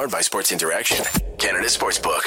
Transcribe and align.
Powered 0.00 0.10
by 0.10 0.22
Sports 0.22 0.50
Interaction, 0.50 1.04
Canada 1.36 1.66
Sportsbook. 1.66 2.22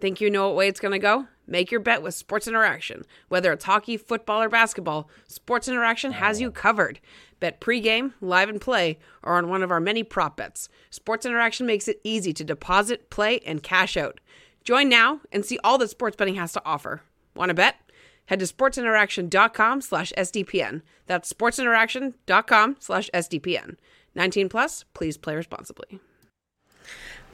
Think 0.00 0.18
you 0.18 0.30
know 0.30 0.46
what 0.46 0.56
way 0.56 0.68
it's 0.68 0.80
going 0.80 0.92
to 0.92 0.98
go? 0.98 1.26
Make 1.46 1.70
your 1.70 1.80
bet 1.80 2.02
with 2.02 2.14
Sports 2.14 2.48
Interaction. 2.48 3.04
Whether 3.28 3.52
it's 3.52 3.66
hockey, 3.66 3.98
football, 3.98 4.40
or 4.42 4.48
basketball, 4.48 5.10
Sports 5.28 5.68
Interaction 5.68 6.12
has 6.12 6.40
you 6.40 6.50
covered. 6.50 7.00
Bet 7.38 7.60
pregame, 7.60 8.14
live 8.22 8.48
and 8.48 8.62
play, 8.62 8.98
or 9.22 9.34
on 9.34 9.50
one 9.50 9.62
of 9.62 9.70
our 9.70 9.78
many 9.78 10.02
prop 10.02 10.38
bets. 10.38 10.70
Sports 10.88 11.26
Interaction 11.26 11.66
makes 11.66 11.86
it 11.86 12.00
easy 12.02 12.32
to 12.32 12.44
deposit, 12.44 13.10
play, 13.10 13.40
and 13.40 13.62
cash 13.62 13.94
out. 13.98 14.20
Join 14.64 14.88
now 14.88 15.20
and 15.30 15.44
see 15.44 15.58
all 15.62 15.76
that 15.76 15.90
sports 15.90 16.16
betting 16.16 16.36
has 16.36 16.54
to 16.54 16.62
offer. 16.64 17.02
Want 17.36 17.50
to 17.50 17.54
bet? 17.54 17.76
Head 18.24 18.38
to 18.38 18.46
sportsinteraction.com 18.46 19.82
slash 19.82 20.14
SDPN. 20.16 20.80
That's 21.04 21.30
sportsinteraction.com 21.30 22.76
slash 22.80 23.10
SDPN. 23.12 23.76
19 24.14 24.48
plus, 24.48 24.84
please 24.94 25.16
play 25.16 25.34
responsibly. 25.34 26.00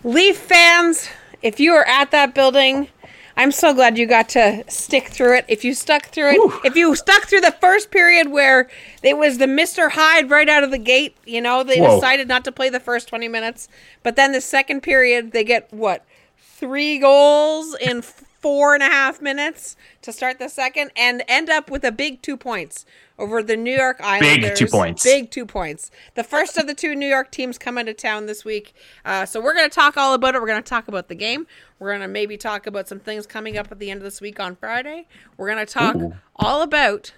Leaf 0.02 0.36
fans, 0.36 1.08
if 1.42 1.60
you 1.60 1.72
are 1.74 1.86
at 1.86 2.10
that 2.10 2.34
building, 2.34 2.88
I'm 3.36 3.52
so 3.52 3.72
glad 3.72 3.96
you 3.96 4.06
got 4.06 4.28
to 4.30 4.64
stick 4.68 5.08
through 5.08 5.38
it. 5.38 5.44
If 5.48 5.64
you 5.64 5.72
stuck 5.74 6.06
through 6.06 6.32
it, 6.32 6.60
if 6.64 6.76
you 6.76 6.94
stuck 6.94 7.24
through 7.24 7.40
the 7.40 7.56
first 7.60 7.90
period 7.90 8.28
where 8.28 8.68
it 9.02 9.16
was 9.16 9.38
the 9.38 9.46
Mr. 9.46 9.90
Hyde 9.90 10.30
right 10.30 10.48
out 10.48 10.62
of 10.62 10.70
the 10.70 10.78
gate, 10.78 11.16
you 11.24 11.40
know, 11.40 11.62
they 11.62 11.80
Whoa. 11.80 11.94
decided 11.94 12.28
not 12.28 12.44
to 12.44 12.52
play 12.52 12.68
the 12.68 12.80
first 12.80 13.08
20 13.08 13.28
minutes. 13.28 13.68
But 14.02 14.16
then 14.16 14.32
the 14.32 14.40
second 14.40 14.82
period, 14.82 15.32
they 15.32 15.44
get 15.44 15.72
what? 15.72 16.04
Three 16.36 16.98
goals 16.98 17.74
in 17.80 18.02
four 18.40 18.74
and 18.74 18.82
a 18.82 18.86
half 18.86 19.20
minutes 19.20 19.76
to 20.02 20.12
start 20.12 20.38
the 20.38 20.48
second 20.48 20.90
and 20.96 21.22
end 21.28 21.50
up 21.50 21.70
with 21.70 21.84
a 21.84 21.92
big 21.92 22.22
two 22.22 22.36
points 22.36 22.86
over 23.18 23.42
the 23.42 23.56
New 23.56 23.74
York 23.74 24.00
Islanders. 24.00 24.50
Big 24.50 24.56
two 24.56 24.66
points. 24.66 25.04
Big 25.04 25.30
two 25.30 25.44
points. 25.44 25.90
The 26.14 26.24
first 26.24 26.56
of 26.56 26.66
the 26.66 26.74
two 26.74 26.94
New 26.94 27.06
York 27.06 27.30
teams 27.30 27.58
come 27.58 27.76
into 27.76 27.92
town 27.92 28.26
this 28.26 28.44
week. 28.44 28.72
Uh, 29.04 29.26
so 29.26 29.40
we're 29.40 29.54
going 29.54 29.68
to 29.68 29.74
talk 29.74 29.96
all 29.96 30.14
about 30.14 30.34
it. 30.34 30.40
We're 30.40 30.46
going 30.46 30.62
to 30.62 30.68
talk 30.68 30.88
about 30.88 31.08
the 31.08 31.14
game. 31.14 31.46
We're 31.78 31.90
going 31.90 32.00
to 32.00 32.08
maybe 32.08 32.36
talk 32.36 32.66
about 32.66 32.88
some 32.88 32.98
things 32.98 33.26
coming 33.26 33.58
up 33.58 33.70
at 33.70 33.78
the 33.78 33.90
end 33.90 33.98
of 33.98 34.04
this 34.04 34.20
week 34.20 34.40
on 34.40 34.56
Friday. 34.56 35.06
We're 35.36 35.52
going 35.52 35.64
to 35.64 35.72
talk 35.72 35.96
Ooh. 35.96 36.14
all 36.36 36.62
about 36.62 37.12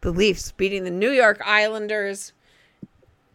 the 0.00 0.12
Leafs 0.12 0.52
beating 0.52 0.84
the 0.84 0.90
New 0.90 1.10
York 1.10 1.40
Islanders. 1.44 2.32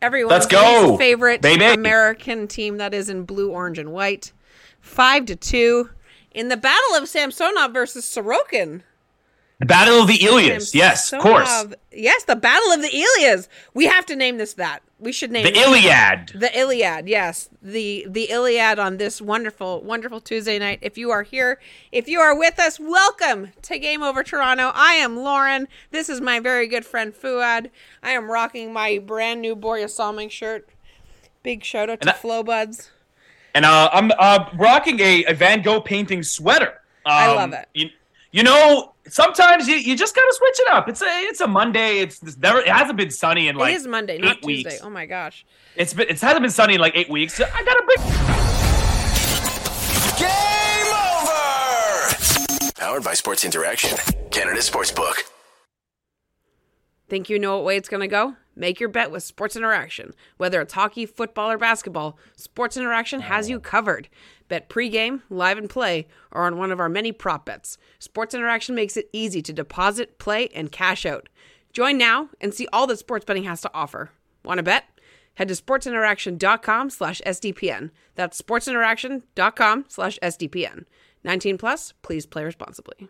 Everyone's 0.02 0.32
Let's 0.32 0.46
go, 0.46 0.96
favorite 0.98 1.42
baby. 1.42 1.66
American 1.66 2.48
team 2.48 2.78
that 2.78 2.94
is 2.94 3.10
in 3.10 3.24
blue, 3.24 3.52
orange, 3.52 3.78
and 3.78 3.92
white. 3.92 4.32
Five 4.80 5.26
to 5.26 5.36
two 5.36 5.90
in 6.32 6.50
the 6.50 6.58
battle 6.58 6.96
of 6.96 7.08
Samsonov 7.10 7.74
versus 7.74 8.06
Sorokin. 8.06 8.82
The 9.60 9.66
Battle 9.66 10.00
of 10.02 10.08
the 10.08 10.24
Ilias. 10.24 10.74
Yes, 10.74 11.12
of 11.12 11.20
course. 11.22 11.66
Yes, 11.92 12.24
the 12.24 12.38
Battle 12.38 12.72
of 12.72 12.82
the 12.82 12.96
Ilias. 12.96 13.50
We 13.74 13.88
have 13.88 14.06
to 14.06 14.16
name 14.16 14.38
this 14.38 14.54
that. 14.54 14.82
We 15.00 15.12
should 15.12 15.32
name 15.34 15.46
it. 15.46 15.54
The 15.54 15.60
it. 15.60 15.68
Iliad. 15.68 16.32
The 16.34 16.58
Iliad, 16.58 17.10
yes. 17.10 17.50
The 17.62 18.06
the 18.10 18.30
Iliad 18.32 18.80
on 18.80 18.96
this 18.96 19.22
wonderful, 19.22 19.82
wonderful 19.82 20.22
Tuesday 20.22 20.60
night. 20.60 20.80
If 20.82 20.98
you 20.98 21.12
are 21.12 21.24
here, 21.24 21.60
if 21.92 22.08
you 22.08 22.22
are 22.22 22.38
with 22.38 22.58
us, 22.58 22.80
welcome 22.80 23.50
to 23.64 23.78
Game 23.78 24.02
Over 24.02 24.24
Toronto. 24.24 24.72
I 24.74 24.94
am 24.94 25.18
Lauren. 25.18 25.68
This 25.92 26.08
is 26.08 26.22
my 26.22 26.40
very 26.40 26.66
good 26.68 26.86
friend 26.86 27.14
Fuad. 27.14 27.70
I 28.02 28.12
am 28.12 28.32
rocking 28.32 28.72
my 28.72 28.98
brand 28.98 29.42
new 29.42 29.58
Börje 29.58 29.90
Salming 29.90 30.30
shirt. 30.30 30.70
Big 31.44 31.66
shout 31.66 31.90
out 31.90 32.00
to 32.00 32.08
And 32.08 32.16
I- 32.16 32.20
Flow 32.20 32.44
Buds. 32.44 32.92
And 33.54 33.66
uh, 33.66 33.90
I'm 33.92 34.12
uh, 34.18 34.50
rocking 34.56 35.00
a, 35.00 35.26
a 35.26 35.34
Van 35.34 35.62
Gogh 35.62 35.82
painting 35.82 36.24
sweater. 36.24 36.80
Um, 37.06 37.14
I 37.14 37.28
love 37.34 37.54
it. 37.54 37.68
You, 37.74 37.90
you 38.32 38.44
know, 38.44 38.94
sometimes 39.08 39.68
you, 39.68 39.76
you 39.76 39.96
just 39.98 40.16
gotta 40.16 40.34
switch 40.38 40.60
it 40.60 40.72
up. 40.72 40.88
It's 40.88 41.02
a 41.02 41.06
it's 41.08 41.42
a 41.42 41.48
Monday. 41.48 42.00
It's, 42.00 42.22
it's 42.22 42.38
never 42.38 42.60
it 42.60 42.68
hasn't 42.68 42.98
been 42.98 43.10
sunny 43.12 43.48
in 43.48 43.56
like 43.56 43.74
it 43.74 43.78
is 43.78 43.88
Monday, 43.88 44.16
eight 44.16 44.22
not 44.22 44.46
weeks. 44.46 44.70
Tuesday. 44.70 44.86
Oh 44.86 44.90
my 44.90 45.06
gosh. 45.06 45.46
It's 45.76 45.94
been 45.94 46.08
it 46.10 46.22
hasn't 46.22 46.42
been 46.42 46.52
sunny 46.52 46.76
in 46.76 46.82
like 46.82 46.96
eight 46.96 47.10
weeks. 47.10 47.40
I 47.40 47.64
gotta 47.64 47.84
bring. 47.86 47.98
Game 50.20 50.94
over! 51.16 52.72
Powered 52.76 53.04
by 53.04 53.14
Sports 53.14 53.44
Interaction, 53.46 53.98
Canada 54.32 54.60
Sportsbook. 54.60 55.16
Think 57.08 57.30
you 57.30 57.40
know 57.40 57.58
what 57.58 57.66
way 57.66 57.78
it's 57.78 57.90
going 57.90 58.02
to 58.02 58.08
go? 58.08 58.36
Make 58.60 58.82
your 58.82 58.90
bet 58.90 59.10
with 59.10 59.24
Sports 59.24 59.56
Interaction. 59.56 60.14
Whether 60.36 60.60
it's 60.60 60.74
hockey, 60.74 61.06
football, 61.06 61.50
or 61.50 61.58
basketball, 61.58 62.20
Sports 62.36 62.76
Interaction 62.76 63.22
has 63.22 63.50
you 63.50 63.58
covered. 63.58 64.10
Bet 64.50 64.68
pregame, 64.68 65.22
live 65.30 65.58
and 65.58 65.70
play, 65.70 66.10
or 66.30 66.44
on 66.44 66.58
one 66.58 66.70
of 66.70 66.80
our 66.82 66.90
many 66.90 67.14
prop 67.14 67.46
bets. 67.46 67.78
Sports 68.00 68.36
Interaction 68.36 68.76
makes 68.76 68.98
it 68.98 69.10
easy 69.14 69.42
to 69.44 69.54
deposit, 69.54 70.20
play, 70.20 70.50
and 70.50 70.74
cash 70.74 71.06
out. 71.06 71.30
Join 71.72 71.98
now 71.98 72.28
and 72.42 72.54
see 72.54 72.68
all 72.74 72.86
that 72.88 73.00
sports 73.00 73.24
betting 73.24 73.46
has 73.46 73.62
to 73.62 73.72
offer. 73.74 74.12
Want 74.44 74.58
to 74.58 74.64
bet? 74.64 74.84
Head 75.36 75.48
to 75.48 75.54
sportsinteraction.com 75.54 76.90
slash 76.90 77.22
SDPN. 77.26 77.92
That's 78.16 78.42
sportsinteraction.com 78.42 79.86
slash 79.88 80.20
SDPN. 80.22 80.84
19 81.24 81.58
plus, 81.58 81.94
please 82.02 82.26
play 82.26 82.44
responsibly. 82.44 83.08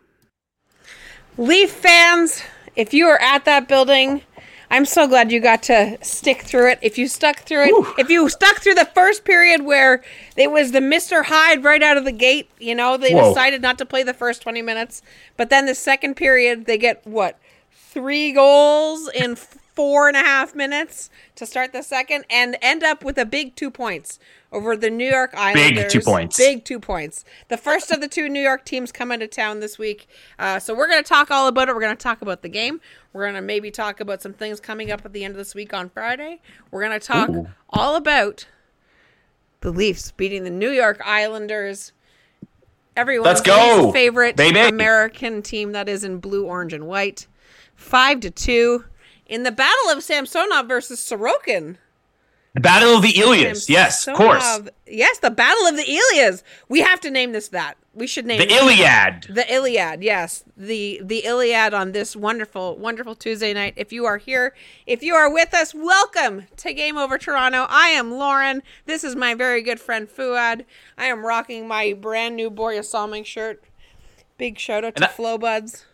Leaf 1.36 1.72
fans, 1.72 2.40
if 2.76 2.94
you 2.94 3.06
are 3.06 3.20
at 3.20 3.44
that 3.46 3.66
building, 3.66 4.22
I'm 4.70 4.84
so 4.84 5.08
glad 5.08 5.32
you 5.32 5.40
got 5.40 5.64
to 5.64 5.98
stick 6.00 6.42
through 6.42 6.70
it. 6.70 6.78
If 6.80 6.96
you 6.96 7.08
stuck 7.08 7.40
through 7.40 7.64
it, 7.64 7.98
if 7.98 8.08
you 8.08 8.28
stuck 8.28 8.60
through 8.60 8.76
the 8.76 8.88
first 8.94 9.24
period 9.24 9.62
where 9.62 10.02
it 10.36 10.52
was 10.52 10.70
the 10.70 10.78
Mr. 10.78 11.24
Hyde 11.24 11.64
right 11.64 11.82
out 11.82 11.96
of 11.96 12.04
the 12.04 12.12
gate, 12.12 12.48
you 12.60 12.76
know, 12.76 12.96
they 12.96 13.12
Whoa. 13.12 13.30
decided 13.30 13.62
not 13.62 13.78
to 13.78 13.84
play 13.84 14.04
the 14.04 14.14
first 14.14 14.42
20 14.42 14.62
minutes. 14.62 15.02
But 15.36 15.50
then 15.50 15.66
the 15.66 15.74
second 15.74 16.14
period, 16.14 16.66
they 16.66 16.78
get 16.78 17.04
what? 17.04 17.38
Three 17.72 18.30
goals 18.30 19.10
in 19.12 19.36
four 19.74 20.08
and 20.08 20.16
a 20.16 20.20
half 20.20 20.54
minutes 20.54 21.10
to 21.36 21.46
start 21.46 21.72
the 21.72 21.82
second 21.82 22.24
and 22.30 22.56
end 22.60 22.82
up 22.82 23.04
with 23.04 23.18
a 23.18 23.24
big 23.24 23.56
two 23.56 23.70
points 23.70 24.18
over 24.52 24.76
the 24.76 24.90
New 24.90 25.08
York 25.08 25.32
Islanders. 25.34 25.84
Big 25.84 25.88
two 25.88 26.00
points. 26.00 26.36
Big 26.36 26.64
two 26.64 26.80
points. 26.80 27.24
The 27.48 27.56
first 27.56 27.90
of 27.90 28.00
the 28.00 28.08
two 28.08 28.28
New 28.28 28.40
York 28.40 28.64
teams 28.64 28.90
come 28.92 29.12
into 29.12 29.26
town 29.26 29.60
this 29.60 29.78
week. 29.78 30.08
Uh, 30.38 30.58
so 30.58 30.74
we're 30.74 30.88
going 30.88 31.02
to 31.02 31.08
talk 31.08 31.30
all 31.30 31.46
about 31.46 31.68
it. 31.68 31.74
We're 31.74 31.80
going 31.80 31.96
to 31.96 32.02
talk 32.02 32.22
about 32.22 32.42
the 32.42 32.48
game. 32.48 32.80
We're 33.12 33.22
going 33.24 33.34
to 33.34 33.42
maybe 33.42 33.70
talk 33.70 34.00
about 34.00 34.22
some 34.22 34.32
things 34.32 34.60
coming 34.60 34.90
up 34.90 35.04
at 35.04 35.12
the 35.12 35.24
end 35.24 35.32
of 35.32 35.38
this 35.38 35.54
week 35.54 35.72
on 35.72 35.88
Friday. 35.88 36.40
We're 36.70 36.84
going 36.84 36.98
to 36.98 37.06
talk 37.06 37.28
Ooh. 37.30 37.48
all 37.70 37.96
about 37.96 38.46
the 39.60 39.70
Leafs 39.70 40.10
beating 40.12 40.44
the 40.44 40.50
New 40.50 40.70
York 40.70 41.00
Islanders. 41.04 41.92
Everyone's 42.96 43.26
Let's 43.26 43.40
go, 43.40 43.92
favorite 43.92 44.36
baby. 44.36 44.58
American 44.60 45.42
team 45.42 45.72
that 45.72 45.88
is 45.88 46.02
in 46.02 46.18
blue, 46.18 46.44
orange, 46.44 46.72
and 46.72 46.86
white. 46.86 47.26
Five 47.76 48.20
to 48.20 48.30
two 48.30 48.84
in 49.30 49.44
the 49.44 49.52
battle 49.52 49.90
of 49.90 50.02
Samsonov 50.02 50.66
versus 50.68 51.00
Sorokin. 51.00 51.76
The 52.52 52.60
Battle 52.60 52.96
of 52.96 53.02
the 53.02 53.16
Ilias. 53.16 53.70
Yes, 53.70 54.08
of 54.08 54.16
course. 54.16 54.58
Yes, 54.84 55.20
the 55.20 55.30
Battle 55.30 55.68
of 55.68 55.76
the 55.76 55.88
Ilias. 55.88 56.42
We 56.68 56.80
have 56.80 56.98
to 57.02 57.10
name 57.10 57.30
this 57.30 57.46
that. 57.48 57.76
We 57.94 58.08
should 58.08 58.26
name 58.26 58.38
The 58.38 58.46
it 58.46 58.50
Iliad. 58.52 59.26
the 59.30 59.52
Iliad. 59.54 60.02
Yes, 60.02 60.42
the 60.56 61.00
the 61.02 61.18
Iliad 61.24 61.72
on 61.74 61.92
this 61.92 62.16
wonderful, 62.16 62.76
wonderful 62.76 63.14
Tuesday 63.14 63.54
night. 63.54 63.74
If 63.76 63.92
you 63.92 64.04
are 64.04 64.18
here, 64.18 64.52
if 64.84 65.00
you 65.00 65.14
are 65.14 65.32
with 65.32 65.54
us, 65.54 65.72
welcome 65.76 66.48
to 66.56 66.72
Game 66.72 66.98
Over 66.98 67.18
Toronto. 67.18 67.66
I 67.68 67.90
am 67.90 68.10
Lauren. 68.10 68.64
This 68.84 69.04
is 69.04 69.14
my 69.14 69.34
very 69.34 69.62
good 69.62 69.78
friend 69.78 70.08
Fuad. 70.08 70.64
I 70.98 71.04
am 71.06 71.24
rocking 71.24 71.68
my 71.68 71.92
brand 71.92 72.34
new 72.34 72.50
Börje 72.50 72.84
Salming 72.84 73.24
shirt. 73.24 73.62
Big 74.38 74.58
shout 74.58 74.84
out 74.84 74.96
to 74.96 75.02
And 75.04 75.10
I- 75.10 75.14
Flow 75.14 75.38
Buds. 75.38 75.84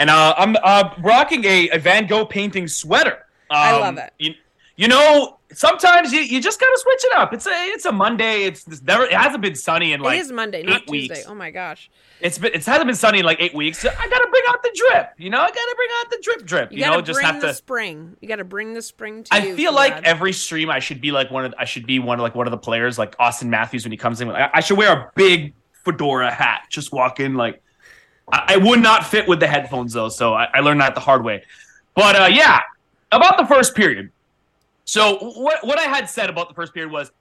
And 0.00 0.08
uh, 0.08 0.34
I'm 0.38 0.56
uh, 0.64 0.94
rocking 1.00 1.44
a, 1.44 1.68
a 1.68 1.78
Van 1.78 2.06
Gogh 2.06 2.24
painting 2.24 2.66
sweater. 2.66 3.26
Um, 3.50 3.56
I 3.58 3.72
love 3.78 3.98
it. 3.98 4.12
You, 4.18 4.34
you 4.76 4.88
know, 4.88 5.36
sometimes 5.52 6.10
you, 6.10 6.20
you 6.20 6.40
just 6.40 6.58
gotta 6.58 6.78
switch 6.78 7.04
it 7.04 7.14
up. 7.18 7.34
It's 7.34 7.46
a 7.46 7.50
it's 7.52 7.84
a 7.84 7.92
Monday. 7.92 8.44
It's, 8.44 8.66
it's 8.66 8.80
never 8.80 9.04
it 9.04 9.12
hasn't 9.12 9.42
been 9.42 9.54
sunny 9.54 9.92
in 9.92 10.00
like 10.00 10.16
it 10.16 10.22
is 10.22 10.32
Monday, 10.32 10.62
not 10.62 10.88
weeks. 10.88 11.14
Tuesday. 11.14 11.30
Oh 11.30 11.34
my 11.34 11.50
gosh. 11.50 11.90
It's 12.22 12.38
been 12.38 12.54
it 12.54 12.64
hasn't 12.64 12.86
been 12.86 12.94
sunny 12.94 13.18
in 13.18 13.26
like 13.26 13.42
eight 13.42 13.54
weeks. 13.54 13.84
I 13.84 13.90
gotta 13.90 14.28
bring 14.30 14.42
out 14.48 14.62
the 14.62 14.72
drip. 14.74 15.10
You 15.18 15.28
know, 15.28 15.40
I 15.40 15.48
gotta 15.48 15.74
bring 15.76 15.88
out 16.00 16.10
the 16.10 16.18
drip 16.22 16.46
drip. 16.46 16.72
You, 16.72 16.78
You, 16.78 16.84
gotta 16.84 16.96
know, 16.96 17.02
just 17.02 17.18
bring 17.18 17.26
have 17.26 17.40
the 17.42 17.48
to. 17.48 17.54
spring. 17.54 18.16
You 18.22 18.28
gotta 18.28 18.44
bring 18.44 18.72
the 18.72 18.80
spring 18.80 19.24
to 19.24 19.34
I 19.34 19.38
you, 19.38 19.54
feel 19.54 19.74
like 19.74 20.02
every 20.04 20.32
stream 20.32 20.70
I 20.70 20.78
should 20.78 21.02
be 21.02 21.12
like 21.12 21.30
one 21.30 21.44
of 21.44 21.52
I 21.58 21.66
should 21.66 21.86
be 21.86 21.98
one 21.98 22.18
of 22.18 22.22
like 22.22 22.34
one 22.34 22.46
of 22.46 22.50
the 22.52 22.56
players 22.58 22.98
like 22.98 23.14
Auston 23.18 23.48
Matthews 23.48 23.84
when 23.84 23.92
he 23.92 23.98
comes 23.98 24.22
in. 24.22 24.30
I, 24.30 24.48
I 24.54 24.60
should 24.60 24.78
wear 24.78 24.92
a 24.92 25.12
big 25.14 25.52
fedora 25.84 26.30
hat. 26.32 26.68
Just 26.70 26.90
walk 26.90 27.20
in 27.20 27.34
like 27.34 27.62
I, 28.32 28.54
I 28.54 28.56
would 28.56 28.80
not 28.80 29.06
fit 29.06 29.28
with 29.28 29.40
the 29.40 29.46
headphones 29.46 29.92
though, 29.92 30.08
so 30.08 30.34
I, 30.34 30.48
I 30.54 30.60
learned 30.60 30.80
that 30.80 30.94
the 30.94 31.00
hard 31.00 31.24
way. 31.24 31.44
But 31.94 32.16
uh, 32.16 32.26
yeah, 32.26 32.60
about 33.12 33.38
the 33.38 33.46
first 33.46 33.74
period. 33.74 34.10
So 34.84 35.18
what 35.18 35.64
what 35.66 35.78
I 35.78 35.84
had 35.84 36.08
said 36.08 36.30
about 36.30 36.48
the 36.48 36.54
first 36.54 36.74
period 36.74 36.92
was 36.92 37.12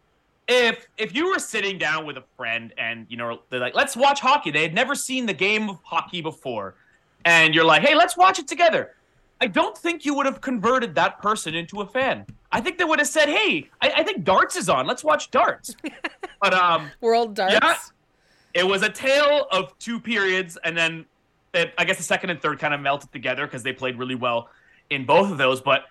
if 0.49 0.87
if 0.97 1.15
you 1.15 1.29
were 1.29 1.39
sitting 1.39 1.77
down 1.77 2.05
with 2.05 2.17
a 2.17 2.23
friend 2.35 2.73
and 2.77 3.05
you 3.07 3.15
know 3.15 3.39
they're 3.49 3.59
like 3.59 3.75
let's 3.75 3.95
watch 3.95 4.19
hockey 4.19 4.49
they 4.49 4.63
had 4.63 4.73
never 4.73 4.95
seen 4.95 5.25
the 5.25 5.33
game 5.33 5.69
of 5.69 5.79
hockey 5.83 6.21
before 6.21 6.75
and 7.23 7.53
you're 7.53 7.63
like 7.63 7.83
hey 7.83 7.93
let's 7.93 8.17
watch 8.17 8.39
it 8.39 8.47
together 8.47 8.95
i 9.39 9.45
don't 9.45 9.77
think 9.77 10.05
you 10.05 10.15
would 10.15 10.25
have 10.25 10.41
converted 10.41 10.95
that 10.95 11.21
person 11.21 11.53
into 11.53 11.81
a 11.81 11.85
fan 11.85 12.25
i 12.51 12.59
think 12.59 12.79
they 12.79 12.83
would 12.83 12.97
have 12.97 13.07
said 13.07 13.29
hey 13.29 13.69
i, 13.81 13.91
I 13.97 14.03
think 14.03 14.23
darts 14.23 14.55
is 14.55 14.69
on 14.69 14.87
let's 14.87 15.03
watch 15.03 15.29
darts 15.29 15.75
but 16.41 16.53
um 16.53 16.89
World 16.99 17.35
Darts. 17.35 17.53
Yeah. 17.53 17.75
It 18.53 18.65
was 18.65 18.81
a 18.83 18.89
tale 18.89 19.47
of 19.51 19.77
two 19.79 19.99
periods 19.99 20.57
and 20.63 20.77
then 20.77 21.05
it, 21.53 21.73
i 21.77 21.83
guess 21.85 21.97
the 21.97 22.03
second 22.03 22.29
and 22.29 22.41
third 22.41 22.59
kind 22.59 22.73
of 22.73 22.79
melted 22.81 23.11
together 23.11 23.45
because 23.45 23.63
they 23.63 23.73
played 23.73 23.97
really 23.97 24.15
well 24.15 24.49
in 24.89 25.05
both 25.05 25.31
of 25.31 25.37
those 25.37 25.61
but 25.61 25.85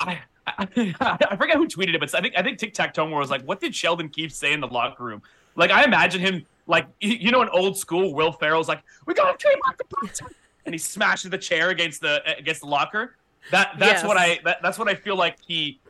i 0.00 0.20
I, 0.46 0.66
I 1.30 1.36
forget 1.36 1.56
who 1.56 1.68
tweeted 1.68 1.94
it, 1.94 2.00
but 2.00 2.14
I 2.14 2.22
think 2.22 2.34
I 2.36 2.42
think 2.42 2.58
Tic 2.58 2.72
Tac 2.72 2.94
Toe 2.94 3.06
was 3.06 3.28
like, 3.28 3.42
"What 3.42 3.60
did 3.60 3.74
Sheldon 3.74 4.08
Keefe 4.08 4.32
say 4.32 4.54
in 4.54 4.60
the 4.60 4.66
locker 4.66 5.04
room?" 5.04 5.20
Like 5.56 5.70
I 5.70 5.84
imagine 5.84 6.22
him 6.22 6.46
like 6.66 6.86
you 7.00 7.30
know, 7.30 7.42
an 7.42 7.50
old 7.50 7.76
school, 7.76 8.14
Will 8.14 8.32
Ferrell's 8.32 8.66
like, 8.66 8.82
"We 9.04 9.12
gotta 9.12 9.36
keep 9.36 9.58
up 9.68 9.76
the 9.76 9.84
punch," 9.84 10.20
and 10.64 10.74
he 10.74 10.78
smashes 10.78 11.30
the 11.30 11.36
chair 11.36 11.68
against 11.68 12.00
the 12.00 12.22
against 12.38 12.62
the 12.62 12.66
locker. 12.66 13.16
That 13.50 13.72
that's 13.78 14.00
Yes. 14.02 14.06
what 14.06 14.16
I 14.16 14.38
that, 14.44 14.62
that's 14.62 14.78
what 14.78 14.88
I 14.88 14.94
feel 14.94 15.16
like 15.16 15.36
he 15.46 15.80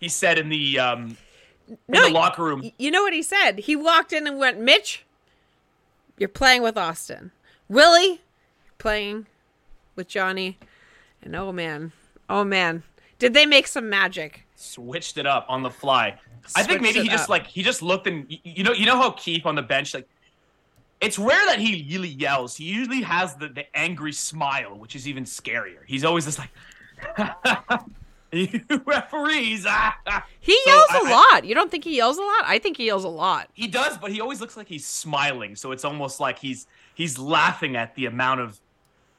he 0.00 0.08
said 0.08 0.38
in 0.38 0.48
the 0.48 0.78
um 0.80 1.16
in 1.68 1.78
No, 1.86 2.06
the 2.08 2.12
locker 2.12 2.42
room. 2.42 2.68
You 2.78 2.90
know 2.90 3.02
what 3.02 3.12
he 3.12 3.22
said? 3.22 3.60
He 3.60 3.76
walked 3.76 4.12
in 4.12 4.26
and 4.26 4.38
went, 4.38 4.58
Mitch, 4.60 5.04
you're 6.20 6.28
playing 6.28 6.62
with 6.62 6.76
Auston. 6.76 7.32
Willie, 7.68 8.20
playing 8.78 9.26
with 9.96 10.06
Johnny. 10.06 10.56
And 11.22 11.34
oh 11.34 11.50
man, 11.50 11.90
oh 12.28 12.44
man, 12.44 12.84
did 13.18 13.34
they 13.34 13.44
make 13.44 13.66
some 13.66 13.90
magic? 13.90 14.46
switched 14.60 15.16
it 15.16 15.26
up 15.26 15.46
on 15.48 15.62
the 15.62 15.70
fly. 15.70 16.18
I 16.54 16.62
think 16.62 16.82
maybe 16.82 17.00
he 17.00 17.08
just 17.08 17.24
up. 17.24 17.30
like 17.30 17.46
he 17.46 17.62
just 17.62 17.82
looked 17.82 18.06
and 18.06 18.26
you 18.44 18.62
know 18.62 18.72
you 18.72 18.86
know 18.86 18.96
how 18.96 19.10
Keefe 19.12 19.46
on 19.46 19.54
the 19.54 19.62
bench 19.62 19.94
like 19.94 20.06
it's 21.00 21.18
rare 21.18 21.46
that 21.46 21.58
he 21.58 21.86
really 21.90 22.08
yells. 22.08 22.56
He 22.56 22.64
usually 22.64 23.00
has 23.00 23.34
the, 23.34 23.48
the 23.48 23.64
angry 23.74 24.12
smile, 24.12 24.78
which 24.78 24.94
is 24.94 25.08
even 25.08 25.24
scarier. 25.24 25.78
He's 25.86 26.04
always 26.04 26.26
just 26.26 26.38
like 26.38 26.50
you 28.38 28.60
referees. 28.86 29.64
ah, 29.68 29.96
ah." 30.06 30.26
He 30.40 30.56
So 30.64 30.70
yells 30.70 30.86
I- 30.90 30.98
a 31.00 31.10
lot. 31.10 31.44
You 31.44 31.54
don't 31.54 31.70
think 31.70 31.84
he 31.84 31.96
yells 31.96 32.18
a 32.18 32.22
lot? 32.22 32.42
I 32.44 32.58
think 32.58 32.76
he 32.76 32.86
yells 32.86 33.04
a 33.04 33.08
lot. 33.08 33.48
He 33.54 33.66
does, 33.66 33.98
but 33.98 34.12
he 34.12 34.20
always 34.20 34.40
looks 34.40 34.56
like 34.56 34.68
he's 34.68 34.86
smiling. 34.86 35.56
So 35.56 35.72
it's 35.72 35.84
almost 35.84 36.20
like 36.20 36.38
he's 36.38 36.66
he's 36.94 37.18
laughing 37.18 37.76
at 37.76 37.94
the 37.94 38.06
amount 38.06 38.40
of 38.40 38.60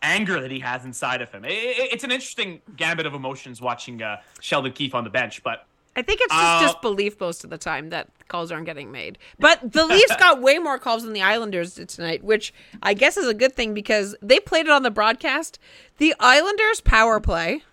anger 0.03 0.41
that 0.41 0.49
he 0.51 0.59
has 0.59 0.83
inside 0.85 1.21
of 1.21 1.31
him. 1.31 1.43
I- 1.45 1.47
I- 1.49 1.89
it's 1.91 2.03
an 2.03 2.11
interesting 2.11 2.61
gambit 2.75 3.05
of 3.05 3.13
emotions 3.13 3.61
watching 3.61 4.01
uh, 4.01 4.17
Sheldon 4.39 4.71
Keefe 4.73 4.95
on 4.95 5.03
the 5.03 5.09
bench, 5.11 5.43
but 5.43 5.67
I 5.95 6.01
think 6.01 6.21
it's 6.21 6.33
just 6.33 6.63
Uh, 6.63 6.67
disbelief 6.67 7.19
most 7.19 7.43
of 7.43 7.49
the 7.49 7.57
time 7.57 7.89
that 7.89 8.07
calls 8.29 8.49
aren't 8.51 8.65
getting 8.65 8.91
made. 8.93 9.17
But 9.39 9.73
the 9.73 9.85
Leafs 9.85 10.15
got 10.19 10.41
way 10.41 10.57
more 10.57 10.79
calls 10.79 11.03
than 11.03 11.11
the 11.11 11.21
Islanders 11.21 11.75
did 11.75 11.89
tonight, 11.89 12.23
which 12.23 12.53
I 12.81 12.93
guess 12.93 13.17
is 13.17 13.27
a 13.27 13.33
good 13.33 13.53
thing 13.57 13.73
because 13.73 14.15
they 14.21 14.39
played 14.39 14.67
it 14.67 14.71
on 14.71 14.83
the 14.83 14.89
broadcast. 14.91 15.59
The 15.97 16.15
Islanders 16.19 16.79
power 16.81 17.19
play. 17.19 17.63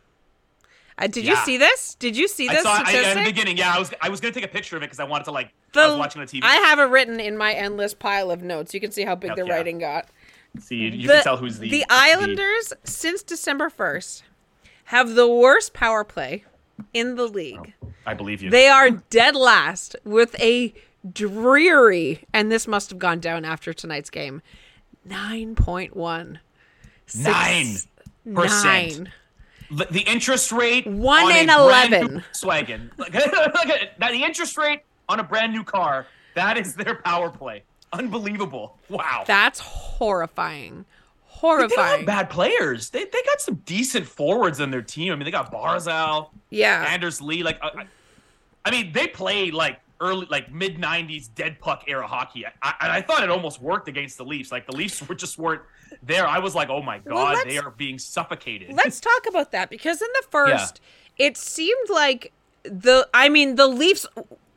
Uh, 0.99 1.07
did 1.07 1.25
you 1.25 1.37
see 1.37 1.57
this? 1.57 1.95
Did 1.95 2.17
you 2.17 2.27
see 2.27 2.49
this? 2.49 2.67
I 2.67 2.83
saw 2.83 2.91
I, 2.91 3.11
in 3.13 3.19
the 3.19 3.25
beginning. 3.25 3.57
Yeah, 3.57 3.73
I 3.75 3.79
was 3.79 3.93
I 4.01 4.09
was 4.09 4.21
gonna 4.21 4.35
take 4.35 4.45
a 4.45 4.49
picture 4.49 4.77
of 4.77 4.83
it 4.83 4.87
because 4.87 4.99
I 5.01 5.05
wanted 5.05 5.25
to 5.25 5.31
like 5.31 5.53
The- 5.73 5.81
I 5.81 5.87
was 5.89 5.97
watching 5.97 6.21
on 6.21 6.27
TV. 6.27 6.41
I 6.43 6.57
have 6.57 6.79
it 6.79 6.85
written 6.85 7.21
in 7.21 7.37
my 7.37 7.53
endless 7.53 7.95
pile 7.95 8.31
of 8.31 8.43
notes. 8.43 8.75
You 8.75 8.81
can 8.81 8.91
see 8.91 9.03
how 9.05 9.15
big 9.15 9.37
the 9.37 9.43
Okay. 9.43 9.51
writing 9.51 9.79
got. 9.79 10.09
See, 10.59 10.77
you, 10.77 10.91
you 10.91 11.07
the, 11.07 11.15
can 11.15 11.23
tell 11.23 11.37
who's 11.37 11.59
the 11.59 11.71
the 11.71 11.85
Islanders 11.89 12.73
since 12.85 13.23
December 13.23 13.71
first 13.71 14.25
have 14.87 15.15
the 15.15 15.29
worst 15.29 15.73
power 15.73 16.03
play 16.03 16.45
in 16.95 17.15
the 17.15 17.27
league. 17.27 17.75
I 18.07 18.15
believe 18.15 18.43
you. 18.43 18.51
They 18.51 18.67
are 18.67 18.91
dead 18.91 19.37
last 19.37 19.95
with 20.05 20.35
a 20.41 20.75
dreary, 21.13 22.25
and 22.33 22.51
this 22.51 22.67
must 22.67 22.91
have 22.91 22.99
gone 22.99 23.21
down 23.21 23.45
after 23.45 23.73
tonight's 23.73 24.11
game. 24.11 24.43
Nine 25.05 25.55
point 25.55 25.95
one. 25.95 26.41
Nine 27.17 27.77
percent. 28.35 28.99
Nine. 28.99 29.13
The, 29.71 30.01
interest 30.01 30.51
rate 30.53 30.87
One 30.87 31.25
on 31.27 31.31
in 31.37 31.47
brand 31.47 31.93
11. 31.95 32.15
new 32.15 32.21
Swaggin. 32.33 32.91
Like, 32.97 33.15
look 33.15 33.67
at 33.67 33.99
now 33.99 34.11
the 34.11 34.23
interest 34.23 34.57
rate 34.57 34.81
on 35.09 35.21
a 35.21 35.23
brand 35.25 35.53
new 35.53 35.65
car. 35.65 36.07
That 36.35 36.57
is 36.59 36.75
their 36.75 36.97
power 36.97 37.31
play. 37.31 37.63
Unbelievable. 37.93 38.77
Wow. 38.89 39.25
That's 39.27 39.61
horrifying. 39.61 40.71
they 40.75 40.77
don't 40.77 41.61
have 41.61 41.71
Horrifying. 41.71 42.05
bad 42.05 42.31
players. 42.31 42.91
They, 42.91 43.05
they 43.05 43.23
got 43.25 43.41
some 43.41 43.57
decent 43.65 44.07
forwards 44.07 44.61
in 44.61 44.71
their 44.71 44.83
team. 44.83 45.13
I 45.13 45.17
mean, 45.17 45.25
they 45.25 45.31
got 45.31 45.53
Barzal, 45.53 46.31
Yeah. 46.51 46.85
Anders 46.89 47.21
Lee. 47.21 47.43
Like, 47.43 47.59
I, 47.63 47.69
I- 47.69 47.87
I 48.65 48.71
mean, 48.71 48.93
they 48.93 49.07
play 49.07 49.51
like 49.51 49.81
early, 50.01 50.27
like 50.31 50.53
mid 50.53 50.77
'90s 50.79 51.29
dead 51.35 51.59
puck 51.61 51.85
era 51.89 52.07
hockey. 52.07 52.45
I, 52.47 52.51
I, 52.63 52.75
I 52.99 53.03
thought 53.03 53.23
it 53.23 53.31
almost 53.31 53.61
worked 53.61 53.89
against 53.89 54.19
the 54.19 54.25
Leafs. 54.25 54.53
Like 54.53 54.67
the 54.67 54.77
Leafs 54.77 55.07
were 55.09 55.15
just 55.15 55.39
weren't 55.39 55.63
there. 56.03 56.27
I 56.27 56.39
was 56.39 56.55
like, 56.55 56.69
oh 56.71 56.83
my 56.83 56.99
god, 56.99 57.35
let's- 57.35 57.45
they 57.47 57.59
are 57.59 57.71
being 57.71 57.99
suffocated. 57.99 58.75
Let's 58.75 59.01
talk 59.01 59.27
about 59.29 59.53
that 59.53 59.71
because 59.71 60.01
in 60.03 60.09
the 60.21 60.27
first, 60.31 60.81
it 61.17 61.37
seemed 61.37 61.89
like 61.91 62.33
the. 62.63 63.09
I 63.15 63.29
mean, 63.29 63.55
the 63.57 63.67
Leafs, 63.67 64.07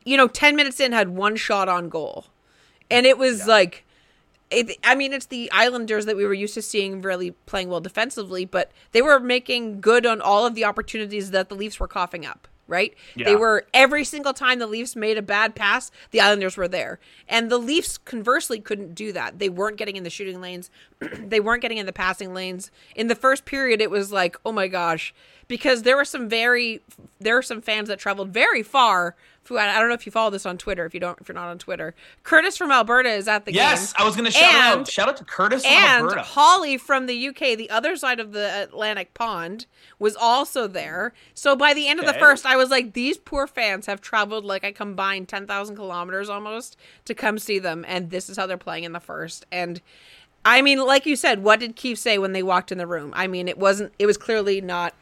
you 0.04 0.16
know, 0.16 0.28
ten 0.28 0.56
minutes 0.56 0.80
in 0.80 0.92
had 0.92 1.10
one 1.10 1.36
shot 1.36 1.68
on 1.68 1.88
goal, 1.88 2.26
and 2.90 3.06
it 3.06 3.18
was 3.18 3.46
like. 3.46 3.84
It, 4.54 4.76
I 4.84 4.94
mean, 4.94 5.14
it's 5.14 5.24
the 5.24 5.50
Islanders 5.50 6.04
that 6.04 6.14
we 6.14 6.26
were 6.26 6.34
used 6.34 6.52
to 6.52 6.60
seeing 6.60 7.00
really 7.00 7.30
playing 7.46 7.70
well 7.70 7.80
defensively, 7.80 8.44
but 8.44 8.70
they 8.90 9.00
were 9.00 9.18
making 9.18 9.80
good 9.80 10.04
on 10.04 10.20
all 10.20 10.44
of 10.44 10.54
the 10.54 10.62
opportunities 10.66 11.30
that 11.30 11.48
the 11.48 11.54
Leafs 11.54 11.80
were 11.80 11.88
coughing 11.88 12.26
up. 12.26 12.46
Right? 12.68 12.94
They 13.16 13.36
were 13.36 13.66
every 13.74 14.04
single 14.04 14.32
time 14.32 14.58
the 14.58 14.66
Leafs 14.66 14.96
made 14.96 15.18
a 15.18 15.22
bad 15.22 15.54
pass, 15.54 15.90
the 16.10 16.20
Islanders 16.20 16.56
were 16.56 16.68
there, 16.68 17.00
and 17.28 17.50
the 17.50 17.58
Leafs 17.58 17.98
conversely 17.98 18.60
couldn't 18.60 18.94
do 18.94 19.12
that. 19.12 19.38
They 19.38 19.48
weren't 19.48 19.76
getting 19.76 19.96
in 19.96 20.04
the 20.04 20.10
shooting 20.10 20.40
lanes, 20.40 20.70
they 21.00 21.40
weren't 21.40 21.60
getting 21.60 21.78
in 21.78 21.86
the 21.86 21.92
passing 21.92 22.32
lanes. 22.32 22.70
In 22.94 23.08
the 23.08 23.14
first 23.14 23.44
period, 23.44 23.80
it 23.80 23.90
was 23.90 24.12
like, 24.12 24.36
oh 24.46 24.52
my 24.52 24.68
gosh, 24.68 25.12
because 25.48 25.82
there 25.82 25.96
were 25.96 26.04
some 26.04 26.28
very, 26.28 26.80
there 27.20 27.34
were 27.34 27.42
some 27.42 27.60
fans 27.60 27.88
that 27.88 27.98
traveled 27.98 28.30
very 28.30 28.62
far. 28.62 29.16
Who 29.48 29.58
I 29.58 29.74
I 29.76 29.78
don't 29.80 29.88
know 29.88 29.94
if 29.94 30.06
you 30.06 30.12
follow 30.12 30.30
this 30.30 30.46
on 30.46 30.56
Twitter. 30.56 30.84
If 30.86 30.94
you 30.94 31.00
don't, 31.00 31.18
if 31.20 31.28
you're 31.28 31.34
not 31.34 31.48
on 31.48 31.58
Twitter, 31.58 31.94
Curtis 32.22 32.56
from 32.56 32.70
Alberta 32.70 33.10
is 33.10 33.26
at 33.28 33.44
the 33.44 33.52
game. 33.52 33.58
yes, 33.58 33.92
I 33.98 34.04
was 34.04 34.14
going 34.14 34.24
to 34.26 34.30
shout 34.30 34.54
And- 34.54 34.80
out. 34.80 34.88
Shout 34.88 35.08
out 35.08 35.16
to 35.18 35.24
Curtis 35.24 35.62
from 35.64 35.72
And 35.72 36.02
Alberta. 36.04 36.22
Holly 36.22 36.76
from 36.78 37.06
the 37.06 37.28
UK, 37.28 37.56
the 37.56 37.68
other 37.68 37.96
side 37.96 38.20
of 38.20 38.32
the 38.32 38.62
Atlantic 38.62 39.14
pond, 39.14 39.66
was 39.98 40.14
also 40.16 40.66
there. 40.66 41.12
So 41.34 41.56
by 41.56 41.74
the 41.74 41.88
end 41.88 41.98
of 42.00 42.06
the 42.06 42.14
first, 42.14 42.46
I 42.46 42.56
was 42.56 42.70
like, 42.70 42.92
these 42.92 43.18
poor 43.18 43.46
fans 43.46 43.86
have 43.86 44.00
traveled 44.00 44.44
like 44.44 44.62
a 44.64 44.72
combined 44.72 45.28
10,000 45.28 45.74
kilometers 45.76 46.28
almost 46.28 46.76
to 47.06 47.14
come 47.14 47.38
see 47.38 47.58
them. 47.58 47.84
And 47.88 48.10
this 48.10 48.30
is 48.30 48.36
how 48.36 48.46
they're 48.46 48.56
playing 48.56 48.84
in 48.84 48.92
the 48.92 49.00
first. 49.00 49.44
And 49.50 49.80
I 50.44 50.62
mean, 50.62 50.78
like 50.84 51.04
you 51.06 51.16
said, 51.16 51.42
what 51.42 51.60
did 51.60 51.76
Keefe 51.76 51.98
say 51.98 52.16
when 52.18 52.32
they 52.32 52.42
walked 52.42 52.72
in 52.72 52.78
the 52.78 52.86
room? 52.86 53.12
I 53.14 53.26
mean, 53.26 53.48
it 53.48 53.58
wasn't, 53.58 53.92
it 53.98 54.06
was 54.06 54.16
clearly 54.16 54.60
not 54.60 54.94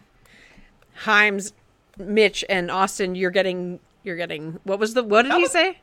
Himes, 1.04 1.52
Mitch, 1.98 2.44
and 2.48 2.68
Auston. 2.70 3.16
You're 3.16 3.30
getting, 3.30 3.80
you're 4.04 4.16
getting, 4.16 4.58
what 4.64 4.78
was 4.78 4.94
the, 4.94 5.02
what 5.02 5.22
did 5.22 5.32
he 5.34 5.46
say? 5.46 5.78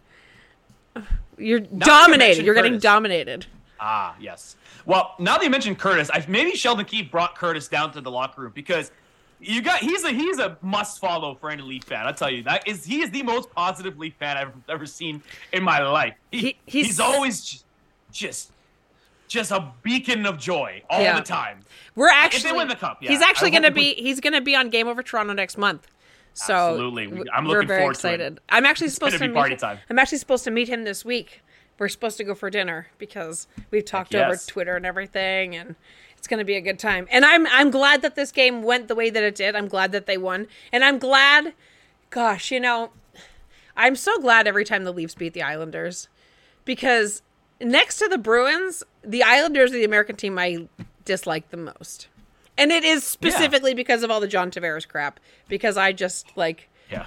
You're 1.37 1.59
you 1.59 1.67
dominated. 1.77 2.45
You're 2.45 2.55
getting 2.55 2.73
Curtis. 2.73 2.83
dominated. 2.83 3.45
Ah, 3.79 4.15
yes. 4.19 4.55
Well, 4.85 5.13
now 5.19 5.35
that 5.37 5.43
you 5.43 5.49
mentioned 5.51 5.77
Curtis, 5.77 6.09
I 6.11 6.25
maybe 6.27 6.55
Sheldon 6.55 6.85
Keefe 6.85 7.11
brought 7.11 7.35
Curtis 7.35 7.67
down 7.67 7.91
to 7.93 8.01
the 8.01 8.09
locker 8.09 8.41
room 8.41 8.51
because 8.55 8.91
you 9.39 9.61
got 9.61 9.79
he's 9.81 10.03
a 10.03 10.09
he's 10.09 10.39
a 10.39 10.57
must 10.63 10.99
follow 10.99 11.35
for 11.35 11.51
any 11.51 11.61
Leaf 11.61 11.83
fan. 11.83 12.07
I'll 12.07 12.13
tell 12.13 12.31
you 12.31 12.41
that 12.43 12.67
is 12.67 12.83
he 12.83 13.01
is 13.01 13.11
the 13.11 13.21
most 13.21 13.51
positive 13.51 13.99
Leaf 13.99 14.15
fan 14.17 14.35
I've 14.35 14.51
ever 14.67 14.87
seen 14.87 15.21
in 15.53 15.61
my 15.61 15.79
life. 15.83 16.15
He, 16.31 16.39
He- 16.39 16.57
he's, 16.65 16.85
he's- 16.87 16.99
always 16.99 17.41
j- 17.45 17.59
just 18.11 18.51
just 19.27 19.51
a 19.51 19.71
beacon 19.83 20.25
of 20.25 20.39
joy 20.39 20.81
all 20.89 21.01
Yeah. 21.01 21.19
the 21.19 21.25
time. 21.25 21.59
We're 21.95 22.09
actually 22.09 22.53
win 22.53 22.67
the 22.69 22.75
cup, 22.75 23.03
yeah. 23.03 23.11
he's 23.11 23.21
actually 23.21 23.51
going 23.51 23.63
to 23.63 23.71
be 23.71 23.93
he's 23.93 24.19
going 24.21 24.33
to 24.33 24.41
be 24.41 24.55
on 24.55 24.71
Game 24.71 24.87
Over 24.87 25.03
Toronto 25.03 25.33
next 25.33 25.55
month. 25.57 25.85
So 26.37 26.53
Absolutely. 26.53 27.05
I'm 27.33 27.45
we're 27.45 27.55
looking 27.55 27.67
very 27.67 27.79
forward 27.81 27.95
to 27.95 28.07
it. 28.09 28.13
excited. 28.13 28.39
I'm 28.49 28.65
actually 28.65 28.89
supposed 28.89 29.13
gonna 29.13 29.25
to 29.25 29.29
be 29.29 29.33
meet 29.33 29.35
party 29.39 29.53
him- 29.53 29.59
time. 29.59 29.79
I'm 29.89 29.97
actually 29.97 30.19
supposed 30.19 30.43
to 30.43 30.51
meet 30.51 30.67
him 30.69 30.83
this 30.83 31.03
week. 31.03 31.41
We're 31.79 31.89
supposed 31.89 32.17
to 32.17 32.23
go 32.23 32.33
for 32.35 32.49
dinner 32.49 32.87
because 32.99 33.47
we've 33.71 33.85
talked 33.85 34.13
Heck 34.13 34.21
over 34.23 34.33
yes. 34.33 34.45
Twitter 34.45 34.75
and 34.75 34.85
everything, 34.85 35.55
and 35.55 35.75
it's 36.17 36.27
going 36.27 36.39
to 36.39 36.45
be 36.45 36.55
a 36.55 36.61
good 36.61 36.77
time. 36.79 37.07
And 37.11 37.23
I'm 37.25 37.45
I'm 37.47 37.71
glad 37.71 38.01
that 38.03 38.15
this 38.15 38.31
game 38.31 38.61
went 38.63 38.87
the 38.87 38.95
way 38.95 39.09
that 39.09 39.23
it 39.23 39.35
did. 39.35 39.55
I'm 39.55 39.67
glad 39.67 39.91
that 39.93 40.05
they 40.05 40.17
won, 40.17 40.47
and 40.71 40.83
I'm 40.83 40.99
glad. 40.99 41.53
Gosh, 42.09 42.51
you 42.51 42.59
know, 42.59 42.91
I'm 43.75 43.95
so 43.95 44.17
glad 44.19 44.47
every 44.47 44.63
time 44.63 44.83
the 44.85 44.93
Leafs 44.93 45.13
beat 45.15 45.33
the 45.33 45.41
Islanders 45.43 46.07
because 46.65 47.21
next 47.59 47.97
to 47.99 48.07
the 48.07 48.17
Bruins, 48.17 48.83
the 49.03 49.23
Islanders 49.23 49.71
are 49.71 49.75
the 49.75 49.83
American 49.83 50.15
team 50.15 50.37
I 50.39 50.67
dislike 51.05 51.49
the 51.49 51.57
most. 51.57 52.07
And 52.57 52.71
it 52.71 52.83
is 52.83 53.03
specifically 53.03 53.73
because 53.73 54.03
of 54.03 54.09
all 54.11 54.19
the 54.19 54.27
John 54.27 54.49
Tavares 54.51 54.87
crap. 54.87 55.19
Because 55.47 55.77
I 55.77 55.91
just 55.93 56.35
like, 56.35 56.69
Yeah. 56.91 57.05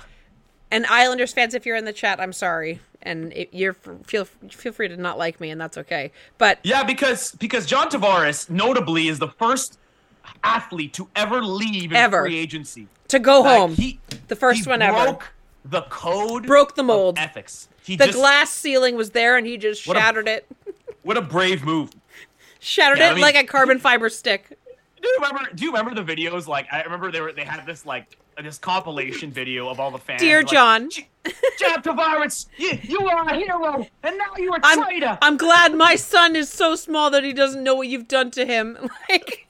and 0.71 0.87
Islanders 0.87 1.33
fans, 1.33 1.55
if 1.55 1.67
you're 1.67 1.77
in 1.77 1.85
the 1.85 1.93
chat, 1.93 2.21
I'm 2.21 2.33
sorry, 2.33 2.81
and 3.03 3.33
it, 3.33 3.49
you're 3.53 3.75
feel 3.75 4.27
feel 4.27 4.73
free 4.73 4.89
to 4.89 4.97
not 4.97 5.19
like 5.19 5.41
me, 5.41 5.51
and 5.51 5.61
that's 5.61 5.77
okay. 5.79 6.13
But 6.39 6.59
Yeah, 6.63 6.85
because 6.85 7.33
because 7.33 7.67
John 7.67 7.89
Tavares 7.91 8.49
notably 8.49 9.09
is 9.09 9.19
the 9.19 9.29
first 9.29 9.79
athlete 10.45 10.93
to 10.95 11.09
ever 11.17 11.43
leave 11.43 11.91
in 11.91 11.97
Ever. 11.97 12.23
free 12.23 12.39
agency. 12.39 12.87
to 13.09 13.19
go 13.19 13.41
Like, 13.41 13.59
home, 13.59 13.75
he- 13.75 13.99
the 14.29 14.37
first 14.37 14.67
one 14.69 14.81
ever, 14.83 15.03
broke 15.03 15.33
the 15.65 15.83
code 15.83 16.47
Broke 16.47 16.77
the 16.77 16.83
mold. 16.85 17.19
ethics. 17.19 17.69
He 17.83 17.97
the 17.97 18.07
just, 18.07 18.19
glass 18.19 18.51
ceiling 18.53 18.95
was 18.95 19.11
there, 19.11 19.37
and 19.37 19.45
he 19.47 19.57
just 19.57 19.85
What 19.89 19.97
a- 19.97 20.01
shattered 20.01 20.29
it, 20.29 20.47
What 21.03 21.17
a 21.17 21.23
brave 21.23 21.65
move. 21.65 21.91
shattered 22.61 22.99
Yeah, 22.99 23.09
it 23.09 23.11
I 23.11 23.15
mean- 23.15 23.23
like 23.23 23.35
a 23.35 23.43
carbon 23.45 23.79
fiber 23.81 24.09
stick. 24.09 24.57
Do 25.03 25.09
you 25.09 25.19
remember? 25.21 25.51
Do 25.55 25.65
you 25.65 25.73
remember 25.73 25.95
the 26.03 26.15
videos? 26.15 26.47
Like 26.47 26.67
I 26.73 26.83
remember 26.83 27.11
they 27.11 27.21
were 27.21 27.33
they 27.33 27.45
had 27.45 27.65
this 27.67 27.87
like 27.87 28.17
this 28.43 28.59
compilation 28.59 29.31
video 29.31 29.69
of 29.69 29.81
all 29.81 29.91
the 29.91 29.99
fans. 29.99 30.21
Dear 30.21 30.39
like, 30.39 30.49
John. 30.49 30.91
"J- 30.91 31.07
Tavares, 31.83 32.47
you, 32.57 32.79
you 32.83 33.09
are 33.09 33.29
a 33.29 33.37
hero, 33.37 33.87
and 34.03 34.17
now 34.19 34.25
you're 34.39 34.57
a 34.57 34.61
I'm, 34.63 34.83
traitor. 34.83 35.19
I'm 35.21 35.37
glad 35.37 35.75
my 35.75 35.95
son 35.97 36.35
is 36.37 36.49
so 36.49 36.75
small 36.75 37.11
that 37.11 37.23
he 37.25 37.33
doesn't 37.35 37.63
know 37.63 37.75
what 37.75 37.89
you've 37.89 38.09
done 38.09 38.31
to 38.33 38.45
him. 38.47 38.79
Like, 39.11 39.47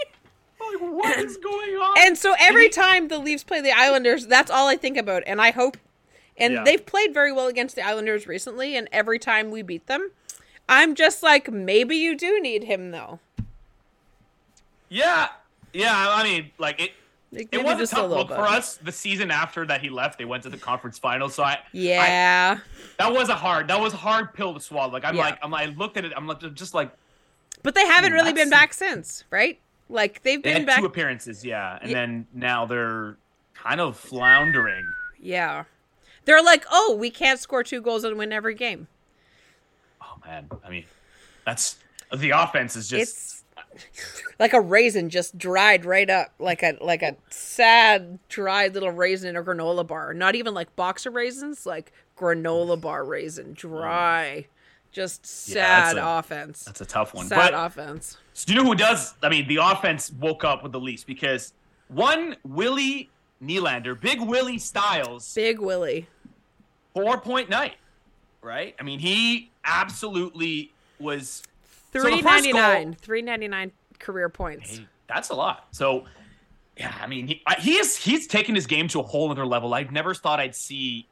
like, 0.61 0.81
what 0.93 1.19
is 1.19 1.37
going 1.37 1.71
on? 1.75 1.95
And 2.01 2.19
so 2.19 2.35
every 2.39 2.69
time 2.69 3.09
the 3.09 3.19
Leafs 3.19 3.43
play 3.45 3.61
the 3.61 3.73
Islanders, 3.73 4.27
that's 4.27 4.51
all 4.51 4.69
I 4.69 4.77
think 4.77 4.97
about. 4.97 5.23
And 5.27 5.41
I 5.41 5.51
hope, 5.53 5.77
and 6.37 6.55
Yeah. 6.55 6.65
they've 6.65 6.85
played 6.85 7.13
very 7.15 7.33
well 7.33 7.47
against 7.49 7.75
the 7.77 7.83
Islanders 7.83 8.27
recently. 8.27 8.77
And 8.77 8.89
every 8.93 9.19
time 9.19 9.51
we 9.51 9.63
beat 9.63 9.87
them, 9.87 10.11
I'm 10.69 10.95
just 10.95 11.23
like, 11.23 11.51
maybe 11.51 11.97
you 11.97 12.17
do 12.17 12.41
need 12.41 12.65
him 12.65 12.91
though. 12.91 13.19
yeah, 14.89 15.29
yeah. 15.73 15.93
I 15.95 16.23
mean, 16.25 16.51
like 16.59 16.81
it. 16.81 16.93
Like, 17.33 17.49
It 17.53 17.59
maybe 17.63 17.65
was 17.81 17.93
a 17.93 17.95
tough 17.95 18.03
little 18.09 18.19
look 18.19 18.29
bit. 18.29 18.37
for 18.39 18.43
us. 18.45 18.77
The 18.79 18.91
season 18.91 19.31
after 19.31 19.65
that 19.67 19.81
he 19.81 19.89
left, 19.89 20.19
they 20.19 20.25
went 20.25 20.43
to 20.43 20.49
the 20.51 20.57
conference 20.57 20.99
finals. 20.99 21.33
So 21.35 21.45
I, 21.45 21.53
I 21.53 21.59
Yeah, 21.73 22.59
that 22.99 23.13
was 23.13 23.29
a 23.29 23.37
hard. 23.37 23.69
That 23.69 23.79
was 23.81 23.95
a 23.95 23.99
hard 23.99 24.35
pill 24.35 24.53
to 24.53 24.59
swallow. 24.61 24.91
Like 24.93 25.05
I'm 25.05 25.15
Yeah. 25.15 25.23
like, 25.27 25.39
I'm. 25.41 25.55
I 25.55 25.67
looked 25.67 25.97
at 25.97 26.05
it. 26.05 26.13
I'm 26.17 26.27
like, 26.27 26.41
just 26.55 26.75
like 26.75 26.91
but 27.63 27.75
they 27.77 27.87
haven't 27.87 28.15
really 28.15 28.33
been 28.33 28.51
back 28.51 28.73
since, 28.75 29.23
right? 29.31 29.61
Like 29.89 30.23
they've 30.23 30.43
they 30.43 30.55
been 30.55 30.65
back. 30.67 30.81
two 30.81 30.87
appearances, 30.87 31.45
yeah, 31.45 31.79
and 31.81 31.91
Yeah. 31.91 31.97
then 31.99 32.27
now 32.35 32.67
they're 32.67 33.17
kind 33.55 33.81
of 33.81 33.97
floundering. 33.97 34.85
yeah, 35.21 35.65
they're 36.25 36.43
like, 36.43 36.65
oh, 36.73 36.97
we 36.99 37.11
can't 37.11 37.39
score 37.39 37.63
two 37.63 37.81
goals 37.81 38.03
and 38.03 38.17
win 38.19 38.33
every 38.33 38.55
game. 38.55 38.89
Oh 40.03 40.17
man, 40.27 40.49
I 40.65 40.71
mean, 40.71 40.85
that's 41.45 41.77
the 42.17 42.31
offense 42.31 42.75
is 42.77 42.89
just. 42.89 43.03
it's 43.17 43.40
like 44.39 44.53
a 44.53 44.61
raisin 44.61 45.09
just 45.11 45.37
dried 45.39 45.85
right 45.85 46.11
up 46.11 46.33
like 46.39 46.63
a 46.63 46.77
like 46.81 47.03
a 47.03 47.17
sad 47.31 48.19
dried 48.29 48.75
little 48.75 48.91
raisin 48.91 49.29
in 49.31 49.37
a 49.37 49.43
granola 49.43 49.87
bar 49.87 50.13
not 50.15 50.35
even 50.35 50.53
like 50.55 50.75
boxer 50.77 51.11
raisins 51.11 51.65
like 51.67 51.93
granola 52.19 52.81
bar 52.81 53.05
raisin 53.05 53.53
dry 53.55 54.45
just 54.93 55.23
Yeah, 55.49 55.55
sad 55.55 55.97
that's 55.97 55.99
a- 55.99 56.19
offense 56.19 56.65
that's 56.65 56.81
a 56.81 56.87
tough 56.87 57.15
one. 57.15 57.27
sad 57.27 57.53
but 57.53 57.55
offense 57.67 58.17
so 58.35 58.47
do 58.47 58.55
you 58.55 58.63
know 58.63 58.69
who 58.71 58.75
does? 58.75 59.13
I 59.23 59.29
mean, 59.29 59.47
the 59.49 59.57
offense 59.57 60.11
woke 60.13 60.45
up 60.45 60.63
with 60.63 60.73
the 60.73 60.81
Leafs 60.81 61.05
because 61.05 61.53
one 61.89 62.37
Willie 62.43 63.11
Nylander, 63.45 64.01
Big 64.01 64.19
Willie 64.21 64.57
Styles, 64.59 65.35
big 65.35 65.59
willie 65.59 66.07
four 66.95 67.21
point 67.21 67.51
night, 67.51 67.75
right? 68.41 68.75
I 68.81 68.83
mean, 68.83 68.99
he 68.99 69.51
absolutely 69.65 70.73
was. 70.99 71.43
So 71.93 72.03
the 72.03 72.11
first 72.11 72.45
399 72.45 72.85
goal- 72.93 72.97
399 73.01 73.73
career 73.99 74.29
points 74.29 74.79
Hey, 74.79 74.87
that's 75.09 75.31
a 75.31 75.35
lot. 75.35 75.67
So, 75.73 76.05
yeah, 76.77 76.95
I 77.01 77.07
mean, 77.07 77.27
he, 77.27 77.43
I- 77.47 77.61
he 77.61 77.77
is 77.77 77.97
he's 77.97 78.27
taken 78.27 78.55
his 78.55 78.67
game 78.67 78.89
to 78.89 79.01
a 79.01 79.03
whole 79.03 79.31
other 79.31 79.45
level. 79.47 79.75
I've 79.75 79.91
never 79.93 80.15
thought 80.15 80.41
I'd 80.41 80.55
see 80.55 81.07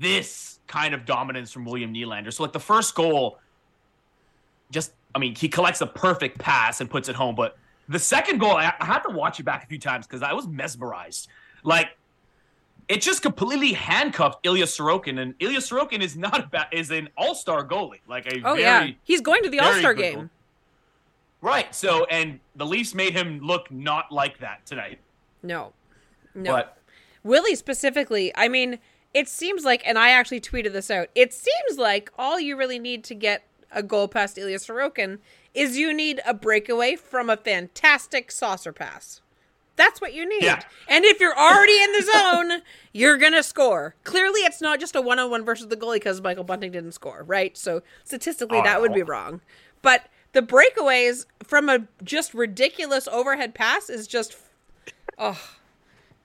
this 0.00 0.58
kind 0.66 0.94
of 0.94 1.04
dominance 1.04 1.52
from 1.52 1.64
William 1.64 1.92
Nylander. 1.94 2.32
So, 2.32 2.42
like 2.42 2.52
the 2.52 2.60
first 2.60 2.94
goal, 2.94 3.38
just 4.70 4.92
I 5.14 5.18
mean, 5.18 5.34
he 5.34 5.48
collects 5.48 5.80
a 5.80 5.86
perfect 5.86 6.38
pass 6.38 6.80
and 6.80 6.88
puts 6.90 7.08
it 7.08 7.14
home. 7.16 7.34
But 7.34 7.56
the 7.88 7.98
second 7.98 8.38
goal, 8.38 8.52
I, 8.52 8.72
I 8.80 8.84
had 8.84 9.00
to 9.00 9.10
watch 9.10 9.40
it 9.40 9.44
back 9.44 9.64
a 9.64 9.66
few 9.66 9.78
times 9.78 10.06
because 10.06 10.22
I 10.22 10.32
was 10.32 10.46
mesmerized. 10.46 11.28
Like. 11.62 11.88
It 12.90 13.02
just 13.02 13.22
completely 13.22 13.72
handcuffed 13.72 14.44
Ilya 14.44 14.64
Sorokin, 14.64 15.20
and 15.20 15.36
Ilya 15.38 15.60
Sorokin 15.60 16.02
is 16.02 16.16
not 16.16 16.40
a 16.40 16.46
bad, 16.48 16.66
is 16.72 16.90
an 16.90 17.08
all 17.16 17.36
star 17.36 17.64
goalie, 17.64 18.00
like 18.08 18.26
a 18.26 18.40
oh 18.44 18.56
very 18.56 18.62
yeah 18.62 18.90
he's 19.04 19.20
going 19.20 19.44
to 19.44 19.48
the 19.48 19.60
all-star 19.60 19.94
game 19.94 20.14
goal. 20.14 20.30
Right. 21.40 21.72
So, 21.72 22.04
and 22.06 22.40
the 22.56 22.66
Leafs 22.66 22.92
made 22.92 23.12
him 23.12 23.38
look 23.42 23.70
not 23.70 24.10
like 24.10 24.38
that 24.40 24.66
tonight. 24.66 24.98
no 25.44 25.72
no 26.34 26.50
But 26.50 26.78
Willie 27.22 27.54
specifically, 27.54 28.32
I 28.34 28.48
mean, 28.48 28.80
it 29.14 29.28
seems 29.28 29.64
like, 29.64 29.86
and 29.86 29.96
I 29.96 30.10
actually 30.10 30.40
tweeted 30.40 30.72
this 30.72 30.90
out. 30.90 31.10
It 31.14 31.32
seems 31.32 31.78
like 31.78 32.10
all 32.18 32.40
you 32.40 32.56
really 32.56 32.80
need 32.80 33.04
to 33.04 33.14
get 33.14 33.44
a 33.70 33.84
goal 33.84 34.08
past 34.08 34.36
Ilya 34.36 34.58
Sorokin 34.58 35.18
is 35.54 35.76
you 35.76 35.94
need 35.94 36.20
a 36.26 36.34
breakaway 36.34 36.96
from 36.96 37.30
a 37.30 37.36
fantastic 37.36 38.32
saucer 38.32 38.72
pass. 38.72 39.20
That's 39.76 40.00
what 40.00 40.12
you 40.12 40.28
need. 40.28 40.42
Yeah. 40.42 40.60
And 40.88 41.04
if 41.04 41.20
you're 41.20 41.36
already 41.36 41.82
in 41.82 41.92
the 41.92 42.02
zone, 42.02 42.62
you're 42.92 43.16
gonna 43.16 43.42
score. 43.42 43.94
Clearly, 44.04 44.40
it's 44.40 44.60
not 44.60 44.78
just 44.80 44.94
a 44.94 45.00
one-on-one 45.00 45.44
versus 45.44 45.68
the 45.68 45.76
goalie 45.76 45.94
because 45.94 46.20
Michael 46.20 46.44
Bunting 46.44 46.72
didn't 46.72 46.92
score, 46.92 47.24
right? 47.26 47.56
So 47.56 47.82
statistically, 48.04 48.58
Oh, 48.58 48.62
that 48.62 48.80
would 48.80 48.92
be 48.92 49.02
wrong. 49.02 49.40
But 49.82 50.06
the 50.32 50.42
breakaways 50.42 51.26
from 51.42 51.68
a 51.68 51.86
just 52.02 52.34
ridiculous 52.34 53.08
overhead 53.08 53.54
pass 53.54 53.88
is 53.88 54.06
just, 54.06 54.36
oh, 55.18 55.40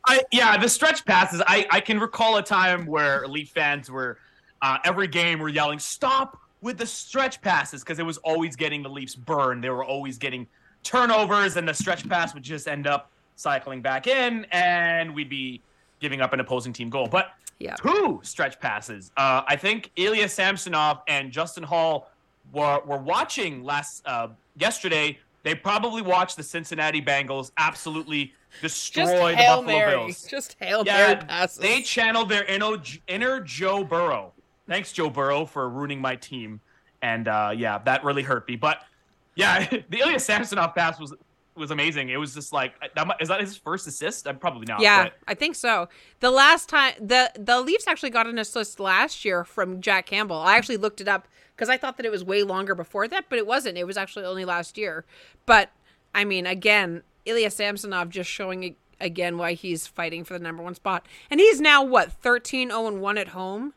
I, 0.07 0.21
yeah, 0.31 0.57
the 0.57 0.69
stretch 0.69 1.05
passes. 1.05 1.41
I, 1.47 1.65
I 1.71 1.79
can 1.79 1.99
recall 1.99 2.37
a 2.37 2.43
time 2.43 2.85
where 2.85 3.23
elite 3.23 3.49
fans 3.49 3.89
were 3.89 4.19
uh, 4.61 4.77
every 4.83 5.07
game 5.07 5.39
were 5.39 5.49
yelling, 5.49 5.79
"Stop 5.79 6.39
with 6.61 6.77
the 6.77 6.85
stretch 6.85 7.41
passes," 7.41 7.83
because 7.83 7.99
it 7.99 8.05
was 8.05 8.17
always 8.19 8.55
getting 8.55 8.83
the 8.83 8.89
Leafs 8.89 9.15
burned. 9.15 9.63
They 9.63 9.69
were 9.69 9.83
always 9.83 10.17
getting 10.17 10.47
turnovers, 10.83 11.55
and 11.57 11.67
the 11.67 11.73
stretch 11.73 12.07
pass 12.07 12.33
would 12.33 12.43
just 12.43 12.67
end 12.67 12.85
up 12.85 13.11
cycling 13.35 13.81
back 13.81 14.07
in, 14.07 14.45
and 14.51 15.13
we'd 15.13 15.29
be 15.29 15.61
giving 15.99 16.21
up 16.21 16.33
an 16.33 16.39
opposing 16.39 16.73
team 16.73 16.89
goal. 16.89 17.07
But 17.07 17.31
yeah. 17.59 17.75
two 17.75 18.19
stretch 18.23 18.59
passes. 18.59 19.11
Uh, 19.17 19.43
I 19.47 19.55
think 19.55 19.91
Ilya 19.95 20.29
Samsonov 20.29 21.01
and 21.07 21.31
Justin 21.31 21.63
Holl 21.63 22.07
were, 22.53 22.81
were 22.85 22.97
watching 22.97 23.63
last 23.63 24.05
uh, 24.05 24.29
yesterday. 24.57 25.17
They 25.43 25.55
probably 25.55 26.01
watched 26.01 26.37
the 26.37 26.43
Cincinnati 26.43 27.01
Bengals 27.01 27.51
absolutely 27.57 28.33
destroy 28.61 29.31
the 29.31 29.43
Buffalo 29.43 29.61
Mary. 29.61 29.91
Bills. 29.91 30.23
Just 30.29 30.55
Hail 30.59 30.83
Mary 30.83 31.15
passes. 31.17 31.57
they 31.57 31.81
channeled 31.81 32.29
their 32.29 32.45
inner, 32.45 32.77
inner 33.07 33.39
Joe 33.41 33.83
Burrow. 33.83 34.33
Thanks, 34.67 34.91
Joe 34.91 35.09
Burrow, 35.09 35.45
for 35.45 35.69
ruining 35.69 36.01
my 36.01 36.15
team. 36.15 36.59
And 37.01 37.27
uh, 37.27 37.53
yeah, 37.55 37.77
that 37.85 38.03
really 38.03 38.23
hurt 38.23 38.47
me. 38.47 38.55
But 38.55 38.79
yeah, 39.35 39.67
the 39.89 39.99
Ilya 39.99 40.19
Samsonov 40.19 40.73
pass 40.73 40.99
was 40.99 41.13
was 41.55 41.71
amazing. 41.71 42.09
It 42.09 42.17
was 42.17 42.33
just 42.33 42.51
like, 42.51 42.73
uh, 42.81 42.87
that, 42.95 43.07
mi- 43.07 43.13
is 43.21 43.29
that 43.29 43.39
his 43.41 43.55
first 43.57 43.87
assist? 43.87 44.27
I'm 44.27 44.37
probably 44.37 44.65
not. 44.67 44.81
Yeah, 44.81 45.05
but- 45.05 45.13
I 45.27 45.33
think 45.33 45.55
so. 45.55 45.87
The 46.19 46.31
last 46.31 46.67
time 46.69 46.93
the 46.99 47.31
the 47.37 47.61
Leafs 47.61 47.87
actually 47.87 48.09
got 48.09 48.27
an 48.27 48.37
assist 48.37 48.79
last 48.79 49.23
year 49.25 49.43
from 49.43 49.81
Jack 49.81 50.05
Campbell. 50.07 50.37
I 50.37 50.57
actually 50.57 50.77
looked 50.77 51.01
it 51.01 51.07
up 51.07 51.27
because 51.55 51.69
I 51.69 51.77
thought 51.77 51.97
that 51.97 52.05
it 52.05 52.11
was 52.11 52.23
way 52.23 52.43
longer 52.43 52.75
before 52.75 53.07
that, 53.07 53.25
but 53.29 53.37
it 53.39 53.47
wasn't. 53.47 53.77
It 53.77 53.85
was 53.85 53.97
actually 53.97 54.25
only 54.25 54.43
last 54.45 54.77
year. 54.77 55.05
But 55.45 55.71
I 56.13 56.25
mean, 56.25 56.45
again, 56.45 57.03
Ilya 57.25 57.51
Samsonov 57.51 58.09
just 58.09 58.29
showing 58.29 58.75
again 58.99 59.37
why 59.37 59.53
he's 59.53 59.87
fighting 59.87 60.23
for 60.23 60.33
the 60.37 60.43
number 60.43 60.63
one 60.63 60.75
spot, 60.75 61.05
and 61.29 61.39
he's 61.39 61.59
now 61.61 61.83
what 61.83 62.11
13 62.11 62.69
0 62.69 62.91
1 62.91 63.17
at 63.17 63.29
home. 63.29 63.73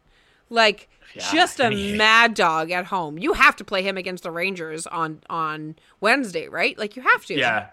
Like 0.51 0.89
Yeah, 1.15 1.33
just 1.33 1.61
a 1.61 1.71
mad 1.97 2.35
dog 2.35 2.71
at 2.71 2.87
home. 2.87 3.19
You 3.19 3.33
have 3.35 3.57
to 3.57 3.65
play 3.65 3.83
him 3.83 3.97
against 3.97 4.23
the 4.23 4.31
Rangers 4.31 4.87
on 4.87 5.21
on 5.29 5.77
Wednesday, 6.01 6.49
right? 6.49 6.79
Like 6.79 6.97
you 6.97 7.03
have 7.03 7.25
to. 7.27 7.35
Yeah, 7.35 7.69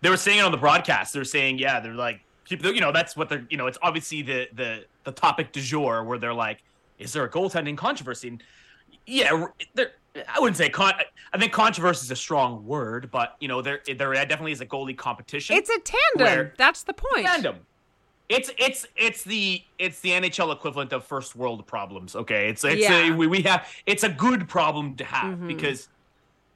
they 0.00 0.10
were 0.10 0.16
saying 0.16 0.38
it 0.38 0.42
on 0.42 0.52
the 0.52 0.58
broadcast. 0.58 1.12
They're 1.12 1.24
saying, 1.24 1.58
yeah, 1.58 1.80
they're 1.80 1.94
like 1.94 2.20
people. 2.44 2.72
You 2.72 2.80
know, 2.80 2.92
that's 2.92 3.16
what 3.16 3.28
they're. 3.28 3.46
You 3.50 3.56
know, 3.56 3.66
it's 3.66 3.78
obviously 3.82 4.22
the 4.22 4.48
the 4.52 4.84
the 5.04 5.12
topic 5.12 5.52
du 5.52 5.60
jour 5.60 6.04
where 6.04 6.18
they're 6.18 6.34
like, 6.34 6.62
is 6.98 7.12
there 7.12 7.24
a 7.24 7.30
goaltending 7.30 7.76
controversy? 7.76 8.28
And 8.28 8.42
yeah, 9.06 9.46
there. 9.74 9.92
I 10.28 10.38
wouldn't 10.38 10.56
say 10.56 10.68
con. 10.68 10.94
I 11.32 11.38
think 11.38 11.52
controversy 11.52 12.04
is 12.04 12.10
a 12.10 12.16
strong 12.16 12.64
word, 12.64 13.10
but 13.10 13.36
you 13.40 13.48
know, 13.48 13.62
there 13.62 13.80
there 13.96 14.12
definitely 14.14 14.52
is 14.52 14.60
a 14.60 14.66
goalie 14.66 14.96
competition. 14.96 15.56
It's 15.56 15.70
a 15.70 15.80
tandem. 15.80 16.52
That's 16.56 16.84
the 16.84 16.94
point. 16.94 17.24
random. 17.24 17.66
It's 18.28 18.50
it's 18.58 18.86
it's 18.96 19.22
the 19.22 19.62
it's 19.78 20.00
the 20.00 20.10
NHL 20.10 20.52
equivalent 20.52 20.92
of 20.92 21.04
first 21.04 21.36
world 21.36 21.66
problems. 21.66 22.16
Okay, 22.16 22.48
it's 22.48 22.64
it's 22.64 22.82
Yeah. 22.82 23.12
a, 23.12 23.16
we, 23.16 23.26
we 23.26 23.42
have 23.42 23.68
it's 23.86 24.02
a 24.02 24.08
good 24.08 24.48
problem 24.48 24.94
to 24.96 25.04
have 25.04 25.38
Mhm. 25.38 25.46
because 25.48 25.88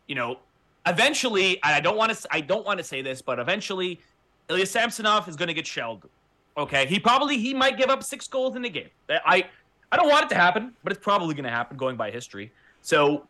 you 0.06 0.14
know 0.14 0.38
eventually 0.86 1.58
I 1.62 1.80
don't 1.80 1.96
want 1.96 2.16
to 2.16 2.28
I 2.30 2.40
don't 2.40 2.64
want 2.64 2.78
to 2.78 2.84
say 2.84 3.02
this, 3.02 3.20
but 3.20 3.38
eventually 3.38 4.00
Ilya 4.48 4.64
Samsonov 4.66 5.28
is 5.28 5.36
going 5.36 5.48
to 5.48 5.54
get 5.54 5.66
shelled. 5.66 6.08
Okay, 6.56 6.86
he 6.86 6.98
probably 6.98 7.36
he 7.38 7.52
might 7.52 7.76
give 7.76 7.90
up 7.90 8.02
six 8.02 8.26
goals 8.26 8.56
in 8.56 8.62
the 8.62 8.70
game. 8.70 8.88
I 9.10 9.44
I 9.92 9.96
don't 9.96 10.08
want 10.08 10.24
it 10.24 10.28
to 10.30 10.34
happen, 10.36 10.74
but 10.82 10.92
it's 10.92 11.02
probably 11.02 11.34
going 11.34 11.44
to 11.44 11.50
happen 11.50 11.76
going 11.76 11.96
by 11.96 12.10
history. 12.10 12.50
So 12.80 13.28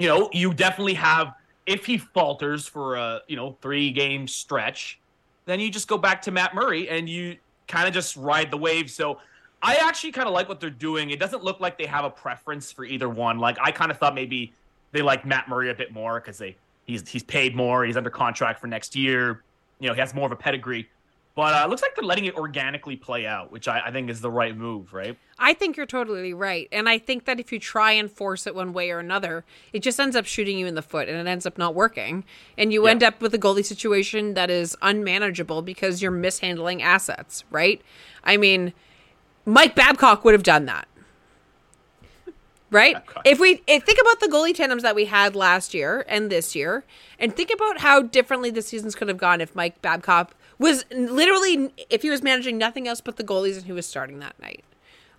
you 0.00 0.08
know 0.08 0.28
you 0.32 0.52
definitely 0.52 0.94
have 0.94 1.34
if 1.66 1.86
he 1.86 1.98
falters 1.98 2.66
for 2.66 2.96
a 2.96 3.20
you 3.28 3.36
know 3.36 3.56
three 3.62 3.92
game 3.92 4.26
stretch 4.26 4.98
then 5.46 5.60
you 5.60 5.70
just 5.70 5.86
go 5.88 5.98
back 5.98 6.22
to 6.22 6.30
Matt 6.30 6.54
Murray 6.54 6.88
and 6.88 7.06
you 7.08 7.36
kind 7.66 7.88
of 7.88 7.94
just 7.94 8.16
ride 8.16 8.50
the 8.50 8.56
wave. 8.56 8.90
So 8.90 9.18
I 9.62 9.76
actually 9.76 10.12
kind 10.12 10.28
of 10.28 10.34
like 10.34 10.48
what 10.48 10.60
they're 10.60 10.70
doing. 10.70 11.10
It 11.10 11.18
doesn't 11.18 11.42
look 11.42 11.60
like 11.60 11.78
they 11.78 11.86
have 11.86 12.04
a 12.04 12.10
preference 12.10 12.70
for 12.70 12.84
either 12.84 13.08
one. 13.08 13.38
Like 13.38 13.56
I 13.60 13.70
kind 13.70 13.90
of 13.90 13.98
thought 13.98 14.14
maybe 14.14 14.52
they 14.92 15.02
like 15.02 15.24
Matt 15.24 15.48
Murray 15.48 15.70
a 15.70 15.74
bit 15.74 15.92
more 15.92 16.20
because 16.20 16.38
they 16.38 16.56
he's 16.86 17.08
he's 17.08 17.22
paid 17.22 17.56
more. 17.56 17.84
He's 17.84 17.96
under 17.96 18.10
contract 18.10 18.60
for 18.60 18.66
next 18.66 18.94
year. 18.94 19.42
You 19.80 19.88
know, 19.88 19.94
he 19.94 20.00
has 20.00 20.14
more 20.14 20.26
of 20.26 20.32
a 20.32 20.36
pedigree. 20.36 20.88
But 21.36 21.52
uh, 21.54 21.66
it 21.66 21.70
looks 21.70 21.82
like 21.82 21.96
they're 21.96 22.04
letting 22.04 22.26
it 22.26 22.36
organically 22.36 22.94
play 22.94 23.26
out, 23.26 23.50
which 23.50 23.66
I, 23.66 23.80
I 23.86 23.90
think 23.90 24.08
is 24.08 24.20
the 24.20 24.30
right 24.30 24.56
move, 24.56 24.92
right? 24.94 25.18
I 25.36 25.52
think 25.52 25.76
you're 25.76 25.84
totally 25.84 26.32
right. 26.32 26.68
And 26.70 26.88
I 26.88 26.98
think 26.98 27.24
that 27.24 27.40
if 27.40 27.50
you 27.50 27.58
try 27.58 27.90
and 27.90 28.08
force 28.08 28.46
it 28.46 28.54
one 28.54 28.72
way 28.72 28.92
or 28.92 29.00
another, 29.00 29.44
it 29.72 29.80
just 29.80 29.98
ends 29.98 30.14
up 30.14 30.26
shooting 30.26 30.56
you 30.58 30.66
in 30.68 30.76
the 30.76 30.82
foot 30.82 31.08
and 31.08 31.18
it 31.18 31.28
ends 31.28 31.44
up 31.44 31.58
not 31.58 31.74
working. 31.74 32.24
And 32.56 32.72
you 32.72 32.84
Yeah. 32.84 32.92
end 32.92 33.02
up 33.02 33.20
with 33.20 33.34
a 33.34 33.38
goalie 33.38 33.64
situation 33.64 34.34
that 34.34 34.48
is 34.48 34.76
unmanageable 34.80 35.62
because 35.62 36.00
you're 36.00 36.12
mishandling 36.12 36.82
assets, 36.82 37.42
right? 37.50 37.82
I 38.22 38.36
mean, 38.36 38.72
Mike 39.44 39.74
Babcock 39.74 40.24
would 40.24 40.34
have 40.34 40.44
done 40.44 40.66
that. 40.66 40.86
right? 42.70 42.96
If 43.24 43.38
we 43.38 43.62
if, 43.66 43.84
think 43.84 43.98
about 44.00 44.20
the 44.20 44.26
goalie 44.28 44.54
tandems 44.54 44.82
that 44.82 44.94
we 44.96 45.04
had 45.04 45.36
last 45.36 45.74
year 45.74 46.04
and 46.08 46.30
this 46.30 46.54
year, 46.56 46.84
and 47.20 47.34
think 47.34 47.50
about 47.52 47.78
how 47.78 48.02
differently 48.02 48.50
the 48.50 48.62
seasons 48.62 48.94
could 48.96 49.06
have 49.08 49.18
gone 49.18 49.40
if 49.40 49.54
Mike 49.54 49.80
Babcock 49.80 50.34
was 50.58 50.84
literally 50.90 51.72
if 51.90 52.02
he 52.02 52.10
was 52.10 52.22
managing 52.22 52.58
nothing 52.58 52.86
else 52.88 53.00
but 53.00 53.16
the 53.16 53.24
goalies 53.24 53.56
and 53.56 53.64
he 53.64 53.72
was 53.72 53.86
starting 53.86 54.18
that 54.20 54.38
night. 54.40 54.64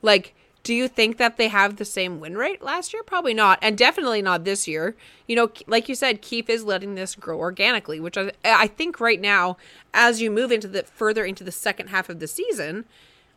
Like, 0.01 0.35
do 0.63 0.73
you 0.73 0.87
think 0.87 1.17
that 1.17 1.37
they 1.37 1.47
have 1.47 1.75
the 1.75 1.85
same 1.85 2.19
win 2.19 2.37
rate 2.37 2.61
last 2.61 2.91
year? 2.91 3.03
Probably 3.03 3.35
not, 3.35 3.59
and 3.61 3.77
definitely 3.77 4.21
not 4.21 4.45
this 4.45 4.67
year. 4.67 4.95
You 5.27 5.35
know, 5.35 5.51
like 5.67 5.87
you 5.87 5.93
said, 5.93 6.23
Keefe 6.23 6.49
is 6.49 6.63
letting 6.63 6.95
this 6.95 7.13
grow 7.13 7.37
organically, 7.37 7.99
which 7.99 8.17
I, 8.17 8.31
I 8.43 8.67
think 8.67 8.99
right 8.99 9.21
now, 9.21 9.57
as 9.93 10.21
you 10.21 10.31
move 10.31 10.51
into 10.51 10.67
the 10.67 10.83
further 10.83 11.23
into 11.23 11.43
the 11.43 11.51
second 11.51 11.89
half 11.89 12.09
of 12.09 12.19
the 12.19 12.27
season, 12.27 12.85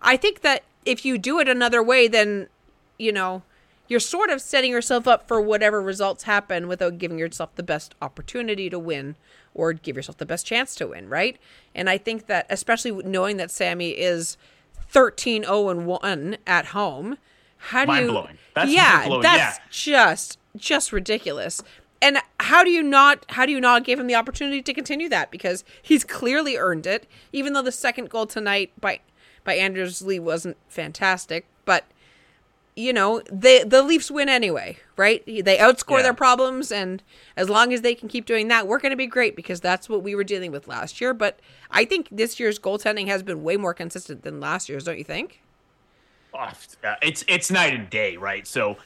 I 0.00 0.16
think 0.16 0.40
that 0.40 0.64
if 0.86 1.04
you 1.04 1.18
do 1.18 1.38
it 1.38 1.48
another 1.48 1.82
way, 1.82 2.08
then 2.08 2.48
you 2.98 3.12
know 3.12 3.42
you're 3.88 4.00
sort 4.00 4.30
of 4.30 4.40
setting 4.40 4.70
yourself 4.70 5.08
up 5.08 5.26
for 5.26 5.40
whatever 5.40 5.82
results 5.82 6.24
happen 6.24 6.68
without 6.68 6.98
giving 6.98 7.18
yourself 7.18 7.54
the 7.56 7.62
best 7.62 7.94
opportunity 8.00 8.70
to 8.70 8.78
win 8.78 9.16
or 9.54 9.72
give 9.72 9.96
yourself 9.96 10.18
the 10.18 10.26
best 10.26 10.46
chance 10.46 10.74
to 10.76 10.86
win, 10.88 11.08
right? 11.08 11.38
And 11.74 11.90
I 11.90 11.98
think 11.98 12.26
that 12.26 12.46
especially 12.50 12.92
knowing 12.92 13.38
that 13.38 13.50
Sammy 13.50 13.90
is 13.90 14.36
13 14.90 15.44
0 15.44 15.68
and 15.70 15.86
1 15.86 16.36
at 16.46 16.66
home, 16.66 17.16
how 17.56 17.84
do 17.84 17.88
Mind 17.88 18.06
you 18.06 18.12
blowing. 18.12 18.38
That's 18.54 18.70
Yeah, 18.70 18.96
mind-blowing, 18.98 19.22
that's 19.22 19.58
yeah. 19.58 19.64
just 19.70 20.38
just 20.56 20.92
ridiculous. 20.92 21.62
And 22.00 22.18
how 22.38 22.62
do 22.62 22.70
you 22.70 22.82
not 22.82 23.24
how 23.30 23.46
do 23.46 23.52
you 23.52 23.60
not 23.60 23.84
give 23.84 23.98
him 23.98 24.06
the 24.06 24.14
opportunity 24.14 24.62
to 24.62 24.74
continue 24.74 25.08
that 25.08 25.30
because 25.30 25.64
he's 25.82 26.04
clearly 26.04 26.56
earned 26.56 26.86
it 26.86 27.06
even 27.32 27.52
though 27.54 27.62
the 27.62 27.72
second 27.72 28.10
goal 28.10 28.26
tonight 28.26 28.70
by 28.80 29.00
by 29.44 29.54
Anders 29.54 30.02
Lee 30.02 30.18
wasn't 30.18 30.56
fantastic, 30.68 31.46
but 31.64 31.84
you 32.78 32.92
know, 32.92 33.20
the 33.30 33.64
the 33.66 33.82
Leafs 33.82 34.08
win 34.10 34.28
anyway, 34.28 34.78
right? 34.96 35.24
They 35.26 35.58
outscore 35.58 35.96
Yeah. 35.98 36.02
their 36.04 36.14
problems 36.14 36.70
and 36.70 37.02
as 37.36 37.48
long 37.50 37.72
as 37.72 37.80
they 37.80 37.94
can 37.94 38.08
keep 38.08 38.24
doing 38.24 38.46
that, 38.48 38.68
we're 38.68 38.78
going 38.78 38.90
to 38.90 38.96
be 38.96 39.08
great 39.08 39.34
because 39.34 39.60
that's 39.60 39.88
what 39.88 40.02
we 40.04 40.14
were 40.14 40.22
dealing 40.22 40.52
with 40.52 40.68
last 40.68 41.00
year, 41.00 41.12
but 41.12 41.40
I 41.72 41.84
think 41.84 42.08
this 42.12 42.38
year's 42.38 42.58
goaltending 42.58 43.08
has 43.08 43.24
been 43.24 43.42
way 43.42 43.56
more 43.56 43.74
consistent 43.74 44.22
than 44.22 44.38
last 44.38 44.68
year's, 44.68 44.84
don't 44.84 44.96
you 44.96 45.04
think? 45.04 45.42
Oh, 46.32 46.48
it's 47.02 47.24
it's 47.26 47.50
night 47.50 47.74
and 47.74 47.90
day, 47.90 48.16
right? 48.16 48.46
So, 48.46 48.76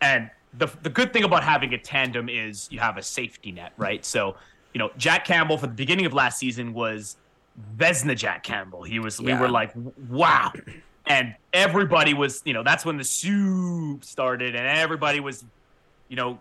and 0.00 0.30
the 0.56 0.68
the 0.82 0.90
good 0.90 1.12
thing 1.12 1.24
about 1.24 1.42
having 1.42 1.74
a 1.74 1.78
tandem 1.78 2.28
is 2.28 2.68
you 2.70 2.78
have 2.78 2.98
a 2.98 3.02
safety 3.02 3.50
net, 3.50 3.72
right? 3.76 4.04
So, 4.04 4.36
you 4.74 4.78
know, 4.78 4.90
Jack 4.96 5.24
Campbell 5.24 5.58
for 5.58 5.66
the 5.66 5.72
beginning 5.72 6.06
of 6.06 6.12
last 6.12 6.38
season 6.38 6.72
was 6.72 7.16
Vezina 7.76 8.16
Jack 8.16 8.44
Campbell. 8.44 8.84
He 8.84 9.00
was 9.00 9.18
we 9.20 9.34
were 9.34 9.48
like, 9.48 9.72
wow, 10.08 10.52
and 11.10 11.34
everybody 11.52 12.14
was, 12.14 12.42
you 12.44 12.52
know, 12.52 12.62
that's 12.62 12.84
when 12.84 12.96
the 12.96 13.04
soup 13.04 14.04
started, 14.04 14.54
and 14.54 14.66
everybody 14.66 15.20
was, 15.20 15.44
you 16.08 16.16
know. 16.16 16.40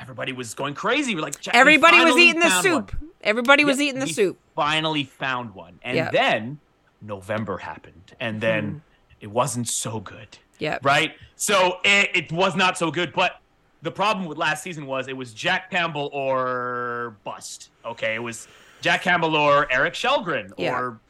Everybody 0.00 0.32
was 0.32 0.54
going 0.54 0.74
crazy. 0.74 1.16
We're 1.16 1.22
like, 1.22 1.40
"Jack, 1.40 1.54
we 1.54 1.60
Everybody 1.60 2.04
was 2.04 2.16
eating 2.16 2.40
the 2.40 2.62
soup. 2.62 2.94
one." 2.94 3.10
Everybody 3.20 3.64
was 3.64 3.78
Yeah, 3.80 3.86
eating 3.86 3.98
the 3.98 4.06
we 4.06 4.12
soup. 4.12 4.38
Finally 4.54 5.02
found 5.02 5.56
one, 5.56 5.80
and 5.82 5.96
Yep. 5.96 6.12
then 6.12 6.60
November 7.02 7.58
happened, 7.58 8.14
and 8.20 8.40
then 8.40 8.64
hmm. 8.70 8.78
it 9.20 9.26
wasn't 9.26 9.66
so 9.66 9.98
good. 9.98 10.38
Yeah. 10.60 10.78
Right. 10.82 11.14
So 11.34 11.78
it, 11.84 12.10
it 12.14 12.32
was 12.32 12.54
not 12.54 12.78
so 12.78 12.92
good, 12.92 13.12
but 13.12 13.40
the 13.82 13.90
problem 13.90 14.26
with 14.26 14.38
last 14.38 14.62
season 14.62 14.86
was 14.86 15.08
it 15.08 15.16
was 15.16 15.34
Jack 15.34 15.68
Campbell 15.70 16.10
or 16.12 17.16
bust. 17.24 17.70
Okay, 17.84 18.14
it 18.14 18.22
was 18.22 18.46
Jack 18.80 19.02
Campbell 19.02 19.34
or 19.34 19.70
Erik 19.72 19.94
Källgren 19.94 20.52
Yeah. 20.56 20.78
or 20.78 21.00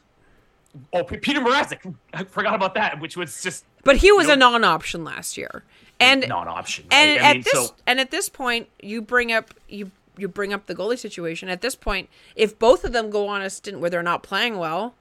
oh 0.93 1.03
P- 1.03 1.17
Petr 1.17 1.45
Mrazek. 1.45 1.93
I 2.13 2.23
forgot 2.23 2.55
about 2.55 2.75
that, 2.75 2.99
which 2.99 3.17
was 3.17 3.41
just 3.41 3.65
But 3.83 3.97
he 3.97 4.11
was 4.11 4.29
a 4.29 4.35
non-option 4.35 5.03
last 5.03 5.37
year. 5.37 5.63
And 5.99 6.25
not 6.29 6.43
an 6.43 6.53
option. 6.53 6.85
and 6.91 7.11
right? 7.11 7.21
at 7.21 7.33
mean, 7.33 7.41
this 7.43 7.53
so 7.53 7.75
and 7.85 7.99
at 7.99 8.09
this 8.09 8.29
point 8.29 8.69
you 8.81 9.01
bring 9.01 9.31
up 9.33 9.53
you 9.67 9.91
you 10.17 10.29
bring 10.29 10.53
up 10.53 10.65
the 10.67 10.75
goalie 10.75 10.97
situation 10.97 11.49
at 11.49 11.59
this 11.61 11.75
point 11.75 12.09
if 12.37 12.57
both 12.57 12.85
of 12.85 12.93
them 12.93 13.09
go 13.09 13.27
on 13.27 13.41
a 13.41 13.49
stint 13.49 13.79
where 13.79 13.89
they're 13.89 14.01
not 14.01 14.23
playing 14.23 14.57
well 14.57 14.95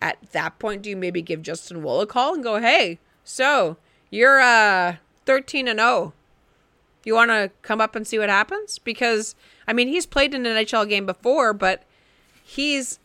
at 0.00 0.16
that 0.30 0.58
point 0.60 0.82
do 0.82 0.90
you 0.90 0.96
maybe 0.96 1.22
give 1.22 1.42
justin 1.42 1.82
woll 1.82 2.00
a 2.00 2.06
call 2.06 2.34
and 2.34 2.44
go 2.44 2.60
hey 2.60 3.00
so 3.24 3.76
you're 4.10 4.40
uh 4.40 4.94
13 5.26 5.66
and 5.66 5.80
0 5.80 6.12
you 7.04 7.14
want 7.14 7.30
to 7.30 7.50
come 7.62 7.80
up 7.80 7.96
and 7.96 8.06
see 8.06 8.18
what 8.18 8.28
happens 8.28 8.78
because 8.78 9.34
i 9.66 9.72
mean 9.72 9.88
he's 9.88 10.06
played 10.06 10.34
in 10.34 10.46
an 10.46 10.56
nhl 10.64 10.88
game 10.88 11.04
before 11.06 11.52
but 11.52 11.82
he's 12.44 13.00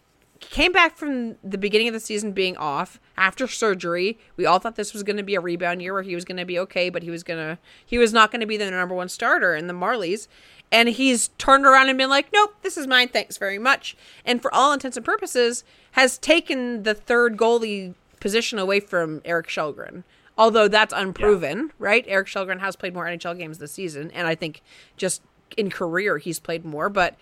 came 0.50 0.72
back 0.72 0.98
from 0.98 1.36
the 1.44 1.58
beginning 1.58 1.88
of 1.88 1.94
the 1.94 2.00
season 2.00 2.32
being 2.32 2.58
off 2.58 3.00
after 3.18 3.48
surgery. 3.48 4.18
We 4.36 4.46
all 4.46 4.60
thought 4.60 4.76
this 4.76 4.94
was 4.94 5.04
going 5.04 5.18
to 5.18 5.24
be 5.24 5.36
a 5.36 5.42
rebound 5.42 5.82
year 5.82 5.94
where 5.94 6.04
he 6.04 6.16
was 6.16 6.26
going 6.26 6.38
to 6.38 6.46
be 6.46 6.60
okay, 6.60 6.90
but 6.90 7.04
he 7.04 7.10
was 7.10 7.24
going 7.24 7.40
to 7.40 7.60
he 7.86 7.98
was 7.98 8.14
not 8.14 8.32
going 8.32 8.42
to 8.42 8.48
be 8.48 8.58
the 8.58 8.70
number 8.70 8.96
1 8.96 9.10
starter 9.10 9.56
in 9.56 9.68
the 9.68 9.74
Marlies. 9.74 10.28
And 10.72 10.90
he's 10.90 11.28
turned 11.38 11.66
around 11.68 11.90
and 11.90 11.98
been 12.00 12.10
like, 12.10 12.34
"Nope, 12.34 12.56
this 12.64 12.78
is 12.78 12.88
mine. 12.88 13.10
Thanks 13.10 13.38
very 13.38 13.60
much." 13.60 13.96
And 14.26 14.42
for 14.42 14.54
all 14.54 14.74
intents 14.74 14.98
and 14.98 15.06
purposes 15.06 15.64
has 15.92 16.18
taken 16.18 16.82
the 16.82 16.96
third 16.96 17.38
goalie 17.38 17.94
position 18.20 18.58
away 18.58 18.80
from 18.80 19.22
Erik 19.24 19.48
Källgren. 19.48 20.04
Although 20.36 20.68
that's 20.68 20.94
unproven, 20.94 21.72
right? 21.78 22.04
Erik 22.08 22.28
Källgren 22.28 22.60
has 22.60 22.76
played 22.76 22.96
more 22.96 23.06
NHL 23.06 23.38
games 23.38 23.60
this 23.60 23.72
season, 23.72 24.10
and 24.12 24.28
I 24.28 24.34
think 24.34 24.64
just 24.98 25.22
in 25.56 25.70
career 25.70 26.18
he's 26.18 26.40
played 26.40 26.66
more, 26.66 26.90
but 26.90 27.16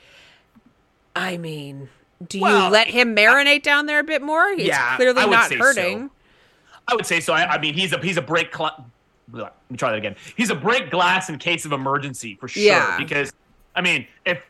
I 1.13 1.35
mean, 1.35 1.89
do 2.27 2.37
you 2.37 2.43
Well, 2.43 2.69
let 2.69 2.87
him 2.87 3.15
marinate 3.15 3.63
down 3.63 3.85
there 3.85 3.99
a 3.99 4.03
bit 4.03 4.21
more? 4.21 4.53
He's 4.55 4.67
Yeah, 4.67 4.95
clearly 4.95 5.25
not 5.27 5.51
hurting. 5.51 6.07
so. 6.07 6.11
I 6.87 6.95
would 6.95 7.05
say 7.05 7.19
so. 7.19 7.33
I, 7.33 7.53
I 7.53 7.57
mean, 7.59 7.73
he's 7.73 7.93
a 7.93 7.99
he's 7.99 8.17
a 8.17 8.21
break. 8.21 8.55
Cl- 8.55 8.85
let 9.31 9.53
me 9.69 9.77
try 9.77 9.91
that 9.91 9.97
again. 9.97 10.15
He's 10.35 10.49
a 10.49 10.55
break 10.55 10.89
glass 10.91 11.29
in 11.29 11.37
case 11.37 11.63
of 11.65 11.71
emergency 11.71 12.35
for 12.39 12.47
sure. 12.47 12.63
Yeah. 12.63 12.97
Because 12.97 13.31
I 13.75 13.81
mean, 13.81 14.07
if 14.25 14.43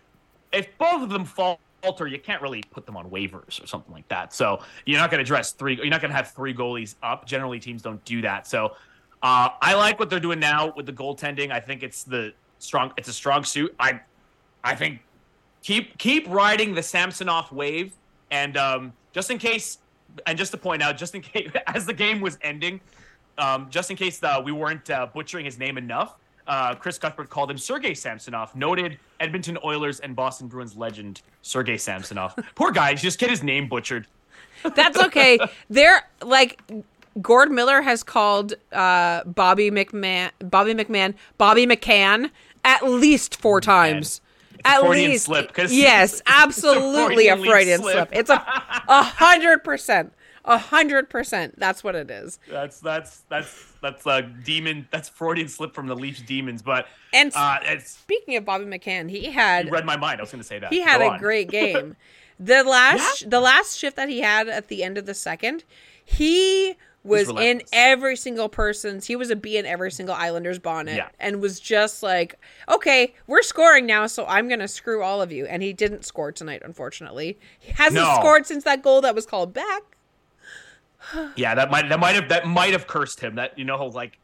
if 0.51 0.67
both 0.77 1.03
of 1.03 1.09
them 1.09 1.25
falter, 1.25 2.07
you 2.07 2.19
can't 2.19 2.41
really 2.41 2.63
put 2.71 2.85
them 2.85 2.97
on 2.97 3.09
waivers 3.09 3.63
or 3.63 3.67
something 3.67 3.93
like 3.93 4.07
that. 4.07 4.33
So 4.33 4.61
you're 4.85 4.99
not 4.99 5.11
going 5.11 5.19
to 5.19 5.27
dress 5.27 5.51
three. 5.51 5.75
You're 5.75 5.85
not 5.87 6.01
going 6.01 6.11
to 6.11 6.15
have 6.15 6.31
three 6.31 6.53
goalies 6.53 6.95
up. 7.03 7.25
Generally, 7.25 7.59
teams 7.59 7.81
don't 7.81 8.03
do 8.05 8.21
that. 8.21 8.47
So 8.47 8.75
uh, 9.21 9.49
I 9.61 9.75
like 9.75 9.99
what 9.99 10.09
they're 10.09 10.19
doing 10.19 10.39
now 10.39 10.73
with 10.75 10.85
the 10.87 10.93
goaltending. 10.93 11.51
I 11.51 11.59
think 11.59 11.83
it's 11.83 12.03
the 12.03 12.33
strong. 12.59 12.91
It's 12.97 13.07
a 13.09 13.13
strong 13.13 13.43
suit. 13.43 13.75
I 13.79 13.99
I 14.63 14.73
think 14.75 14.99
keep 15.61 15.97
keep 15.97 16.27
riding 16.29 16.73
the 16.73 16.83
Samsonov 16.83 17.51
wave, 17.51 17.93
and 18.29 18.57
um, 18.57 18.93
just 19.13 19.29
in 19.31 19.37
case, 19.37 19.79
and 20.25 20.37
just 20.37 20.51
to 20.51 20.57
point 20.57 20.81
out, 20.81 20.97
just 20.97 21.15
in 21.15 21.21
case, 21.21 21.49
as 21.67 21.85
the 21.85 21.93
game 21.93 22.21
was 22.21 22.37
ending, 22.41 22.79
um, 23.37 23.67
just 23.69 23.89
in 23.91 23.97
case 23.97 24.21
uh, 24.23 24.41
we 24.43 24.51
weren't 24.51 24.89
uh, 24.89 25.07
butchering 25.13 25.45
his 25.45 25.57
name 25.57 25.77
enough, 25.77 26.15
uh, 26.47 26.75
Chris 26.75 26.97
Cuthbert 26.97 27.29
called 27.29 27.49
him 27.51 27.57
Sergei 27.57 27.93
Samsonov, 27.93 28.55
noted 28.55 28.97
Edmonton 29.19 29.57
Oilers 29.63 29.99
and 29.99 30.15
Boston 30.15 30.47
Bruins 30.47 30.75
legend 30.75 31.21
Sergei 31.41 31.77
Samsonov. 31.77 32.37
Poor 32.55 32.71
guy, 32.71 32.93
just 32.93 33.19
get 33.19 33.29
his 33.29 33.43
name 33.43 33.67
butchered. 33.67 34.07
That's 34.75 34.99
okay. 34.99 35.39
They're 35.69 36.03
like 36.21 36.61
Gord 37.21 37.51
Miller 37.51 37.81
has 37.81 38.03
called 38.03 38.53
uh, 38.71 39.23
Bobby 39.23 39.71
McMahon, 39.71 40.31
Bobby 40.39 40.73
McMahon, 40.73 41.15
Bobby 41.37 41.65
McMann 41.65 42.31
at 42.63 42.85
least 42.85 43.35
four 43.35 43.59
times. 43.59 44.21
At 44.65 44.81
Freudian 44.81 45.11
least, 45.11 45.25
slip, 45.25 45.51
yes, 45.57 46.13
it's 46.13 46.21
a 46.21 46.31
absolutely 46.31 47.27
a 47.27 47.35
Freudian 47.35 47.51
Freudian 47.51 47.81
slip. 47.81 47.93
slip. 47.93 48.09
It's 48.11 48.29
a 48.29 48.35
a 48.87 49.03
hundred 49.03 49.63
percent, 49.63 50.13
a 50.45 50.57
hundred 50.57 51.09
percent. 51.09 51.57
That's 51.59 51.83
what 51.83 51.95
it 51.95 52.09
is. 52.11 52.39
That's 52.49 52.79
that's 52.79 53.23
that's 53.29 53.73
that's 53.81 54.05
a 54.05 54.21
demon. 54.21 54.87
That's 54.91 55.09
Freudian 55.09 55.47
slip 55.47 55.73
from 55.73 55.87
the 55.87 55.95
Leafs 55.95 56.21
demons. 56.21 56.61
But 56.61 56.87
And 57.13 57.31
uh, 57.35 57.59
speaking 57.79 58.35
of 58.35 58.45
Bobby 58.45 58.65
McMann, 58.65 59.09
he 59.09 59.25
had 59.25 59.65
you 59.65 59.71
read 59.71 59.85
my 59.85 59.97
mind. 59.97 60.19
I 60.19 60.23
was 60.23 60.31
going 60.31 60.41
to 60.41 60.47
say 60.47 60.59
that. 60.59 60.71
He 60.71 60.81
had 60.81 61.01
a 61.01 61.17
great 61.17 61.49
game. 61.51 61.95
The 62.39 62.63
last 62.63 63.29
the 63.29 63.39
last 63.39 63.77
shift 63.77 63.95
that 63.97 64.09
he 64.09 64.21
had 64.21 64.47
at 64.47 64.67
the 64.67 64.83
end 64.83 64.97
of 64.97 65.05
the 65.05 65.13
second, 65.13 65.63
he 66.03 66.75
was 67.03 67.29
in 67.29 67.63
every 67.73 68.15
single 68.15 68.47
person's 68.47 69.07
he 69.07 69.15
was 69.15 69.29
a 69.31 69.35
bee 69.35 69.57
in 69.57 69.65
every 69.65 69.91
single 69.91 70.13
Islanders 70.13 70.59
bonnet 70.59 70.95
Yeah. 70.95 71.09
and 71.19 71.41
was 71.41 71.59
just 71.59 72.03
like, 72.03 72.39
Okay, 72.69 73.15
we're 73.27 73.41
scoring 73.41 73.85
now, 73.87 74.05
so 74.07 74.25
I'm 74.27 74.47
gonna 74.47 74.67
screw 74.67 75.01
all 75.01 75.21
of 75.21 75.31
you. 75.31 75.45
And 75.47 75.63
he 75.63 75.73
didn't 75.73 76.05
score 76.05 76.31
tonight, 76.31 76.61
unfortunately. 76.63 77.39
He 77.59 77.71
hasn't 77.73 78.03
No. 78.05 78.15
scored 78.19 78.45
since 78.45 78.63
that 78.65 78.83
goal 78.83 79.01
that 79.01 79.15
was 79.15 79.25
called 79.25 79.53
back. 79.53 79.81
Yeah, 81.35 81.55
that 81.55 81.71
might 81.71 81.89
that 81.89 81.99
might 81.99 82.15
have 82.15 82.29
that 82.29 82.45
might 82.45 82.71
have 82.73 82.87
cursed 82.87 83.19
him. 83.19 83.35
That 83.35 83.57
you 83.57 83.65
know, 83.65 83.85
like 83.87 84.19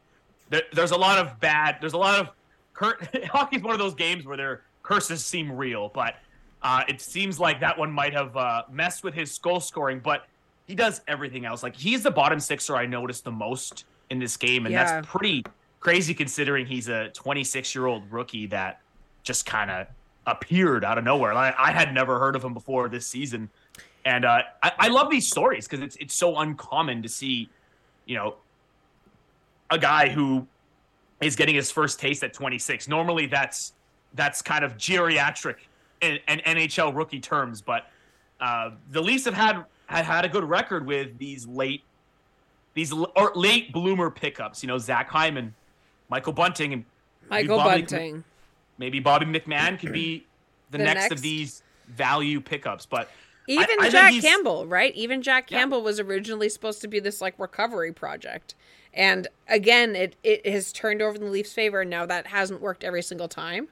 there, 0.50 0.62
there's 0.74 0.92
a 0.92 0.98
lot 0.98 1.18
of 1.18 1.40
bad. 1.40 1.78
There's 1.82 1.94
a 1.94 1.98
lot 1.98 2.20
of 2.20 2.30
cur- 2.74 2.98
hockey's 3.32 3.64
one 3.64 3.74
of 3.74 3.80
those 3.80 3.96
games 3.96 4.26
where 4.26 4.38
their 4.38 4.62
curses 4.84 5.26
seem 5.26 5.52
real, 5.52 5.90
but 5.94 6.16
uh, 6.62 6.84
it 6.88 7.02
seems 7.02 7.40
like 7.40 7.60
that 7.62 7.78
one 7.78 7.92
might 7.92 8.14
have 8.14 8.38
uh, 8.38 8.64
messed 8.72 9.04
with 9.04 9.14
his 9.16 9.38
goal 9.40 9.60
scoring. 9.60 10.00
But 10.04 10.26
he 10.68 10.76
does 10.76 11.02
everything 11.08 11.46
else. 11.46 11.64
Like 11.64 11.76
he's 11.76 12.04
the 12.04 12.12
bottom 12.12 12.40
sixer 12.40 12.76
I 12.76 12.86
noticed 12.86 13.24
the 13.24 13.32
most 13.32 13.86
in 14.10 14.20
this 14.20 14.38
game, 14.38 14.66
and 14.66 14.74
Yeah. 14.74 14.84
that's 15.02 15.08
pretty 15.08 15.46
crazy 15.80 16.14
considering 16.14 16.66
he's 16.66 16.90
a 16.90 17.10
26 17.10 17.74
year 17.74 17.86
old 17.86 18.12
rookie 18.12 18.48
that 18.48 18.82
just 19.24 19.46
kind 19.46 19.72
of 19.72 19.88
appeared 20.26 20.84
out 20.84 20.98
of 20.98 21.04
nowhere. 21.04 21.34
I, 21.34 21.54
I 21.58 21.72
had 21.72 21.94
never 21.94 22.20
heard 22.20 22.36
of 22.36 22.44
him 22.44 22.54
before 22.54 22.90
this 22.90 23.08
season, 23.08 23.50
and 24.06 24.26
uh, 24.26 24.42
I, 24.62 24.72
I 24.78 24.88
love 24.90 25.10
these 25.10 25.28
stories 25.28 25.68
because 25.68 25.84
it's 25.84 25.96
it's 25.98 26.14
so 26.14 26.38
uncommon 26.38 27.02
to 27.04 27.10
see, 27.10 27.50
you 28.06 28.16
know, 28.16 28.36
a 29.70 29.78
guy 29.80 30.10
who 30.10 30.46
is 31.22 31.36
getting 31.36 31.56
his 31.56 31.72
first 31.72 32.00
taste 32.00 32.24
at 32.24 32.34
26. 32.34 32.88
Normally, 32.90 33.26
that's 33.26 33.74
that's 34.14 34.42
kind 34.42 34.64
of 34.66 34.78
geriatric 34.78 35.56
in, 36.02 36.20
in 36.28 36.40
NHL 36.40 36.94
rookie 36.96 37.20
terms, 37.20 37.62
but 37.62 37.88
uh, 38.40 38.72
the 38.92 39.02
Leafs 39.02 39.26
have 39.26 39.34
had 39.34 39.64
had 39.88 40.06
had 40.06 40.26
a 40.26 40.30
good 40.30 40.44
record 40.44 40.86
with 40.86 41.18
these 41.18 41.46
late 41.48 41.84
these 42.74 42.92
l- 42.92 43.12
or 43.16 43.32
late 43.36 43.72
bloomer 43.74 44.12
pickups. 44.12 44.62
You 44.64 44.68
know, 44.68 44.78
Zach 44.78 45.10
Hyman, 45.10 45.56
Michael 46.10 46.34
Bunting, 46.34 46.74
and 46.74 46.86
maybe 47.30 47.48
Michael 47.48 47.58
Bobby- 47.58 47.82
Bunting. 47.82 48.24
Maybe 48.78 49.00
Bobby 49.00 49.26
McMahon 49.26 49.80
could 49.80 49.92
be 49.92 50.26
the, 50.72 50.78
The 50.78 50.84
next, 50.84 51.02
next? 51.02 51.12
of 51.14 51.22
these 51.22 51.64
value 51.88 52.40
pickups, 52.40 52.86
but 52.86 53.10
Even 53.48 53.64
I 53.64 53.90
think 53.90 53.92
Jack 53.92 54.14
Campbell, 54.22 54.68
right? 54.68 54.94
Even 54.94 55.24
Jack 55.24 55.50
Yeah. 55.50 55.60
Campbell 55.60 55.82
was 55.82 56.00
originally 56.00 56.50
supposed 56.50 56.82
to 56.82 56.88
be 56.88 57.00
this 57.00 57.20
like 57.22 57.34
recovery 57.40 57.92
project. 57.92 58.54
And 58.94 59.28
again, 59.48 59.96
it, 59.96 60.16
it 60.24 60.46
has 60.48 60.72
turned 60.72 61.02
over 61.02 61.16
in 61.16 61.24
the 61.24 61.30
Leafs' 61.32 61.54
favor, 61.54 61.82
and 61.82 61.90
now 61.90 62.06
that 62.06 62.28
hasn't 62.28 62.62
worked 62.62 62.84
every 62.84 63.02
single 63.02 63.28
time. 63.28 63.68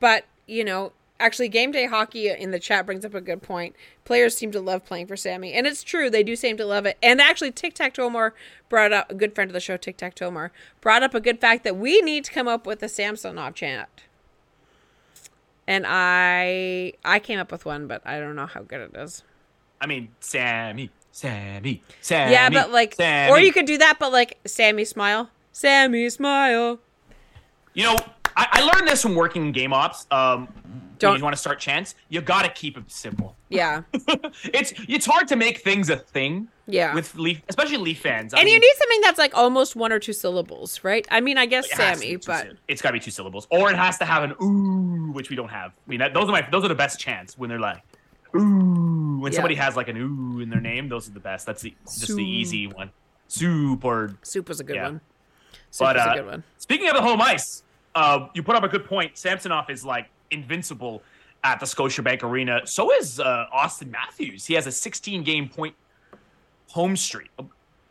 But, 0.00 0.24
you 0.46 0.64
know, 0.64 0.92
actually, 1.20 1.48
game 1.48 1.72
day 1.72 1.86
hockey 1.86 2.28
in 2.28 2.50
the 2.50 2.58
chat 2.58 2.86
brings 2.86 3.04
up 3.04 3.14
a 3.14 3.20
good 3.20 3.42
point. 3.42 3.74
Players 4.04 4.36
seem 4.36 4.50
to 4.52 4.60
love 4.60 4.84
playing 4.84 5.06
for 5.06 5.16
Sammy. 5.16 5.52
And 5.52 5.66
it's 5.66 5.82
true, 5.82 6.10
they 6.10 6.22
do 6.22 6.36
seem 6.36 6.56
to 6.56 6.64
love 6.64 6.86
it. 6.86 6.96
And 7.02 7.20
actually, 7.20 7.52
Tic 7.52 7.74
Tac 7.74 7.94
Tomar 7.94 8.34
brought 8.68 8.92
up, 8.92 9.10
a 9.10 9.14
good 9.14 9.34
friend 9.34 9.50
of 9.50 9.54
the 9.54 9.60
show, 9.60 9.76
Tic 9.76 9.96
Tac 9.96 10.14
Tomar, 10.14 10.52
brought 10.80 11.02
up 11.02 11.14
a 11.14 11.20
good 11.20 11.40
fact 11.40 11.64
that 11.64 11.76
we 11.76 12.00
need 12.00 12.24
to 12.24 12.32
come 12.32 12.48
up 12.48 12.66
with 12.66 12.82
a 12.82 12.88
Samsonov 12.88 13.54
chant. 13.54 13.88
And 15.66 15.84
I 15.86 16.94
I 17.04 17.18
came 17.18 17.38
up 17.38 17.52
with 17.52 17.66
one, 17.66 17.86
but 17.86 18.00
I 18.06 18.18
don't 18.18 18.34
know 18.34 18.46
how 18.46 18.62
good 18.62 18.80
it 18.80 18.96
is. 18.96 19.22
I 19.80 19.86
mean, 19.86 20.08
Sammy, 20.20 20.90
Sammy, 21.12 21.82
Sammy. 22.00 22.32
Yeah, 22.32 22.48
but 22.48 22.72
like, 22.72 22.94
Sammy. 22.94 23.30
or 23.30 23.38
you 23.38 23.52
could 23.52 23.66
do 23.66 23.78
that, 23.78 23.98
but 24.00 24.10
like, 24.10 24.38
Sammy 24.46 24.84
smile, 24.84 25.30
Sammy 25.52 26.08
smile. 26.10 26.80
You 27.74 27.84
know, 27.84 27.96
I, 28.34 28.46
I 28.50 28.60
learned 28.62 28.88
this 28.88 29.02
from 29.02 29.14
working 29.14 29.46
in 29.46 29.52
game 29.52 29.72
ops. 29.72 30.06
Um, 30.10 30.48
Don't- 30.98 31.18
you 31.18 31.22
want 31.24 31.34
to 31.34 31.40
start 31.40 31.58
chants, 31.60 31.94
you 32.08 32.20
got 32.20 32.42
to 32.42 32.48
keep 32.50 32.76
it 32.76 32.84
simple. 32.90 33.36
Yeah, 33.48 33.82
it's 34.52 34.72
it's 34.88 35.06
hard 35.06 35.28
to 35.28 35.36
make 35.36 35.58
things 35.58 35.88
a 35.90 35.96
thing. 35.96 36.48
Yeah. 36.66 36.94
With 36.94 37.14
Leaf, 37.14 37.40
especially 37.48 37.78
Leaf 37.78 38.00
fans. 38.00 38.34
I 38.34 38.40
and 38.40 38.48
you 38.48 38.60
need 38.60 38.72
something 38.76 39.00
that's 39.00 39.18
like 39.18 39.34
almost 39.34 39.74
one 39.74 39.90
or 39.90 39.98
two 39.98 40.12
syllables, 40.12 40.84
right? 40.84 41.06
I 41.10 41.20
mean, 41.22 41.38
I 41.38 41.46
guess 41.46 41.64
it 41.66 41.72
has 41.78 41.98
to 42.00 42.04
Sammy, 42.06 42.16
two 42.18 42.26
but 42.26 42.46
it's 42.68 42.82
got 42.82 42.90
to 42.90 42.92
be 42.92 43.00
two 43.00 43.10
syllables, 43.10 43.46
or 43.50 43.70
it 43.70 43.76
has 43.76 43.96
to 43.98 44.04
have 44.04 44.22
an 44.22 44.34
ooh, 44.42 45.10
which 45.12 45.30
we 45.30 45.36
don't 45.36 45.48
have. 45.48 45.70
I 45.70 45.90
mean, 45.90 46.00
that, 46.00 46.12
those 46.12 46.28
are 46.28 46.32
my 46.32 46.46
those 46.52 46.64
are 46.64 46.68
the 46.68 46.74
best 46.74 47.00
chants 47.00 47.38
when 47.38 47.48
they're 47.48 47.58
like 47.58 47.82
ooh. 48.36 49.18
When 49.20 49.32
Yeah. 49.32 49.36
somebody 49.36 49.54
has 49.56 49.76
like 49.76 49.88
an 49.88 49.96
ooh 49.96 50.40
in 50.40 50.50
their 50.50 50.60
name, 50.60 50.88
those 50.88 51.08
are 51.08 51.12
the 51.12 51.20
best. 51.20 51.46
That's 51.46 51.62
the 51.62 51.74
just 51.84 52.06
Soup. 52.06 52.16
the 52.16 52.24
easy 52.24 52.66
one. 52.66 52.90
Soup 53.28 53.84
or 53.84 54.16
Soup 54.22 54.48
was 54.48 54.60
a 54.60 54.64
good 54.64 54.76
Yeah. 54.76 54.84
one. 54.84 55.00
Soup 55.70 55.86
But 55.86 55.96
was 55.96 56.06
uh, 56.06 56.10
a 56.10 56.14
good 56.16 56.26
one. 56.26 56.44
speaking 56.58 56.88
of 56.88 56.94
the 56.94 57.02
home 57.02 57.20
ice, 57.20 57.62
uh, 57.94 58.28
you 58.34 58.42
put 58.42 58.56
up 58.56 58.62
a 58.64 58.68
good 58.68 58.84
point. 58.84 59.16
Samsonov 59.16 59.70
is 59.70 59.84
like 59.84 60.08
invincible 60.30 61.02
at 61.44 61.60
the 61.60 61.66
Scotiabank 61.66 62.22
Arena. 62.22 62.60
So 62.66 62.92
is 62.92 63.20
uh, 63.20 63.46
Auston 63.54 63.90
Matthews. 63.90 64.44
He 64.46 64.54
has 64.54 64.66
a 64.66 64.72
16 64.72 65.22
game 65.22 65.48
point 65.48 65.74
home 66.68 66.96
streak. 66.96 67.30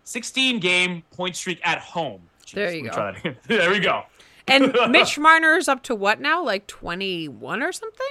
16 0.03 0.59
game 0.59 1.03
point 1.11 1.35
streak 1.35 1.59
at 1.63 1.79
home. 1.79 2.21
Jeez, 2.45 2.53
There 2.53 2.73
you 2.75 2.83
go. 2.83 2.89
try 2.89 3.11
that 3.11 3.19
again. 3.19 3.35
there 3.47 3.69
we 3.69 3.79
go. 3.79 4.03
And 4.47 4.73
Mitch 4.89 5.19
Marner's 5.19 5.67
up 5.67 5.83
to 5.83 5.95
what 5.95 6.21
now? 6.21 6.43
Like 6.43 6.67
twenty 6.67 7.27
one 7.27 7.61
or 7.61 7.73
something? 7.73 8.07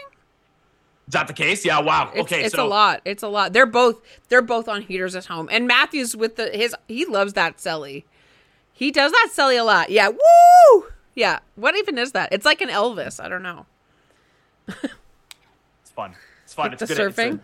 Is 1.09 1.13
that 1.13 1.27
the 1.29 1.33
case? 1.33 1.65
Yeah. 1.65 1.81
Wow. 1.81 2.11
It's, 2.15 2.21
okay. 2.23 2.45
it's 2.45 2.55
so 2.55 2.67
a 2.67 2.69
lot. 2.69 3.01
It's 3.07 3.23
a 3.23 3.29
lot. 3.29 3.53
They're 3.55 3.65
both 3.65 4.03
they're 4.29 4.43
both 4.43 4.69
on 4.69 4.83
heaters 4.83 5.15
at 5.17 5.25
home. 5.27 5.49
And 5.51 5.67
Matthews 5.67 6.15
with 6.15 6.37
the 6.37 6.51
his 6.51 6.75
he 6.89 7.07
loves 7.07 7.33
that 7.33 7.57
celly. 7.57 8.05
He 8.73 8.91
does 8.91 9.13
that 9.13 9.31
celly 9.35 9.59
a 9.59 9.63
lot. 9.63 9.89
Yeah. 9.89 10.11
Woo! 10.11 10.85
Yeah. 11.15 11.39
What 11.55 11.75
even 11.77 11.97
is 11.97 12.13
that? 12.13 12.31
It's 12.33 12.45
like 12.45 12.61
an 12.61 12.69
Elvis. 12.69 13.19
I 13.25 13.29
don't 13.31 13.43
know. 13.43 13.65
it's 14.69 15.91
fun. 15.95 16.15
It's 16.45 16.55
fun. 16.55 16.67
Like 16.71 16.81
it's 16.81 16.89
the 16.89 16.95
good. 16.95 17.07
it's 17.09 17.19
a- 17.19 17.23
surfing? 17.23 17.41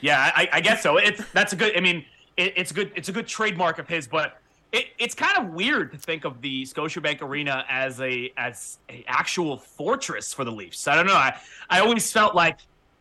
Yeah, 0.00 0.32
I, 0.34 0.48
I 0.52 0.60
guess 0.60 0.82
so. 0.82 0.96
It's 0.96 1.22
that's 1.32 1.52
a 1.52 1.56
good. 1.56 1.76
I 1.76 1.80
mean, 1.80 2.04
it, 2.36 2.54
it's 2.56 2.72
good. 2.72 2.90
It's 2.96 3.08
a 3.08 3.12
good 3.12 3.26
trademark 3.26 3.78
of 3.78 3.86
his, 3.88 4.06
but 4.06 4.38
it, 4.72 4.86
it's 4.98 5.14
kind 5.14 5.36
of 5.36 5.52
weird 5.52 5.92
to 5.92 5.98
think 5.98 6.24
of 6.24 6.40
the 6.40 6.62
Scotiabank 6.64 7.20
Arena 7.22 7.64
as 7.68 8.00
a 8.00 8.32
as 8.38 8.78
a 8.88 9.04
actual 9.06 9.58
fortress 9.58 10.32
for 10.32 10.44
the 10.44 10.50
Leafs. 10.52 10.88
I 10.88 10.94
don't 10.94 11.06
know. 11.06 11.14
I 11.14 11.36
I 11.68 11.80
always 11.80 12.10
felt 12.10 12.34
like, 12.34 12.58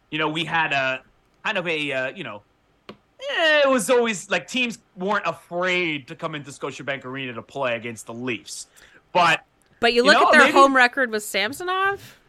you 0.10 0.20
know, 0.20 0.28
we 0.30 0.44
had 0.44 0.74
a 0.74 1.02
kind 1.46 1.58
of 1.58 1.66
a 1.66 1.92
uh, 1.94 2.08
you 2.10 2.26
know, 2.26 2.42
eh, 2.90 3.62
it 3.64 3.70
was 3.70 3.90
always 3.90 4.30
like 4.30 4.46
teams 4.48 4.78
weren't 4.98 5.26
afraid 5.26 6.08
to 6.10 6.16
come 6.16 6.36
into 6.36 6.52
Scotiabank 6.52 7.06
Arena 7.06 7.32
to 7.34 7.42
play 7.42 7.76
against 7.78 8.06
the 8.06 8.14
Leafs, 8.14 8.68
but 9.14 9.46
But 9.80 9.94
you 9.94 10.04
You 10.04 10.12
look 10.12 10.20
know, 10.22 10.28
at 10.28 10.32
their 10.34 10.42
maybe- 10.42 10.52
home 10.52 10.76
record 10.76 11.10
with 11.10 11.24
Samsonov. 11.24 12.20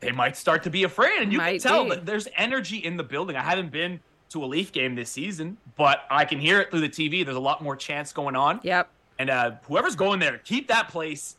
They 0.00 0.12
might 0.12 0.36
start 0.36 0.62
to 0.64 0.70
be 0.70 0.84
afraid. 0.84 1.20
And 1.22 1.32
you 1.32 1.38
Might 1.38 1.60
can 1.62 1.70
tell 1.70 1.84
be. 1.84 1.90
that 1.90 2.06
there's 2.06 2.28
energy 2.36 2.78
in 2.78 2.96
the 2.96 3.02
building. 3.02 3.36
I 3.36 3.42
haven't 3.42 3.70
been 3.72 4.00
to 4.30 4.44
a 4.44 4.46
Leaf 4.46 4.72
game 4.72 4.94
this 4.94 5.10
season, 5.10 5.56
but 5.76 6.02
I 6.10 6.24
can 6.24 6.38
hear 6.38 6.60
it 6.60 6.70
through 6.70 6.80
the 6.82 6.88
TV. 6.88 7.24
There's 7.24 7.36
a 7.36 7.40
lot 7.40 7.62
more 7.62 7.76
chance 7.76 8.12
going 8.12 8.36
on. 8.36 8.60
Yep. 8.62 8.88
And 9.18 9.30
uh, 9.30 9.52
whoever's 9.62 9.96
going 9.96 10.20
there, 10.20 10.38
keep 10.38 10.68
that 10.68 10.88
place 10.88 11.36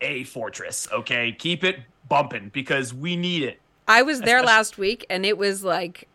a 0.00 0.24
fortress, 0.24 0.88
okay? 0.92 1.32
Keep 1.32 1.64
it 1.64 1.80
bumping 2.08 2.50
because 2.54 2.94
we 2.94 3.16
need 3.16 3.42
it. 3.42 3.60
I 3.86 4.02
was 4.02 4.20
there 4.20 4.36
Especially- 4.38 4.46
last 4.46 4.78
week 4.78 5.06
and 5.10 5.26
it 5.26 5.36
was 5.38 5.64
like 5.64 6.08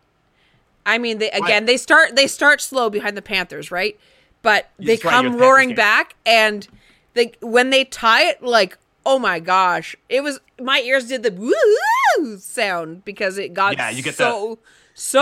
I 0.85 0.97
mean 0.97 1.17
they 1.17 1.29
again 1.31 1.65
they 1.65 1.77
start 1.77 2.15
they 2.15 2.27
start 2.27 2.61
slow 2.61 2.89
behind 2.89 3.15
the 3.17 3.21
Panthers, 3.21 3.71
right? 3.71 3.99
But 4.41 4.69
they 4.77 4.97
come 4.97 5.37
roaring 5.37 5.73
back 5.75 6.15
and 6.25 6.67
they 7.13 7.33
when 7.41 7.69
they 7.69 7.85
tie 7.85 8.29
it 8.29 8.41
like 8.43 8.77
oh 9.05 9.19
my 9.19 9.39
gosh. 9.39 9.95
It 10.09 10.21
was 10.21 10.39
my 10.61 10.79
ears 10.79 11.07
did 11.07 11.23
the 11.23 11.31
woo 11.31 12.37
sound 12.37 13.03
because 13.05 13.37
it 13.37 13.53
got 13.53 13.75
Yeah, 13.77 13.89
you 13.89 14.03
get 14.03 14.15
so 14.15 14.59
so 14.93 15.19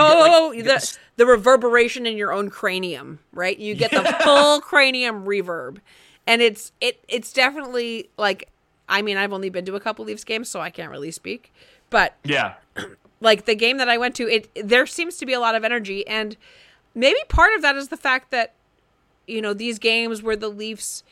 like- 0.52 0.64
get 0.64 0.80
the, 0.80 0.98
the 1.16 1.26
reverberation 1.26 2.06
in 2.06 2.16
your 2.16 2.32
own 2.32 2.50
cranium, 2.50 3.18
right? 3.32 3.58
You 3.58 3.74
get 3.74 3.90
the 3.90 4.02
full 4.24 4.60
cranium 4.60 5.24
reverb. 5.24 5.78
And 6.26 6.40
it's 6.42 6.72
it 6.80 7.04
it's 7.08 7.32
definitely 7.32 8.08
like 8.16 8.48
I 8.88 9.00
mean, 9.02 9.16
I've 9.16 9.32
only 9.32 9.48
been 9.48 9.64
to 9.66 9.74
a 9.74 9.80
couple 9.80 10.04
Leafs 10.04 10.24
games, 10.24 10.48
so 10.50 10.60
I 10.60 10.68
can't 10.70 10.90
really 10.90 11.10
speak. 11.10 11.52
But 11.90 12.14
Yeah. 12.24 12.54
like 13.20 13.44
the 13.46 13.54
game 13.54 13.78
that 13.78 13.88
I 13.88 13.96
went 13.98 14.14
to, 14.16 14.28
it 14.28 14.48
there 14.54 14.86
seems 14.86 15.16
to 15.18 15.26
be 15.26 15.32
a 15.32 15.40
lot 15.40 15.54
of 15.54 15.64
energy, 15.64 16.06
and 16.06 16.36
maybe 16.94 17.18
part 17.28 17.54
of 17.54 17.62
that 17.62 17.76
is 17.76 17.88
the 17.88 17.96
fact 17.96 18.30
that 18.30 18.54
you 19.26 19.40
know 19.40 19.54
these 19.54 19.78
games 19.78 20.22
where 20.22 20.36
the 20.36 20.48
Leafs 20.48 21.02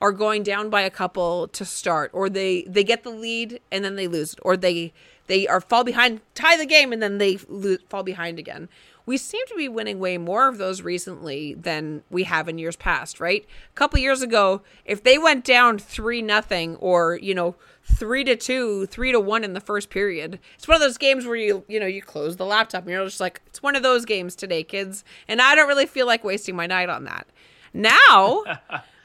are 0.00 0.12
going 0.12 0.42
down 0.42 0.70
by 0.70 0.82
a 0.82 0.90
couple 0.90 1.48
to 1.48 1.64
start, 1.64 2.10
or 2.12 2.28
they 2.28 2.62
they 2.62 2.84
get 2.84 3.02
the 3.02 3.10
lead 3.10 3.60
and 3.72 3.84
then 3.84 3.96
they 3.96 4.08
lose, 4.08 4.34
or 4.42 4.56
they 4.56 4.92
they 5.26 5.46
are 5.48 5.60
fall 5.60 5.84
behind, 5.84 6.20
tie 6.34 6.56
the 6.56 6.66
game, 6.66 6.92
and 6.92 7.02
then 7.02 7.18
they 7.18 7.38
lo- 7.48 7.78
fall 7.88 8.02
behind 8.02 8.38
again. 8.38 8.68
We 9.06 9.18
seem 9.18 9.46
to 9.46 9.54
be 9.54 9.68
winning 9.68 10.00
way 10.00 10.18
more 10.18 10.48
of 10.48 10.58
those 10.58 10.82
recently 10.82 11.54
than 11.54 12.02
we 12.10 12.24
have 12.24 12.48
in 12.48 12.58
years 12.58 12.74
past, 12.74 13.20
right? 13.20 13.46
A 13.70 13.74
couple 13.74 14.00
years 14.00 14.20
ago, 14.20 14.62
if 14.84 15.04
they 15.04 15.16
went 15.16 15.44
down 15.44 15.78
three 15.78 16.20
nothing, 16.22 16.76
or 16.76 17.16
you 17.22 17.34
know 17.34 17.54
three 17.84 18.24
to 18.24 18.34
two, 18.36 18.86
three 18.86 19.12
to 19.12 19.20
one 19.20 19.44
in 19.44 19.52
the 19.52 19.60
first 19.60 19.90
period, 19.90 20.40
it's 20.56 20.66
one 20.66 20.74
of 20.74 20.82
those 20.82 20.98
games 20.98 21.24
where 21.24 21.36
you 21.36 21.64
you 21.68 21.80
know 21.80 21.86
you 21.86 22.02
close 22.02 22.36
the 22.36 22.44
laptop 22.44 22.82
and 22.82 22.90
you're 22.90 23.04
just 23.04 23.20
like, 23.20 23.40
it's 23.46 23.62
one 23.62 23.76
of 23.76 23.82
those 23.82 24.04
games 24.04 24.34
today, 24.34 24.62
kids, 24.62 25.04
and 25.26 25.40
I 25.40 25.54
don't 25.54 25.68
really 25.68 25.86
feel 25.86 26.06
like 26.06 26.22
wasting 26.22 26.56
my 26.56 26.66
night 26.66 26.88
on 26.90 27.04
that. 27.04 27.26
Now, 27.72 28.42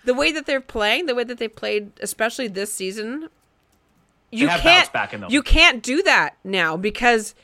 the 0.04 0.14
way 0.14 0.32
that 0.32 0.46
they're 0.46 0.62
playing, 0.62 1.06
the 1.06 1.16
way 1.16 1.24
that 1.24 1.38
they 1.38 1.48
played, 1.48 1.92
especially 2.02 2.48
this 2.48 2.72
season, 2.72 3.30
you 4.32 4.48
have 4.48 4.62
can't 4.62 4.94
back 4.94 5.14
in 5.14 5.22
them. 5.22 5.30
you 5.30 5.42
can't 5.42 5.84
do 5.84 6.02
that 6.04 6.36
now 6.44 6.78
because 6.78 7.36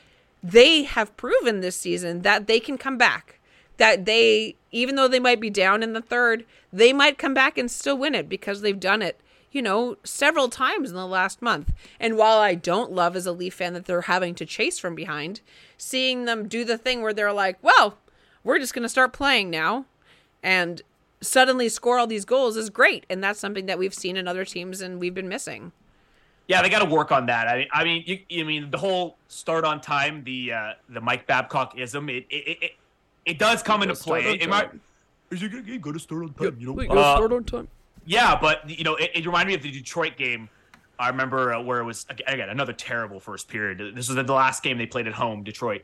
they 0.42 0.84
have 0.84 1.16
proven 1.16 1.60
this 1.60 1.76
season 1.76 2.22
that 2.22 2.46
they 2.46 2.60
can 2.60 2.78
come 2.78 2.96
back. 2.96 3.38
That 3.76 4.06
they, 4.06 4.56
even 4.72 4.96
though 4.96 5.06
they 5.06 5.20
might 5.20 5.40
be 5.40 5.50
down 5.50 5.82
in 5.82 5.92
the 5.92 6.02
third, 6.02 6.44
they 6.72 6.92
might 6.92 7.18
come 7.18 7.34
back 7.34 7.56
and 7.56 7.70
still 7.70 7.96
win 7.96 8.14
it 8.14 8.28
because 8.28 8.60
they've 8.60 8.78
done 8.78 9.02
it, 9.02 9.20
you 9.52 9.62
know, 9.62 9.96
several 10.02 10.48
times 10.48 10.90
in 10.90 10.96
the 10.96 11.06
last 11.06 11.40
month. 11.40 11.72
And 12.00 12.16
while 12.16 12.38
I 12.38 12.56
don't 12.56 12.90
love 12.90 13.14
as 13.14 13.26
a 13.26 13.32
Leaf 13.32 13.54
fan 13.54 13.74
that 13.74 13.84
they're 13.84 14.02
having 14.02 14.34
to 14.36 14.46
chase 14.46 14.80
from 14.80 14.96
behind, 14.96 15.42
seeing 15.76 16.24
them 16.24 16.48
do 16.48 16.64
the 16.64 16.76
thing 16.76 17.02
where 17.02 17.12
they're 17.12 17.32
like, 17.32 17.56
well, 17.62 17.98
we're 18.42 18.58
just 18.58 18.74
going 18.74 18.82
to 18.82 18.88
start 18.88 19.12
playing 19.12 19.48
now 19.50 19.84
and 20.42 20.82
suddenly 21.20 21.68
score 21.68 21.98
all 21.98 22.06
these 22.06 22.24
goals 22.24 22.56
is 22.56 22.70
great. 22.70 23.04
And 23.10 23.22
that's 23.22 23.40
something 23.40 23.66
that 23.66 23.78
we've 23.78 23.94
seen 23.94 24.16
in 24.16 24.28
other 24.28 24.44
teams 24.44 24.80
and 24.80 25.00
we've 25.00 25.14
been 25.14 25.28
missing. 25.28 25.72
Yeah, 26.46 26.62
they 26.62 26.70
got 26.70 26.78
to 26.78 26.86
work 26.86 27.12
on 27.12 27.26
that. 27.26 27.46
I 27.46 27.58
mean, 27.58 27.68
I 27.72 27.84
mean, 27.84 28.04
you, 28.06 28.18
you 28.28 28.44
mean 28.44 28.70
the 28.70 28.78
whole 28.78 29.18
start 29.28 29.64
on 29.64 29.82
time, 29.82 30.24
the 30.24 30.52
uh, 30.52 30.72
the 30.88 31.00
Mike 31.00 31.26
Babcock 31.26 31.78
ism. 31.78 32.08
It 32.08 32.24
it, 32.30 32.58
it 32.62 32.70
it 33.26 33.38
does 33.38 33.62
come 33.62 33.82
into 33.82 33.94
play. 33.94 34.26
on 34.26 34.40
It 34.40 34.48
might, 34.48 34.70
is 35.30 35.42
it 35.42 35.52
you 35.52 35.60
got 35.60 35.66
to 35.66 35.78
go 35.78 35.92
to 35.92 35.98
start 35.98 36.22
on 36.22 36.32
time? 36.32 36.56
You 36.58 36.68
know, 36.68 36.72
Wait, 36.72 36.90
Uh, 36.90 37.20
on 37.20 37.44
time. 37.44 37.68
Yeah, 38.06 38.38
but 38.40 38.68
you 38.68 38.82
know, 38.82 38.96
it, 38.96 39.10
it 39.14 39.26
reminded 39.26 39.48
me 39.48 39.54
of 39.56 39.62
the 39.62 39.70
Detroit 39.70 40.16
game. 40.16 40.48
I 40.98 41.08
remember 41.08 41.52
uh, 41.52 41.60
where 41.60 41.80
it 41.80 41.84
was 41.84 42.06
again 42.08 42.48
another 42.48 42.72
terrible 42.72 43.20
first 43.20 43.48
period. 43.48 43.94
This 43.94 44.08
was 44.08 44.16
the 44.16 44.32
last 44.32 44.62
game 44.62 44.78
they 44.78 44.86
played 44.86 45.06
at 45.06 45.12
home, 45.12 45.44
Detroit. 45.44 45.82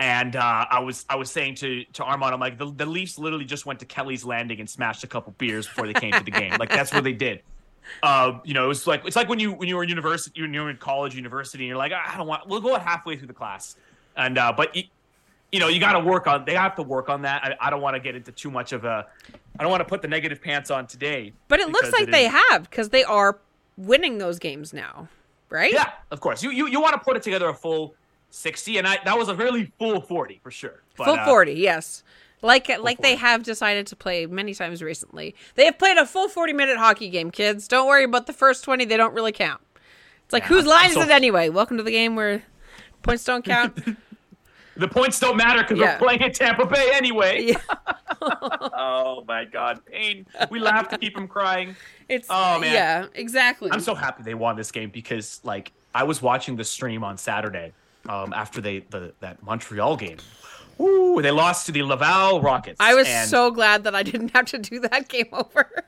And 0.00 0.36
uh, 0.36 0.66
I 0.70 0.78
was 0.78 1.04
I 1.08 1.16
was 1.16 1.30
saying 1.30 1.56
to 1.56 1.84
to 1.94 2.04
Armand, 2.04 2.32
I'm 2.32 2.40
like 2.40 2.56
the, 2.56 2.70
the 2.70 2.86
Leafs 2.86 3.18
literally 3.18 3.44
just 3.44 3.66
went 3.66 3.80
to 3.80 3.86
Kelly's 3.86 4.24
Landing 4.24 4.60
and 4.60 4.70
smashed 4.70 5.02
a 5.02 5.08
couple 5.08 5.34
beers 5.38 5.66
before 5.66 5.86
they 5.86 5.92
came 5.94 6.12
to 6.12 6.22
the 6.24 6.30
game. 6.30 6.54
Like 6.58 6.68
that's 6.70 6.92
what 6.94 7.02
they 7.04 7.12
did. 7.12 7.42
uh, 8.02 8.38
you 8.44 8.54
know, 8.54 8.64
it 8.64 8.68
was 8.68 8.86
like 8.86 9.04
it's 9.06 9.16
like 9.16 9.28
when 9.28 9.40
you 9.40 9.52
when 9.52 9.68
you 9.68 9.74
were 9.76 9.82
in 9.82 9.88
university, 9.88 10.40
when 10.40 10.54
you 10.54 10.60
were 10.60 10.70
in 10.70 10.76
college, 10.76 11.16
university, 11.16 11.64
and 11.64 11.68
you're 11.68 11.76
like, 11.76 11.92
I 11.92 12.16
don't 12.16 12.28
want. 12.28 12.46
We'll 12.46 12.60
go 12.60 12.78
halfway 12.78 13.16
through 13.16 13.26
the 13.26 13.32
class, 13.32 13.76
and 14.16 14.38
uh, 14.38 14.52
but 14.56 14.76
you, 14.76 14.84
you 15.50 15.58
know, 15.58 15.66
you 15.68 15.80
got 15.80 15.94
to 15.94 16.00
work 16.00 16.28
on. 16.28 16.44
They 16.44 16.54
have 16.54 16.76
to 16.76 16.82
work 16.82 17.08
on 17.08 17.22
that. 17.22 17.42
I, 17.60 17.66
I 17.66 17.70
don't 17.70 17.80
want 17.80 17.96
to 17.96 18.00
get 18.00 18.14
into 18.14 18.30
too 18.30 18.50
much 18.52 18.72
of 18.72 18.84
a. 18.84 19.06
I 19.58 19.62
don't 19.64 19.70
want 19.70 19.80
to 19.80 19.84
put 19.88 20.02
the 20.02 20.08
negative 20.08 20.40
pants 20.40 20.70
on 20.70 20.86
today. 20.86 21.32
But 21.48 21.58
it 21.58 21.70
looks 21.70 21.90
like 21.90 22.02
it 22.02 22.10
they 22.12 22.26
is- 22.26 22.32
have 22.32 22.70
because 22.70 22.90
they 22.90 23.02
are 23.02 23.38
winning 23.76 24.18
those 24.18 24.38
games 24.38 24.72
now, 24.72 25.08
right? 25.50 25.72
Yeah, 25.72 25.90
of 26.12 26.20
course. 26.20 26.42
You 26.44 26.50
you, 26.50 26.68
you 26.68 26.80
want 26.80 26.92
to 26.92 27.00
put 27.00 27.16
it 27.16 27.22
together 27.24 27.48
a 27.48 27.54
full 27.54 27.94
sixty, 28.30 28.78
and 28.78 28.86
I 28.86 28.98
that 29.04 29.16
was 29.18 29.28
a 29.28 29.34
really 29.34 29.72
full 29.78 30.00
forty 30.00 30.40
for 30.42 30.50
sure. 30.50 30.82
But, 30.96 31.04
Full 31.04 31.14
uh, 31.14 31.24
40, 31.24 31.52
yes. 31.52 32.02
Like 32.42 32.68
like 32.80 32.98
they 33.00 33.16
have 33.16 33.42
decided 33.42 33.86
to 33.88 33.96
play 33.96 34.26
many 34.26 34.54
times 34.54 34.82
recently. 34.82 35.34
They 35.54 35.64
have 35.64 35.78
played 35.78 35.96
a 35.96 36.06
full 36.06 36.28
40 36.28 36.52
minute 36.52 36.76
hockey 36.76 37.08
game, 37.08 37.30
kids. 37.30 37.66
Don't 37.68 37.86
worry 37.88 38.04
about 38.04 38.26
the 38.26 38.32
first 38.32 38.64
20, 38.64 38.84
they 38.84 38.96
don't 38.96 39.14
really 39.14 39.32
count. 39.32 39.60
It's 40.24 40.32
like 40.32 40.42
Yeah, 40.44 40.48
whose 40.48 40.66
line 40.66 40.86
I'm 40.86 40.90
is 40.90 40.96
it 40.96 41.10
anyway? 41.10 41.48
Welcome 41.48 41.76
to 41.78 41.82
the 41.82 41.90
game 41.90 42.14
where 42.16 42.42
points 43.02 43.24
don't 43.24 43.44
count. 43.44 43.96
The 44.76 44.86
points 44.86 45.18
don't 45.18 45.36
matter 45.36 45.62
because 45.62 45.76
Yeah. 45.76 45.94
we're 45.94 46.06
playing 46.06 46.22
at 46.22 46.34
Tampa 46.34 46.64
Bay 46.64 46.90
anyway. 46.94 47.46
yeah. 47.46 47.56
oh 48.22 49.24
my 49.26 49.44
God, 49.44 49.84
pain. 49.86 50.24
We 50.50 50.60
laugh 50.60 50.88
to 50.90 50.98
keep 50.98 51.16
him 51.18 51.26
crying. 51.26 51.74
It's 52.08 52.28
Oh, 52.30 52.60
man. 52.60 52.72
yeah, 52.72 53.06
exactly. 53.14 53.70
I'm 53.72 53.80
so 53.80 53.96
happy 53.96 54.22
they 54.22 54.34
won 54.34 54.54
this 54.56 54.70
game 54.70 54.90
because 54.90 55.40
like 55.42 55.72
I 55.94 56.04
was 56.04 56.22
watching 56.22 56.54
the 56.54 56.62
stream 56.62 57.02
on 57.02 57.18
Saturday 57.18 57.72
um, 58.08 58.32
after 58.32 58.60
they 58.60 58.80
the 58.90 59.12
that 59.20 59.42
Montreal 59.42 59.96
game. 59.96 60.18
Ooh, 60.80 61.20
they 61.20 61.30
lost 61.32 61.66
to 61.66 61.72
the 61.72 61.82
Laval 61.82 62.40
Rockets. 62.40 62.76
I 62.80 62.94
was 62.94 63.08
and- 63.08 63.28
so 63.28 63.50
glad 63.50 63.84
that 63.84 63.94
I 63.94 64.02
didn't 64.02 64.30
have 64.34 64.46
to 64.46 64.58
do 64.58 64.80
that 64.80 65.08
game 65.08 65.28
over. 65.32 65.84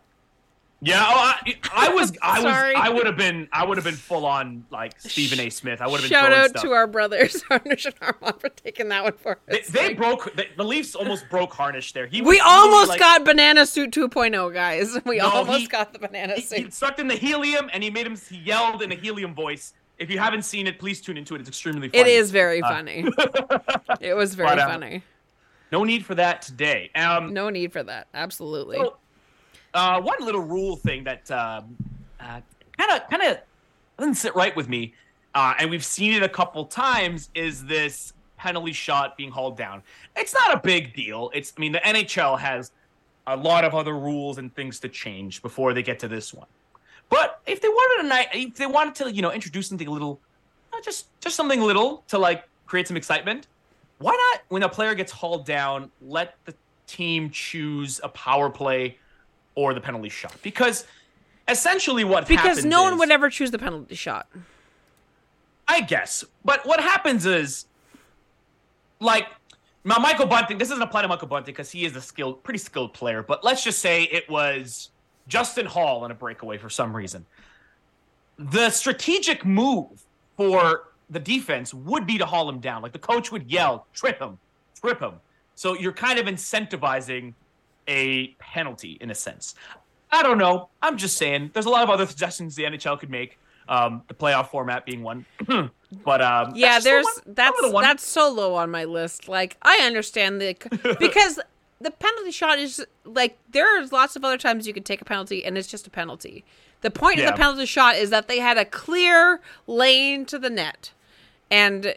yeah. 0.82 1.04
Oh, 1.06 1.32
I, 1.46 1.54
I 1.72 1.88
was 1.94 2.12
I 2.22 2.42
was 2.42 2.52
I 2.76 2.88
would 2.88 3.06
have 3.06 3.16
been 3.16 3.48
I 3.52 3.64
would 3.64 3.76
have 3.76 3.84
been 3.84 3.94
full 3.94 4.26
on 4.26 4.64
like 4.70 4.98
Stephen 5.00 5.38
A. 5.38 5.48
Smith. 5.50 5.80
I 5.80 5.86
would 5.86 6.00
have 6.00 6.10
been 6.10 6.18
Shout 6.18 6.32
out 6.32 6.50
stuff. 6.50 6.62
to 6.64 6.72
our 6.72 6.86
brothers, 6.88 7.40
Harnish 7.48 7.84
and 7.86 7.94
Armand, 8.00 8.40
for 8.40 8.48
taking 8.48 8.88
that 8.88 9.04
one 9.04 9.12
for 9.12 9.38
They, 9.46 9.60
us. 9.60 9.68
they 9.68 9.88
Like, 9.88 9.96
broke 9.96 10.34
the, 10.34 10.46
the 10.56 10.64
Leafs 10.64 10.94
almost 10.96 11.28
broke 11.30 11.52
Harnish 11.52 11.92
there. 11.92 12.06
He 12.08 12.20
was 12.22 12.28
we 12.30 12.40
almost 12.40 12.88
like- 12.88 12.98
got 12.98 13.24
Banana 13.24 13.66
Suit 13.66 13.90
2.0, 13.92 14.52
guys. 14.52 14.98
We 15.04 15.18
No, 15.18 15.28
almost 15.30 15.60
he- 15.60 15.66
got 15.68 15.92
the 15.92 15.98
Banana 16.00 16.34
he, 16.34 16.40
Suit. 16.42 16.58
he 16.58 16.70
sucked 16.70 16.98
in 16.98 17.06
the 17.08 17.14
helium 17.16 17.70
and 17.72 17.82
he 17.84 17.90
made 17.90 18.06
him 18.06 18.16
he 18.16 18.38
yelled 18.38 18.82
in 18.82 18.90
a 18.90 18.96
helium 18.96 19.34
voice. 19.34 19.72
If 20.00 20.10
you 20.10 20.18
haven't 20.18 20.42
seen 20.42 20.66
it, 20.66 20.78
please 20.78 21.00
tune 21.00 21.16
into 21.18 21.34
it. 21.34 21.40
It's 21.40 21.48
extremely 21.48 21.88
funny. 21.90 22.00
It 22.00 22.06
is 22.06 22.30
very 22.30 22.62
funny. 22.62 23.04
it 24.00 24.14
was 24.14 24.34
very 24.34 24.48
But, 24.48 24.58
uh, 24.58 24.66
funny. 24.66 25.02
No 25.70 25.84
need 25.84 26.04
for 26.04 26.14
that 26.16 26.42
today. 26.42 26.90
Um, 26.96 27.32
No 27.32 27.50
need 27.50 27.72
for 27.72 27.82
that. 27.82 28.08
Absolutely. 28.14 28.78
So, 28.78 28.96
uh, 29.74 30.00
one 30.00 30.16
little 30.20 30.40
rule 30.40 30.74
thing 30.76 31.04
that 31.04 31.26
kind 31.28 32.42
of 32.90 33.08
kind 33.08 33.22
of 33.22 33.38
doesn't 33.98 34.14
sit 34.14 34.34
right 34.34 34.56
with 34.56 34.68
me, 34.68 34.94
uh, 35.34 35.54
and 35.58 35.70
we've 35.70 35.84
seen 35.84 36.14
it 36.14 36.22
a 36.22 36.28
couple 36.28 36.64
times, 36.64 37.28
is 37.34 37.64
this 37.66 38.14
penalty 38.36 38.72
shot 38.72 39.16
being 39.18 39.30
hauled 39.30 39.56
down. 39.56 39.82
It's 40.16 40.32
not 40.32 40.54
a 40.54 40.60
big 40.60 40.94
deal. 40.94 41.30
It's 41.34 41.52
I 41.56 41.60
mean 41.60 41.72
the 41.72 41.80
NHL 41.80 42.38
has 42.38 42.72
a 43.26 43.36
lot 43.36 43.64
of 43.64 43.74
other 43.74 43.94
rules 43.94 44.38
and 44.38 44.52
things 44.54 44.80
to 44.80 44.88
change 44.88 45.42
before 45.42 45.74
they 45.74 45.82
get 45.82 45.98
to 46.00 46.08
this 46.08 46.32
one. 46.32 46.46
But 47.10 47.40
if 47.46 47.60
they 47.60 47.68
wanted 47.68 48.06
a 48.06 48.08
night, 48.08 48.28
if 48.32 48.54
they 48.54 48.66
wanted 48.66 48.94
to, 48.96 49.12
you 49.12 49.20
know, 49.20 49.32
introduce 49.32 49.68
something 49.68 49.86
a 49.86 49.90
little, 49.90 50.20
uh, 50.72 50.80
just 50.80 51.06
just 51.20 51.36
something 51.36 51.60
little 51.60 52.02
to 52.08 52.18
like 52.18 52.48
create 52.66 52.88
some 52.88 52.96
excitement, 52.96 53.48
why 53.98 54.12
not 54.12 54.42
when 54.48 54.62
a 54.62 54.68
player 54.68 54.94
gets 54.94 55.12
hauled 55.12 55.44
down, 55.44 55.90
let 56.00 56.36
the 56.44 56.54
team 56.86 57.28
choose 57.30 58.00
a 58.02 58.08
power 58.08 58.48
play 58.48 58.96
or 59.56 59.74
the 59.74 59.80
penalty 59.80 60.08
shot? 60.08 60.34
Because 60.42 60.86
essentially 61.48 62.04
what 62.04 62.28
happens 62.28 62.40
because 62.58 62.64
no 62.64 62.84
one 62.84 62.94
is- 62.94 62.98
would 63.00 63.10
ever 63.10 63.28
choose 63.28 63.50
the 63.50 63.58
penalty 63.58 63.96
shot. 63.96 64.28
I 65.66 65.80
guess. 65.82 66.24
But 66.44 66.66
what 66.66 66.80
happens 66.80 67.26
is, 67.26 67.66
like, 68.98 69.26
now 69.84 69.96
Michael 69.98 70.26
Bunting. 70.26 70.58
This 70.58 70.68
doesn't 70.68 70.82
apply 70.82 71.02
to 71.02 71.08
Michael 71.08 71.28
Bunting 71.28 71.52
because 71.52 71.70
he 71.70 71.84
is 71.84 71.94
a 71.94 72.00
skilled, 72.00 72.42
pretty 72.42 72.58
skilled 72.58 72.92
player. 72.92 73.22
But 73.22 73.44
let's 73.44 73.62
just 73.62 73.78
say 73.80 74.02
it 74.04 74.28
was 74.28 74.90
Justin 75.30 75.64
Holl 75.64 76.04
in 76.04 76.10
a 76.10 76.14
breakaway 76.14 76.58
for 76.58 76.68
some 76.68 76.94
reason. 76.94 77.24
The 78.38 78.68
strategic 78.70 79.44
move 79.44 80.04
for 80.36 80.90
the 81.08 81.20
defense 81.20 81.72
would 81.72 82.06
be 82.06 82.18
to 82.18 82.26
haul 82.26 82.48
him 82.48 82.60
down. 82.60 82.82
Like 82.82 82.92
the 82.92 82.98
coach 82.98 83.32
would 83.32 83.50
yell, 83.50 83.86
"Trip 83.94 84.18
him, 84.18 84.38
trip 84.80 85.00
him." 85.00 85.14
So 85.54 85.74
you're 85.74 85.92
kind 85.92 86.18
of 86.18 86.26
incentivizing 86.26 87.34
a 87.86 88.28
penalty 88.38 88.98
in 89.00 89.10
a 89.10 89.14
sense. 89.14 89.54
I 90.12 90.22
don't 90.22 90.38
know. 90.38 90.68
I'm 90.82 90.96
just 90.96 91.16
saying. 91.16 91.50
There's 91.52 91.66
a 91.66 91.70
lot 91.70 91.84
of 91.84 91.90
other 91.90 92.06
suggestions 92.06 92.56
the 92.56 92.64
NHL 92.64 92.98
could 92.98 93.10
make. 93.10 93.38
Um, 93.68 94.02
the 94.08 94.14
playoff 94.14 94.48
format 94.48 94.84
being 94.84 95.02
one, 95.02 95.24
but 95.46 96.20
um, 96.20 96.52
Yeah, 96.56 96.80
that's 96.80 96.84
just 96.84 97.24
the 97.24 97.32
there's 97.32 97.62
that's 97.62 97.72
that's 97.72 98.06
so 98.06 98.28
low 98.32 98.54
on 98.56 98.68
my 98.70 98.84
list. 98.84 99.28
Like 99.28 99.56
I 99.62 99.82
understand 99.84 100.40
the 100.40 100.56
because 100.98 101.38
the 101.80 101.90
penalty 101.90 102.30
shot 102.30 102.58
is 102.58 102.84
like 103.04 103.38
there's 103.50 103.92
lots 103.92 104.14
of 104.14 104.24
other 104.24 104.36
times 104.36 104.66
you 104.66 104.74
can 104.74 104.82
take 104.82 105.00
a 105.00 105.04
penalty 105.04 105.44
and 105.44 105.56
it's 105.56 105.68
just 105.68 105.86
a 105.86 105.90
penalty. 105.90 106.44
The 106.82 106.90
point 106.90 107.20
of 107.20 107.26
the 107.26 107.32
penalty 107.32 107.66
shot 107.66 107.96
is 107.96 108.10
that 108.10 108.28
they 108.28 108.38
had 108.38 108.56
a 108.56 108.64
clear 108.64 109.40
lane 109.66 110.24
to 110.26 110.38
the 110.38 110.50
net. 110.50 110.92
And 111.50 111.94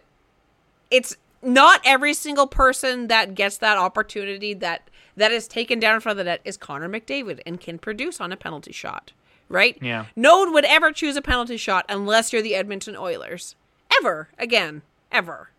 it's 0.91 1.15
not 1.41 1.81
every 1.85 2.13
single 2.13 2.47
person 2.47 3.07
that 3.07 3.35
gets 3.35 3.57
that 3.57 3.77
opportunity 3.77 4.53
that 4.55 4.89
that 5.15 5.31
is 5.31 5.47
taken 5.47 5.79
down 5.79 5.95
in 5.95 6.01
front 6.01 6.19
of 6.19 6.25
the 6.25 6.29
net 6.29 6.41
is 6.43 6.57
Connor 6.57 6.89
McDavid 6.89 7.39
and 7.45 7.61
can 7.61 7.77
produce 7.77 8.19
on 8.19 8.31
a 8.31 8.37
penalty 8.37 8.71
shot, 8.71 9.11
right? 9.47 9.77
Yeah. 9.81 10.05
No 10.15 10.39
one 10.39 10.53
would 10.53 10.65
ever 10.65 10.91
choose 10.91 11.15
a 11.15 11.21
penalty 11.21 11.57
shot 11.57 11.85
unless 11.87 12.33
you're 12.33 12.41
the 12.41 12.55
Edmonton 12.55 12.95
Oilers. 12.95 13.55
Ever 13.99 14.29
again, 14.39 14.81
ever. 15.11 15.49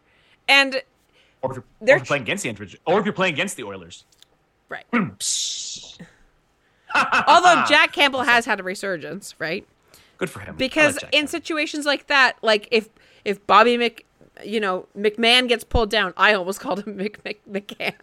And 0.48 0.82
or 1.40 1.50
if 1.52 1.56
you're, 1.56 1.64
or 1.80 1.82
if 1.82 1.88
you're 1.88 2.04
playing 2.06 2.22
against 2.22 2.42
the 2.44 2.78
or 2.86 2.98
if 2.98 3.04
you're 3.04 3.12
playing 3.14 3.34
against 3.34 3.56
the 3.56 3.64
Oilers. 3.64 4.04
Right. 4.68 4.84
Although 7.26 7.64
Jack 7.68 7.92
Campbell 7.92 8.22
has 8.22 8.44
had 8.46 8.60
a 8.60 8.62
resurgence, 8.62 9.34
right? 9.38 9.66
Good 10.18 10.30
for 10.30 10.40
him. 10.40 10.56
Because 10.56 10.94
like 10.96 11.04
in 11.04 11.10
Campbell. 11.10 11.28
situations 11.28 11.86
like 11.86 12.06
that 12.06 12.36
like 12.42 12.68
if 12.70 12.88
if 13.24 13.44
bobby 13.46 13.74
mc 13.76 14.04
you 14.44 14.60
know 14.60 14.86
mcmahon 14.96 15.48
gets 15.48 15.64
pulled 15.64 15.90
down 15.90 16.14
i 16.16 16.34
almost 16.34 16.60
called 16.64 16.84
him 16.84 16.96
Mc, 16.96 17.18
Mc, 17.24 17.40
mccann 17.50 17.94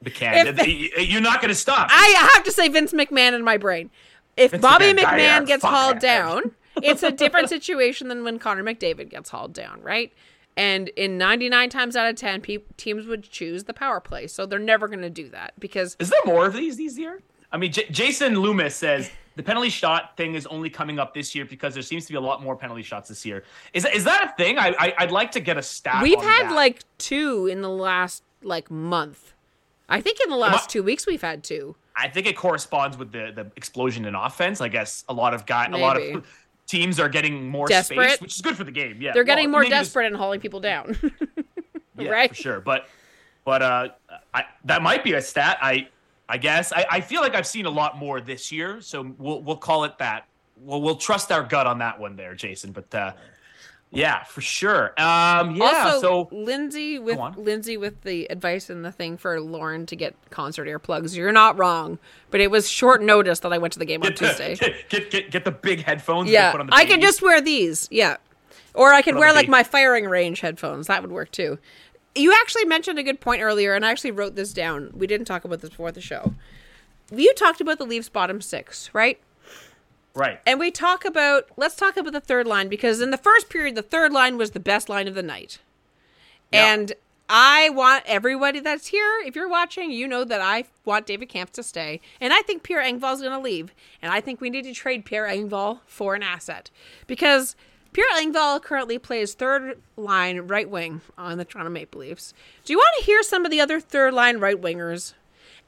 the 0.00 0.10
can, 0.10 0.46
if- 0.58 1.08
you're 1.10 1.20
not 1.20 1.40
going 1.40 1.48
to 1.48 1.54
stop. 1.54 1.88
i 1.90 2.30
have 2.34 2.44
to 2.44 2.52
say 2.52 2.68
vince 2.68 2.92
mcmahon 2.92 3.32
in 3.32 3.42
my 3.42 3.56
brain 3.56 3.90
if 4.36 4.52
Vince 4.52 4.62
bobby 4.62 4.86
McMahon, 4.86 5.18
mcmahon 5.18 5.46
gets 5.46 5.64
hauled 5.64 5.98
down 5.98 6.52
it's 6.82 7.02
a 7.02 7.10
different 7.10 7.48
situation 7.48 8.06
than 8.08 8.22
when 8.24 8.38
connor 8.38 8.62
mcdavid 8.62 9.08
gets 9.08 9.30
hauled 9.30 9.52
down 9.52 9.80
right 9.82 10.12
and 10.58 10.88
in 10.90 11.16
99 11.16 11.70
times 11.70 11.96
out 11.96 12.08
of 12.10 12.16
10 12.16 12.40
pe- 12.42 12.58
teams 12.76 13.06
would 13.06 13.22
choose 13.22 13.64
the 13.64 13.72
power 13.72 14.00
play 14.00 14.26
so 14.26 14.44
they're 14.44 14.58
never 14.58 14.88
going 14.88 15.00
to 15.00 15.08
do 15.08 15.28
that 15.30 15.52
because 15.58 15.96
Is 15.98 16.10
there 16.10 16.20
more 16.26 16.44
of 16.46 16.52
these 16.52 16.76
these 16.76 16.98
year? 16.98 17.20
I 17.50 17.56
mean, 17.56 17.72
J- 17.72 17.88
Jason 17.90 18.34
Loomis 18.40 18.74
says 18.74 19.10
the 19.36 19.42
penalty 19.42 19.70
shot 19.70 20.16
thing 20.18 20.34
is 20.34 20.46
only 20.48 20.68
coming 20.68 20.98
up 20.98 21.14
this 21.14 21.34
year 21.34 21.46
because 21.46 21.72
there 21.72 21.82
seems 21.82 22.04
to 22.06 22.12
be 22.12 22.16
a 22.16 22.20
lot 22.20 22.42
more 22.42 22.56
penalty 22.56 22.82
shots 22.82 23.08
this 23.08 23.24
year. 23.24 23.44
Is 23.72 23.86
is 23.86 24.04
that 24.04 24.30
a 24.32 24.36
thing? 24.36 24.58
I, 24.58 24.74
I 24.78 24.94
I'd 24.98 25.12
like 25.12 25.30
to 25.32 25.40
get 25.40 25.56
a 25.56 25.62
stat. 25.62 26.02
we've 26.02 26.20
had 26.20 26.48
that. 26.48 26.54
like 26.54 26.82
two 26.98 27.46
in 27.46 27.62
the 27.62 27.70
last 27.70 28.22
like 28.42 28.70
month 28.70 29.32
i 29.88 30.00
think 30.00 30.20
in 30.22 30.30
the 30.30 30.36
last 30.36 30.64
I- 30.68 30.72
two 30.74 30.82
weeks 30.82 31.06
we've 31.06 31.22
had 31.22 31.42
two 31.42 31.74
I 32.00 32.06
think 32.08 32.28
it 32.28 32.36
corresponds 32.36 32.96
with 32.96 33.10
the 33.10 33.32
the 33.34 33.50
explosion 33.56 34.04
in 34.04 34.14
offense. 34.14 34.60
I 34.60 34.68
guess 34.68 35.04
a 35.08 35.12
lot 35.12 35.34
of 35.34 35.46
guy, 35.46 35.66
a 35.66 35.76
lot 35.76 36.00
of 36.00 36.24
teams 36.68 37.00
are 37.00 37.08
getting 37.08 37.48
more 37.48 37.66
Desperate. 37.66 38.10
space, 38.10 38.20
which 38.20 38.34
is 38.36 38.40
good 38.42 38.56
for 38.56 38.62
the 38.62 38.70
game. 38.70 38.98
Yeah, 39.00 39.12
They're 39.12 39.24
getting 39.24 39.50
Well, 39.50 39.62
more 39.62 39.70
desperate 39.70 40.06
and 40.06 40.14
hauling 40.14 40.38
people 40.40 40.60
down. 40.60 40.96
yeah, 41.98 42.10
right? 42.10 42.28
for 42.28 42.34
sure. 42.36 42.60
But 42.60 42.86
but 43.44 43.62
uh, 43.62 43.88
I, 44.32 44.44
that 44.64 44.82
might 44.82 45.02
be 45.02 45.14
a 45.14 45.22
stat. 45.22 45.58
I 45.60 45.88
I 46.28 46.36
guess 46.38 46.72
I, 46.72 46.86
I 46.90 47.00
feel 47.00 47.22
like 47.22 47.34
I've 47.34 47.46
seen 47.46 47.66
a 47.66 47.70
lot 47.70 47.96
more 47.98 48.20
this 48.20 48.52
year, 48.52 48.80
so 48.80 49.14
we'll 49.18 49.42
we'll 49.42 49.56
call 49.56 49.84
it 49.84 49.98
that. 49.98 50.26
We'll 50.60 50.82
we'll 50.82 50.96
trust 50.96 51.32
our 51.32 51.42
gut 51.42 51.66
on 51.66 51.78
that 51.78 51.98
one 51.98 52.14
there, 52.14 52.34
Jason. 52.34 52.72
But 52.72 52.94
uh, 52.94 53.12
yeah, 53.90 54.24
for 54.24 54.40
sure. 54.40 54.88
Um, 55.00 55.56
yeah. 55.56 55.64
also, 55.64 56.00
so 56.00 56.28
Lindsay 56.30 56.98
with. 56.98 57.18
Lindsay 57.36 57.76
with 57.76 58.02
the 58.02 58.30
advice 58.30 58.68
and 58.68 58.84
the 58.84 58.92
thing 58.92 59.16
for 59.16 59.40
Lauren 59.40 59.86
to 59.86 59.96
get 59.96 60.14
concert 60.30 60.68
earplugs. 60.68 61.16
You're 61.16 61.32
not 61.32 61.58
wrong, 61.58 61.98
but 62.30 62.40
it 62.40 62.50
was 62.50 62.68
short 62.68 63.02
notice 63.02 63.40
that 63.40 63.52
I 63.52 63.58
went 63.58 63.72
to 63.74 63.78
the 63.78 63.86
game 63.86 64.02
on 64.02 64.10
the, 64.10 64.14
Tuesday. 64.14 64.56
get, 64.56 64.88
get 64.90 65.10
get 65.10 65.30
get 65.30 65.44
the 65.44 65.50
big 65.50 65.84
headphones. 65.84 66.30
yeah, 66.30 66.52
put 66.52 66.60
on 66.60 66.66
the 66.66 66.74
I 66.74 66.84
can 66.84 67.00
just 67.00 67.22
wear 67.22 67.40
these. 67.40 67.88
Yeah, 67.90 68.18
or 68.74 68.92
I 68.92 69.00
could 69.02 69.16
wear 69.16 69.32
like 69.32 69.44
baby. 69.44 69.52
my 69.52 69.62
firing 69.62 70.04
range 70.04 70.40
headphones. 70.40 70.86
That 70.88 71.02
would 71.02 71.12
work 71.12 71.30
too. 71.30 71.58
You 72.14 72.32
actually 72.32 72.64
mentioned 72.64 72.98
a 72.98 73.02
good 73.02 73.20
point 73.20 73.42
earlier, 73.42 73.74
and 73.74 73.86
I 73.86 73.90
actually 73.90 74.10
wrote 74.10 74.34
this 74.34 74.52
down. 74.52 74.90
We 74.94 75.06
didn't 75.06 75.26
talk 75.26 75.44
about 75.44 75.60
this 75.60 75.70
before 75.70 75.92
the 75.92 76.00
show. 76.00 76.34
You 77.10 77.32
talked 77.34 77.60
about 77.60 77.78
the 77.78 77.86
Leafs 77.86 78.08
bottom 78.08 78.40
six, 78.42 78.90
right? 78.92 79.18
Right. 80.18 80.40
And 80.44 80.58
we 80.58 80.72
talk 80.72 81.04
about 81.04 81.48
let's 81.56 81.76
talk 81.76 81.96
about 81.96 82.12
the 82.12 82.20
third 82.20 82.48
line 82.48 82.68
because 82.68 83.00
in 83.00 83.12
the 83.12 83.16
first 83.16 83.48
period 83.48 83.76
the 83.76 83.82
third 83.82 84.12
line 84.12 84.36
was 84.36 84.50
the 84.50 84.60
best 84.60 84.88
line 84.88 85.06
of 85.06 85.14
the 85.14 85.22
night. 85.22 85.60
Yeah. 86.52 86.74
And 86.74 86.92
I 87.28 87.70
want 87.70 88.02
everybody 88.06 88.58
that's 88.58 88.88
here. 88.88 89.20
If 89.24 89.36
you're 89.36 89.48
watching, 89.48 89.92
you 89.92 90.08
know 90.08 90.24
that 90.24 90.40
I 90.40 90.64
want 90.84 91.06
David 91.06 91.28
Kämpf 91.28 91.50
to 91.50 91.62
stay, 91.62 92.00
and 92.20 92.32
I 92.32 92.40
think 92.40 92.64
Pierre 92.64 92.82
Engvall 92.82 93.14
is 93.14 93.20
going 93.20 93.32
to 93.32 93.38
leave, 93.38 93.72
and 94.02 94.10
I 94.10 94.20
think 94.20 94.40
we 94.40 94.50
need 94.50 94.64
to 94.64 94.72
trade 94.72 95.04
Pierre 95.04 95.28
Engvall 95.28 95.80
for 95.86 96.14
an 96.14 96.22
asset 96.22 96.70
because 97.06 97.54
Pierre 97.92 98.08
Engvall 98.16 98.60
currently 98.60 98.98
plays 98.98 99.34
third 99.34 99.78
line 99.96 100.40
right 100.40 100.68
wing 100.68 101.02
on 101.16 101.38
the 101.38 101.44
Toronto 101.44 101.70
Maple 101.70 102.00
Leafs. 102.00 102.32
Do 102.64 102.72
you 102.72 102.78
want 102.78 102.96
to 102.98 103.04
hear 103.04 103.22
some 103.22 103.44
of 103.44 103.52
the 103.52 103.60
other 103.60 103.78
third 103.78 104.14
line 104.14 104.38
right 104.38 104.60
wingers 104.60 105.12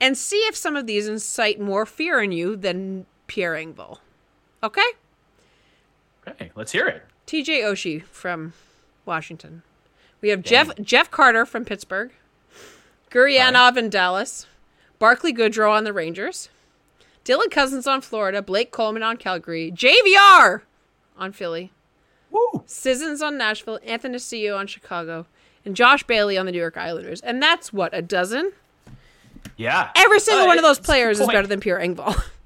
and 0.00 0.18
see 0.18 0.38
if 0.38 0.56
some 0.56 0.74
of 0.74 0.86
these 0.86 1.06
incite 1.06 1.60
more 1.60 1.86
fear 1.86 2.20
in 2.20 2.32
you 2.32 2.56
than 2.56 3.06
Pierre 3.26 3.54
Engvall? 3.54 3.98
Okay. 4.62 4.82
Okay, 6.28 6.50
let's 6.54 6.72
hear 6.72 6.86
it. 6.86 7.04
TJ 7.26 7.62
Oshie 7.62 8.02
from 8.04 8.52
Washington. 9.06 9.62
We 10.20 10.28
have 10.28 10.42
Jeff 10.42 10.70
Jeff 10.82 11.10
Carter 11.10 11.46
from 11.46 11.64
Pittsburgh, 11.64 12.10
Gurianov 13.10 13.76
in 13.76 13.88
Dallas, 13.88 14.46
Barclay 14.98 15.32
Goodrow 15.32 15.70
on 15.72 15.84
the 15.84 15.92
Rangers, 15.94 16.50
Dylan 17.24 17.50
Cousins 17.50 17.86
on 17.86 18.02
Florida, 18.02 18.42
Blake 18.42 18.70
Coleman 18.70 19.02
on 19.02 19.16
Calgary, 19.16 19.72
JVR 19.74 20.60
on 21.16 21.32
Philly, 21.32 21.72
Woo! 22.30 22.62
Sissons 22.66 23.22
on 23.22 23.38
Nashville, 23.38 23.78
Athanasiou 23.86 24.56
on 24.58 24.66
Chicago, 24.66 25.26
and 25.64 25.74
Josh 25.74 26.02
Bailey 26.04 26.36
on 26.36 26.44
the 26.46 26.52
New 26.52 26.58
York 26.58 26.76
Islanders. 26.76 27.20
And 27.22 27.42
that's 27.42 27.72
what 27.72 27.94
a 27.94 28.02
dozen. 28.02 28.52
Yeah. 29.56 29.90
Every 29.96 30.20
single 30.20 30.44
Uh, 30.44 30.48
one 30.48 30.58
of 30.58 30.62
those 30.64 30.78
it's 30.78 30.80
a 30.80 30.82
good 30.82 30.86
players 30.86 31.20
is 31.20 31.26
better 31.28 31.46
than 31.46 31.60
Pierre 31.60 31.78
Engvall, 31.78 32.22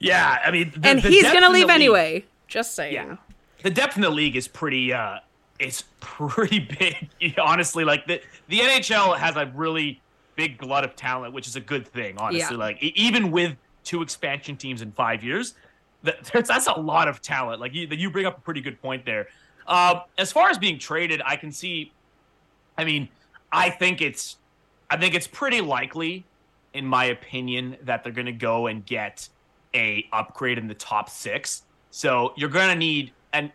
Yeah, 0.00 0.38
I 0.44 0.50
mean, 0.50 0.72
the, 0.76 0.88
and 0.88 1.02
the 1.02 1.08
he's 1.08 1.22
gonna 1.24 1.50
leave 1.50 1.66
league- 1.66 1.74
anyway. 1.74 2.24
Just 2.48 2.74
saying. 2.74 2.94
Yeah, 2.94 3.16
the 3.62 3.70
depth 3.70 3.94
in 3.96 4.02
the 4.02 4.10
league 4.10 4.34
is 4.34 4.48
pretty. 4.48 4.92
uh 4.92 5.18
It's 5.58 5.84
pretty 6.00 6.58
big. 6.58 7.38
Honestly, 7.38 7.84
like 7.84 8.06
the 8.06 8.20
the 8.48 8.58
NHL 8.60 9.16
has 9.18 9.36
a 9.36 9.46
really 9.54 10.00
big 10.36 10.58
glut 10.58 10.84
of 10.84 10.96
talent, 10.96 11.32
which 11.34 11.46
is 11.46 11.54
a 11.56 11.60
good 11.60 11.86
thing. 11.86 12.16
Honestly, 12.18 12.56
Yeah. 12.56 12.62
like 12.62 12.82
even 12.82 13.30
with 13.30 13.56
two 13.84 14.00
expansion 14.02 14.56
teams 14.56 14.80
in 14.82 14.90
five 14.92 15.22
years, 15.22 15.54
that, 16.02 16.24
that's, 16.32 16.48
that's 16.48 16.66
a 16.66 16.72
lot 16.80 17.08
of 17.08 17.20
talent. 17.20 17.60
Like 17.60 17.74
you, 17.74 17.86
you 17.90 18.10
bring 18.10 18.24
up 18.26 18.38
a 18.38 18.40
pretty 18.40 18.60
good 18.62 18.80
point 18.80 19.04
there. 19.04 19.28
Um, 19.66 20.00
as 20.18 20.32
far 20.32 20.48
as 20.48 20.56
being 20.58 20.78
traded, 20.78 21.20
I 21.24 21.36
can 21.36 21.52
see. 21.52 21.92
I 22.78 22.84
mean, 22.84 23.08
I 23.52 23.68
think 23.70 24.00
it's, 24.00 24.36
I 24.88 24.96
think 24.96 25.14
it's 25.14 25.26
pretty 25.26 25.60
likely, 25.60 26.24
in 26.72 26.86
my 26.86 27.04
opinion, 27.04 27.76
that 27.84 28.02
they're 28.02 28.12
going 28.12 28.26
to 28.26 28.32
go 28.32 28.66
and 28.66 28.84
get 28.84 29.28
a 29.74 30.06
upgrade 30.12 30.58
in 30.58 30.66
the 30.66 30.74
top 30.74 31.08
six. 31.08 31.62
So 31.90 32.32
you're 32.36 32.48
going 32.50 32.68
to 32.68 32.74
need 32.76 33.12
and 33.32 33.50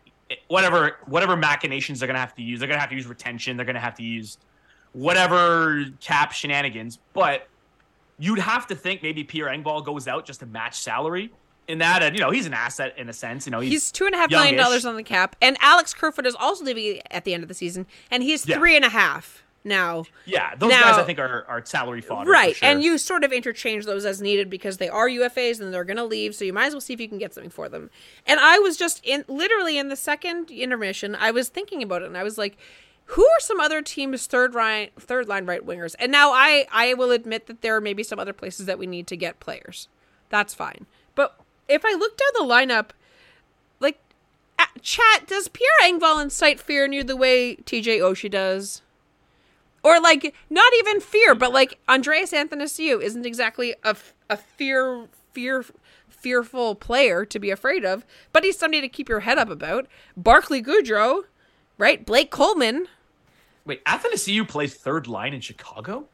whatever 0.48 0.98
whatever 1.06 1.36
machinations 1.38 2.00
they're 2.00 2.08
going 2.08 2.16
to 2.16 2.20
have 2.22 2.36
to 2.36 2.42
use. 2.42 2.60
They're 2.60 2.68
going 2.68 2.78
to 2.78 2.82
have 2.82 2.90
to 2.90 2.96
use 2.96 3.08
retention. 3.08 3.58
They're 3.58 3.66
going 3.66 3.76
to 3.76 3.80
have 3.82 3.96
to 3.96 4.04
use 4.04 4.38
whatever 4.94 5.86
cap 6.02 6.32
shenanigans. 6.32 7.00
But 7.14 7.48
you'd 8.18 8.40
have 8.40 8.68
to 8.68 8.76
think 8.76 9.04
maybe 9.04 9.24
Pierre 9.24 9.48
Engvall 9.48 9.84
goes 9.86 10.08
out 10.08 10.26
just 10.26 10.40
to 10.40 10.46
match 10.46 10.80
salary 10.80 11.32
in 11.68 11.80
that, 11.80 12.04
and 12.04 12.16
you 12.16 12.22
know 12.22 12.30
he's 12.30 12.46
an 12.46 12.54
asset 12.54 12.94
in 12.98 13.10
a 13.10 13.14
sense. 13.14 13.46
You 13.48 13.52
know 13.52 13.60
He's 13.60 13.92
two 13.92 14.06
and 14.06 14.14
a 14.14 14.18
half 14.18 14.30
million 14.30 14.54
youngish. 14.54 14.64
dollars 14.66 14.86
on 14.86 14.96
the 14.96 15.04
cap, 15.04 15.36
and 15.42 15.58
Alex 15.62 15.94
Kerfoot 15.94 16.26
is 16.28 16.36
also 16.36 16.64
leaving 16.64 17.02
at 17.12 17.26
the 17.26 17.34
end 17.34 17.44
of 17.44 17.50
the 17.50 17.56
season, 17.56 17.88
and 18.12 18.22
he's 18.24 18.48
Yeah. 18.48 18.58
three 18.58 18.76
and 18.76 18.86
a 18.86 18.90
half 18.90 19.44
now. 19.66 20.06
Yeah, 20.26 20.56
those 20.56 20.70
Now- 20.70 20.84
guys 20.84 20.98
I 20.98 21.04
think 21.04 21.20
are, 21.20 21.46
are 21.48 21.66
salary 21.66 22.02
fodder. 22.02 22.30
Right, 22.30 22.56
sure. 22.56 22.70
and 22.70 22.84
you 22.84 22.98
sort 22.98 23.24
of 23.24 23.34
interchange 23.34 23.86
those 23.86 24.06
as 24.06 24.22
needed 24.22 24.50
because 24.50 24.78
they 24.78 24.88
are 24.90 25.10
UFAs 25.10 25.60
and 25.60 25.74
they're 25.74 25.84
going 25.84 25.98
to 25.98 26.04
leave, 26.06 26.36
so 26.36 26.46
you 26.46 26.54
might 26.54 26.68
as 26.68 26.74
well 26.74 26.82
see 26.82 26.94
if 26.94 27.00
you 27.02 27.10
can 27.10 27.18
get 27.18 27.34
something 27.34 27.50
for 27.50 27.68
them. 27.68 27.90
And 28.26 28.40
I 28.40 28.60
was 28.60 28.78
just 28.78 29.02
in 29.04 29.26
literally 29.28 29.78
in 29.78 29.90
the 29.90 29.96
second 29.96 30.52
intermission, 30.52 31.16
I 31.20 31.32
was 31.32 31.50
thinking 31.50 31.82
about 31.84 32.02
it, 32.04 32.06
and 32.06 32.18
I 32.18 32.24
was 32.24 32.38
like, 32.38 32.58
who 33.10 33.24
are 33.24 33.40
some 33.40 33.60
other 33.60 33.82
teams' 33.82 34.26
third 34.26 34.54
line 34.56 34.90
third 35.00 35.28
line 35.28 35.46
right 35.46 35.66
wingers? 35.66 35.96
And 36.00 36.12
now 36.12 36.32
I 36.32 36.66
I 36.72 36.94
will 36.94 37.12
admit 37.12 37.48
that 37.48 37.62
there 37.62 37.76
are 37.76 37.82
maybe 37.82 38.04
some 38.04 38.20
other 38.20 38.34
places 38.34 38.66
that 38.66 38.80
we 38.80 38.88
need 38.88 39.08
to 39.08 39.18
get 39.18 39.40
players. 39.40 39.88
That's 40.30 40.54
fine, 40.54 40.86
but 41.14 41.40
if 41.68 41.84
I 41.86 41.94
look 41.94 42.18
down 42.18 42.48
the 42.48 42.54
lineup, 42.54 42.90
like. 43.80 44.00
Chat, 44.82 45.28
does 45.28 45.48
Pierre 45.50 45.70
Engvall 45.84 46.22
incite 46.22 46.60
fear 46.60 46.86
in 46.86 46.94
you 46.94 47.04
the 47.04 47.16
way 47.16 47.56
TJ 47.58 48.00
Oshie 48.00 48.30
does? 48.32 48.82
Or 49.86 50.02
like 50.02 50.34
not 50.50 50.74
even 50.80 51.00
fear, 51.00 51.36
but 51.36 51.54
like 51.54 51.80
Andreas 51.88 52.32
Athanasiou 52.32 53.02
isn't 53.02 53.26
exactly 53.26 53.76
a, 53.84 53.96
a 54.30 54.36
fear 54.36 55.08
fear 55.32 55.64
fearful 56.10 56.74
player 56.74 57.24
to 57.26 57.38
be 57.40 57.52
afraid 57.52 57.86
of, 57.86 58.04
but 58.34 58.44
he's 58.44 58.58
somebody 58.58 58.82
to 58.82 58.90
keep 58.90 59.08
your 59.08 59.20
head 59.20 59.38
up 59.38 59.50
about. 59.50 59.86
Barclay 60.18 60.62
Goodrow, 60.62 61.24
right? 61.78 62.04
Blake 62.04 62.32
Coleman, 62.32 62.88
wait, 63.64 63.84
Athanasiou 63.86 64.48
plays 64.48 64.74
third 64.74 65.08
line 65.08 65.34
in 65.36 65.42
Chicago. 65.42 66.06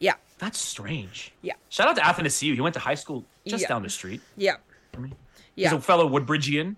yeah, 0.00 0.14
That's 0.38 0.58
strange. 0.58 1.32
yeah, 1.42 1.54
Shout 1.68 1.86
out 1.88 1.94
to 1.96 2.02
Athanasiou. 2.02 2.54
He 2.54 2.60
went 2.60 2.74
to 2.74 2.80
high 2.80 2.96
school 2.96 3.24
just 3.46 3.62
Yeah. 3.62 3.68
down 3.68 3.82
the 3.84 3.90
street. 3.90 4.20
yeah, 4.36 4.56
He's 4.96 5.10
yeah, 5.54 5.74
a 5.74 5.80
fellow 5.80 6.08
Woodbridgean. 6.08 6.74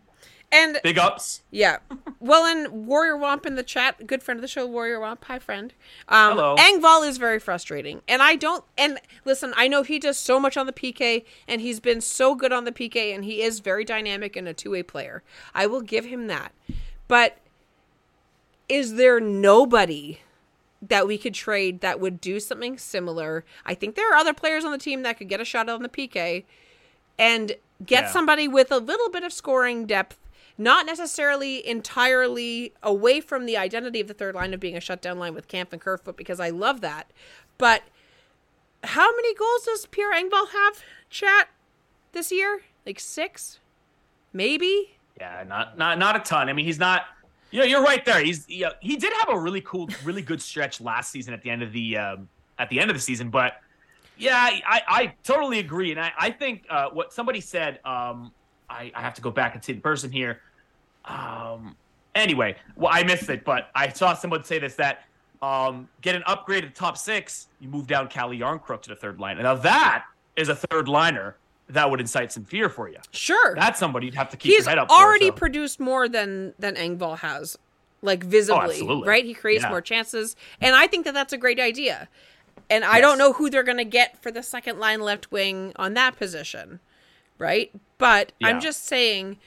And 0.55 0.81
Big 0.83 0.99
ups. 0.99 1.43
Yeah. 1.51 1.79
Well, 2.21 2.45
and 2.47 2.87
Warrior 2.87 3.17
Womp 3.17 3.45
in 3.45 3.55
the 3.57 3.63
chat, 3.63 4.07
good 4.07 4.23
friend 4.23 4.39
of 4.39 4.43
the 4.43 4.49
show, 4.49 4.67
Warrior 4.67 4.99
Womp. 5.01 5.25
Hi, 5.25 5.39
friend. 5.39 5.73
Um, 6.09 6.33
Hello. 6.37 6.57
Engvall 6.57 7.07
is 7.07 7.19
very 7.19 7.39
frustrating. 7.39 8.01
And 8.09 8.23
I 8.23 8.37
don't, 8.37 8.65
and 8.79 8.99
listen, 9.25 9.53
I 9.57 9.69
know 9.69 9.83
he 9.83 9.99
does 9.99 10.17
so 10.19 10.39
much 10.39 10.57
on 10.57 10.67
the 10.67 10.73
PK, 10.73 11.25
and 11.49 11.61
he's 11.61 11.81
been 11.81 12.01
so 12.01 12.35
good 12.35 12.53
on 12.53 12.65
the 12.65 12.73
PK, 12.73 13.15
and 13.15 13.25
he 13.25 13.43
is 13.43 13.61
very 13.61 13.85
dynamic 13.85 14.37
and 14.37 14.47
a 14.49 14.55
two 14.55 14.71
way 14.71 14.83
player. 14.83 15.23
I 15.55 15.67
will 15.67 15.83
give 15.83 16.05
him 16.07 16.27
that. 16.29 16.53
But 17.09 17.39
is 18.69 18.95
there 18.95 19.21
nobody 19.21 20.21
that 20.81 21.07
we 21.07 21.19
could 21.19 21.35
trade 21.35 21.81
that 21.81 22.01
would 22.01 22.21
do 22.21 22.41
something 22.41 22.79
similar? 22.79 23.45
I 23.67 23.75
think 23.75 23.95
there 23.95 24.11
are 24.13 24.17
other 24.17 24.33
players 24.35 24.65
on 24.65 24.73
the 24.73 24.79
team 24.79 25.03
that 25.03 25.19
could 25.19 25.29
get 25.29 25.41
a 25.41 25.45
shot 25.45 25.69
on 25.69 25.83
the 25.83 25.89
PK 25.89 26.45
and 27.19 27.53
get 27.85 28.05
Yeah. 28.05 28.11
somebody 28.11 28.49
with 28.49 28.71
a 28.73 28.79
little 28.79 29.11
bit 29.11 29.23
of 29.23 29.33
scoring 29.33 29.87
depth, 29.87 30.19
not 30.57 30.87
necessarily 30.87 31.67
entirely 31.67 32.73
away 32.83 33.21
from 33.21 33.47
the 33.47 33.57
identity 33.57 34.01
of 34.01 34.09
the 34.09 34.15
third 34.15 34.35
line 34.35 34.55
of 34.55 34.61
being 34.61 34.77
a 34.77 34.81
shutdown 34.81 35.19
line 35.19 35.35
with 35.35 35.49
Kämpf 35.49 35.73
and 35.73 35.81
Kerfoot, 35.81 36.17
because 36.17 36.39
I 36.41 36.51
love 36.51 36.81
that. 36.81 37.11
But 37.59 37.83
how 38.85 39.15
many 39.15 39.35
goals 39.35 39.65
does 39.65 39.87
Pierre 39.87 40.13
Engvall 40.13 40.49
have, 40.51 40.83
chat, 41.11 41.49
this 42.13 42.31
year? 42.31 42.63
Like 42.87 43.01
six? 43.01 43.59
Maybe? 44.33 44.97
Yeah, 45.19 45.45
not 45.47 45.79
not 45.79 45.99
not 45.99 46.17
a 46.17 46.21
ton. 46.21 46.49
I 46.49 46.53
mean, 46.53 46.65
he's 46.65 46.79
not. 46.79 47.07
You 47.51 47.61
know, 47.61 47.67
you're 47.67 47.85
right 47.85 48.05
there. 48.05 48.23
He's 48.23 48.49
yeah, 48.49 48.71
he 48.81 48.97
did 48.97 49.13
have 49.21 49.29
a 49.29 49.39
really 49.39 49.61
cool, 49.61 49.89
really 50.03 50.23
good 50.23 50.43
stretch 50.43 50.81
last 50.81 51.13
season 51.13 51.33
at 51.33 51.43
the 51.43 51.51
end 51.51 51.63
of 51.63 51.73
the 51.73 51.97
um, 51.97 52.29
at 52.59 52.69
the 52.69 52.81
end 52.81 52.91
of 52.91 52.97
the 52.97 53.01
season. 53.01 53.31
But 53.31 53.61
yeah, 54.19 54.37
I, 54.37 54.83
I 54.89 55.15
totally 55.23 55.61
agree, 55.61 55.93
and 55.93 56.01
I, 56.01 56.13
I 56.19 56.31
think 56.31 56.67
uh, 56.69 56.89
what 56.91 57.13
somebody 57.13 57.41
said. 57.41 57.79
Um, 57.85 58.33
I, 58.71 58.91
I 58.95 59.01
have 59.01 59.15
to 59.15 59.23
go 59.23 59.31
back 59.31 59.55
and 59.55 59.63
see 59.65 59.73
the 59.73 59.81
person 59.81 60.11
here. 60.11 60.41
Um, 61.05 61.77
anyway, 62.15 62.57
well, 62.77 62.91
I 62.93 63.03
missed 63.03 63.29
it, 63.29 63.45
but 63.45 63.71
I 63.75 63.89
saw 63.89 64.15
someone 64.15 64.45
say 64.45 64.59
this 64.59 64.75
that 64.77 65.05
um, 65.43 65.89
get 66.01 66.15
an 66.15 66.23
upgrade 66.27 66.65
at 66.65 66.75
top 66.75 66.97
six, 66.97 67.49
you 67.61 67.69
move 67.69 67.87
down 67.87 68.09
Calle 68.09 68.31
Järnkrok 68.31 68.83
to 68.83 68.89
the 68.89 68.97
third 68.97 69.21
line. 69.21 69.37
Now 69.39 69.55
that 69.57 70.05
is 70.37 70.49
a 70.49 70.57
third 70.57 70.89
liner 70.89 71.37
that 71.69 71.91
would 71.91 72.01
incite 72.01 72.33
some 72.33 72.45
fear 72.45 72.69
for 72.69 72.89
you. 72.89 72.97
Sure. 73.11 73.55
That's 73.55 73.79
somebody 73.79 74.07
you'd 74.07 74.15
have 74.15 74.31
to 74.31 74.37
keep 74.37 74.53
He's 74.53 74.65
your 74.65 74.71
head 74.71 74.79
up 74.79 74.89
for, 74.89 74.95
already 74.95 75.27
so. 75.27 75.33
produced 75.33 75.81
more 75.81 76.09
than 76.09 76.55
than 76.59 76.75
Engvall 76.77 77.19
has, 77.19 77.59
like 78.03 78.25
visibly, 78.25 78.81
Oh, 78.83 79.05
right? 79.05 79.25
He 79.25 79.35
creates 79.35 79.63
Yeah. 79.65 79.71
more 79.71 79.81
chances, 79.81 80.37
and 80.61 80.75
I 80.75 80.87
think 80.87 81.05
that 81.05 81.15
that's 81.15 81.33
a 81.33 81.39
great 81.39 81.61
idea. 81.61 82.09
And 82.71 82.83
I 82.85 83.01
don't 83.01 83.19
know 83.19 83.33
who 83.35 83.51
they're 83.51 83.63
going 83.63 83.77
to 83.79 83.85
get 83.85 84.23
for 84.23 84.31
the 84.31 84.43
second 84.43 84.79
line 84.79 85.01
left 85.01 85.31
wing 85.31 85.73
on 85.77 85.93
that 85.95 86.17
position, 86.17 86.81
right? 87.37 87.71
But 88.05 88.33
I'm 88.43 88.61
just 88.61 88.85
saying, 88.85 89.39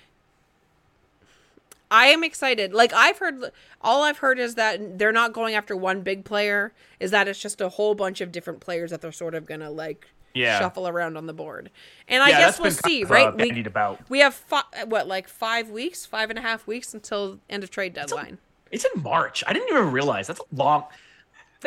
I 1.91 2.07
am 2.07 2.23
excited. 2.23 2.73
Like 2.73 2.91
I've 2.91 3.19
heard, 3.19 3.51
all 3.81 4.01
I've 4.03 4.17
heard 4.17 4.39
is 4.39 4.55
that 4.55 4.97
they're 4.97 5.11
not 5.11 5.31
going 5.31 5.53
after 5.53 5.75
one 5.75 6.01
big 6.01 6.25
player. 6.25 6.73
Is 6.99 7.11
that 7.11 7.27
it's 7.27 7.39
just 7.39 7.61
a 7.61 7.69
whole 7.69 7.93
bunch 7.93 8.19
of 8.19 8.31
different 8.31 8.59
players 8.59 8.89
that 8.89 9.01
they're 9.01 9.11
sort 9.11 9.35
of 9.35 9.45
going 9.45 9.59
to 9.59 9.69
like 9.69 10.07
Yeah. 10.33 10.57
shuffle 10.57 10.87
around 10.87 11.17
on 11.17 11.27
the 11.27 11.33
board. 11.33 11.69
And 12.07 12.23
I 12.23 12.29
Yeah, 12.29 12.39
guess 12.39 12.59
we'll 12.59 12.71
see, 12.71 13.03
right? 13.03 13.35
We, 13.37 13.63
we 14.09 14.19
have 14.21 14.33
fi- 14.33 14.63
what 14.87 15.07
like 15.07 15.27
five 15.27 15.69
weeks, 15.69 16.03
five 16.07 16.31
and 16.31 16.39
a 16.39 16.41
half 16.41 16.65
weeks 16.65 16.95
until 16.95 17.37
end 17.51 17.63
of 17.63 17.69
trade 17.69 17.93
deadline. 17.93 18.39
It's 18.71 18.85
in 18.95 19.03
March. 19.03 19.43
I 19.45 19.53
didn't 19.53 19.69
even 19.69 19.91
realize 19.91 20.25
that's 20.25 20.39
a 20.39 20.55
long. 20.55 20.85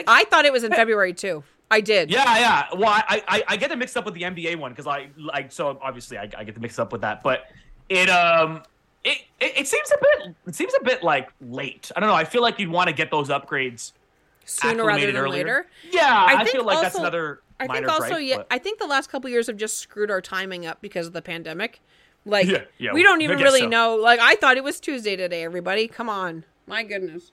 I 0.09 0.25
thought 0.25 0.45
it 0.45 0.53
was 0.53 0.64
in 0.64 0.73
February 0.73 1.12
too. 1.14 1.45
I 1.71 1.81
did. 1.81 2.11
Yeah, 2.11 2.39
yeah. 2.39 2.66
Well, 2.77 2.89
I 2.89 3.23
I, 3.29 3.43
I 3.49 3.57
get 3.57 3.71
it 3.71 3.79
mixed 3.79 3.97
up 3.97 4.05
with 4.05 4.14
the 4.14 4.23
NBA 4.23 4.57
one 4.57 4.73
because 4.73 4.87
I 4.87 5.09
like 5.16 5.53
so 5.53 5.79
obviously 5.83 6.18
I, 6.18 6.29
I 6.37 6.45
get 6.45 6.55
to 6.55 6.61
mix 6.61 6.79
up 6.79 6.93
with 6.93 7.01
that, 7.03 7.23
but 7.23 7.45
it 7.89 8.09
um 8.11 8.62
it, 9.05 9.18
it 9.41 9.59
it 9.59 9.66
seems 9.68 9.91
a 9.91 9.99
bit 10.01 10.35
it 10.47 10.55
seems 10.55 10.73
a 10.81 10.85
bit 10.85 11.03
like 11.03 11.31
late. 11.41 11.91
I 11.97 12.01
don't 12.01 12.09
know. 12.09 12.14
I 12.14 12.25
feel 12.25 12.43
like 12.43 12.59
you'd 12.59 12.71
want 12.71 12.89
to 12.89 12.95
get 12.95 13.11
those 13.11 13.29
upgrades 13.29 13.93
sooner 14.45 14.85
rather 14.85 15.07
than 15.07 15.16
earlier. 15.16 15.39
later. 15.45 15.66
Yeah, 15.93 16.03
I 16.29 16.41
I, 16.41 16.45
feel 16.45 16.64
like 16.64 16.81
that's 16.83 16.95
also- 16.97 17.05
another. 17.07 17.41
I 17.61 17.66
think 17.66 17.87
also, 17.89 18.09
gripe, 18.09 18.23
yeah, 18.23 18.37
but- 18.39 18.47
I 18.51 18.57
think 18.59 18.79
the 18.79 18.87
last 18.87 19.11
couple 19.11 19.29
years 19.29 19.47
have 19.47 19.59
just 19.59 19.77
screwed 19.79 20.11
our 20.11 20.23
timing 20.23 20.64
up 20.64 20.81
because 20.81 21.07
of 21.07 21.12
the 21.12 21.21
pandemic. 21.21 21.81
Like, 22.25 22.47
Yeah, 22.47 22.64
yeah, 22.79 22.93
we 22.95 23.03
don't 23.03 23.21
even 23.23 23.39
really 23.39 23.61
so. 23.61 23.68
know. 23.68 23.97
Like, 23.97 24.18
I 24.18 24.35
thought 24.37 24.57
it 24.57 24.64
was 24.64 24.81
Tuesday 24.81 25.14
today. 25.14 25.43
Everybody, 25.45 25.87
come 25.87 26.09
on. 26.09 26.45
My 26.71 26.83
goodness. 26.85 27.33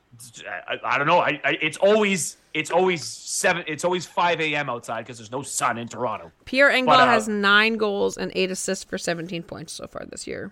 I, 0.68 0.78
I 0.84 0.98
don't 0.98 1.08
know. 1.08 1.20
I, 1.20 1.40
I 1.46 1.58
it's 1.62 1.78
always 1.78 2.38
it's 2.54 2.72
always 2.72 3.04
seven. 3.06 3.64
It's 3.68 3.86
always 3.86 4.06
five 4.06 4.42
a.m. 4.42 4.70
outside 4.70 5.02
because 5.06 5.18
there's 5.18 5.32
no 5.32 5.44
sun 5.44 5.78
in 5.78 5.88
Toronto. 5.88 6.32
Pierre 6.46 6.70
Engvall 6.72 6.88
But, 6.88 7.00
uh, 7.02 7.08
has 7.08 7.28
nine 7.28 7.78
goals 7.78 8.18
and 8.18 8.32
eight 8.36 8.52
assists 8.52 8.84
for 8.84 8.98
17 8.98 9.44
points 9.44 9.74
so 9.74 9.88
far 9.88 10.06
this 10.06 10.28
year. 10.28 10.52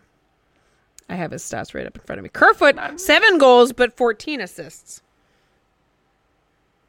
I 1.09 1.15
have 1.15 1.31
his 1.31 1.43
stats 1.43 1.73
right 1.75 1.86
up 1.86 1.95
in 1.95 2.01
front 2.03 2.19
of 2.19 2.23
me. 2.23 2.29
Kerfoot, 2.29 2.77
seven 2.99 3.38
goals 3.38 3.73
but 3.73 3.95
14 3.97 4.39
assists. 4.41 5.01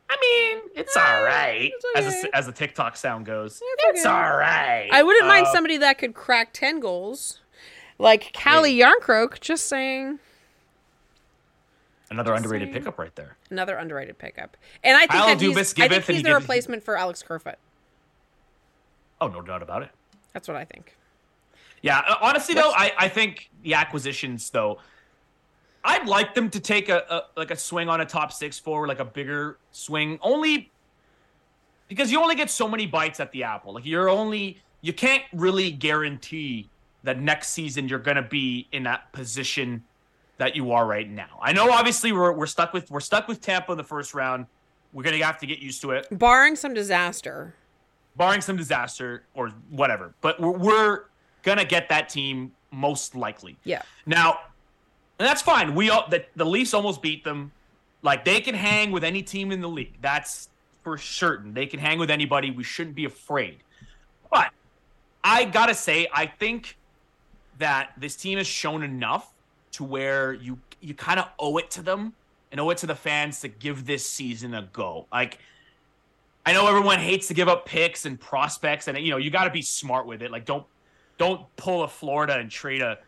I 0.08 0.16
mean, 0.20 0.70
it's 0.76 0.96
all 0.96 1.22
right 1.24 1.72
it's 1.74 1.84
as 1.96 2.06
okay. 2.06 2.22
the, 2.22 2.36
as 2.36 2.46
the 2.46 2.52
TikTok 2.52 2.96
sound 2.96 3.26
goes. 3.26 3.60
It's 3.62 3.84
It's, 3.98 4.06
okay. 4.06 4.08
all 4.14 4.36
right. 4.36 4.88
I 4.92 5.02
wouldn't 5.02 5.26
mind 5.26 5.46
Uh, 5.48 5.52
somebody 5.52 5.78
that 5.78 5.98
could 5.98 6.14
crack 6.14 6.50
10 6.52 6.78
goals, 6.80 7.40
like 7.98 8.32
Calle 8.32 8.64
Järnkrok. 8.64 9.40
Just 9.40 9.66
saying. 9.66 10.20
Another 12.10 12.34
underrated 12.34 12.68
saying. 12.68 12.74
pickup 12.74 12.98
right 12.98 13.14
there. 13.16 13.36
Another 13.50 13.76
underrated 13.76 14.18
pickup. 14.18 14.56
And 14.84 14.96
I 14.96 15.00
think 15.00 15.10
Kyle 15.10 15.26
that 15.26 15.40
he's, 15.40 15.56
Dubas 15.56 15.82
I 15.82 15.88
think 15.88 16.04
he's 16.04 16.16
he 16.16 16.22
the 16.22 16.34
replacement 16.34 16.82
for 16.82 16.96
Alex 16.96 17.22
Kerfoot. 17.22 17.56
Oh, 19.20 19.28
no 19.28 19.42
doubt 19.42 19.62
about 19.62 19.82
it. 19.82 19.90
That's 20.32 20.48
what 20.48 20.56
I 20.56 20.64
think. 20.64 20.96
Yeah, 21.82 22.02
uh, 22.06 22.16
honestly 22.20 22.54
though, 22.54 22.72
I, 22.74 22.92
I 22.98 23.08
think 23.08 23.50
the 23.62 23.74
acquisitions 23.74 24.50
though, 24.50 24.78
I'd 25.84 26.08
like 26.08 26.34
them 26.34 26.50
to 26.50 26.60
take 26.60 26.88
a, 26.88 27.04
a 27.08 27.22
like 27.36 27.50
a 27.50 27.56
swing 27.56 27.88
on 27.88 28.00
a 28.00 28.04
top 28.04 28.32
six 28.32 28.58
forward, 28.58 28.88
like 28.88 28.98
a 28.98 29.04
bigger 29.04 29.58
swing, 29.70 30.18
only 30.20 30.72
because 31.88 32.10
you 32.10 32.20
only 32.20 32.34
get 32.34 32.50
so 32.50 32.68
many 32.68 32.86
bites 32.86 33.20
at 33.20 33.30
the 33.30 33.44
apple. 33.44 33.74
Like 33.74 33.86
you're 33.86 34.08
only 34.08 34.60
you 34.80 34.92
can't 34.92 35.22
really 35.32 35.70
guarantee 35.70 36.68
that 37.04 37.20
next 37.20 37.50
season 37.50 37.88
you're 37.88 38.00
gonna 38.00 38.20
be 38.20 38.66
in 38.72 38.82
that 38.82 39.12
position 39.12 39.84
that 40.38 40.54
you 40.56 40.72
are 40.72 40.86
right 40.86 41.08
now. 41.08 41.38
I 41.40 41.52
know 41.52 41.70
obviously 41.70 42.12
we're 42.12 42.32
we're 42.32 42.46
stuck 42.46 42.72
with 42.72 42.90
we're 42.90 43.00
stuck 43.00 43.28
with 43.28 43.40
Tampa 43.40 43.72
in 43.72 43.78
the 43.78 43.84
first 43.84 44.14
round. 44.14 44.46
We're 44.92 45.02
gonna 45.02 45.24
have 45.24 45.38
to 45.38 45.46
get 45.46 45.58
used 45.58 45.80
to 45.82 45.90
it 45.92 46.06
Barring 46.10 46.56
some 46.56 46.74
disaster. 46.74 47.54
barring 48.16 48.40
some 48.40 48.56
disaster 48.56 49.24
or 49.34 49.48
whatever. 49.70 50.14
But 50.20 50.40
we're, 50.40 50.56
we're 50.56 51.00
gonna 51.42 51.64
get 51.64 51.88
that 51.88 52.08
team 52.08 52.52
most 52.70 53.14
likely. 53.14 53.56
Yeah. 53.64 53.82
Now, 54.06 54.40
and 55.18 55.26
that's 55.26 55.42
fine. 55.42 55.74
We 55.74 55.90
all 55.90 56.06
the, 56.08 56.24
the 56.36 56.44
Leafs 56.44 56.74
almost 56.74 57.02
beat 57.02 57.24
them. 57.24 57.52
Like 58.02 58.24
they 58.24 58.40
can 58.40 58.54
hang 58.54 58.90
with 58.90 59.04
any 59.04 59.22
team 59.22 59.50
in 59.52 59.60
the 59.60 59.68
league. 59.68 59.94
That's 60.00 60.48
for 60.82 60.98
certain. 60.98 61.54
They 61.54 61.66
can 61.66 61.80
hang 61.80 61.98
with 61.98 62.10
anybody. 62.10 62.50
We 62.50 62.62
shouldn't 62.62 62.94
be 62.94 63.04
afraid. 63.06 63.58
But 64.30 64.50
I 65.24 65.44
gotta 65.46 65.74
say, 65.74 66.08
I 66.12 66.26
think 66.26 66.76
that 67.58 67.92
this 67.96 68.16
team 68.16 68.36
has 68.38 68.46
shown 68.46 68.82
enough 68.82 69.32
to 69.76 69.84
where 69.84 70.32
you 70.32 70.58
you 70.80 70.94
kind 70.94 71.20
of 71.20 71.28
owe 71.38 71.58
it 71.58 71.70
to 71.70 71.82
them 71.82 72.14
and 72.50 72.60
owe 72.60 72.70
it 72.70 72.78
to 72.78 72.86
the 72.86 72.94
fans 72.94 73.40
to 73.40 73.48
give 73.48 73.86
this 73.86 74.08
season 74.08 74.54
a 74.54 74.68
go. 74.72 75.06
Like 75.12 75.38
I 76.46 76.52
know 76.52 76.66
everyone 76.66 76.98
hates 76.98 77.28
to 77.28 77.34
give 77.34 77.48
up 77.48 77.66
picks 77.66 78.06
and 78.06 78.18
prospects, 78.18 78.88
and 78.88 78.96
you 78.98 79.10
know 79.10 79.18
you 79.18 79.30
got 79.30 79.44
to 79.44 79.50
be 79.50 79.62
smart 79.62 80.06
with 80.06 80.22
it. 80.22 80.30
Like 80.30 80.46
don't 80.46 80.64
don't 81.18 81.44
pull 81.56 81.82
a 81.84 81.88
Florida 81.88 82.38
and 82.38 82.50
trade 82.50 82.80
a 82.82 82.98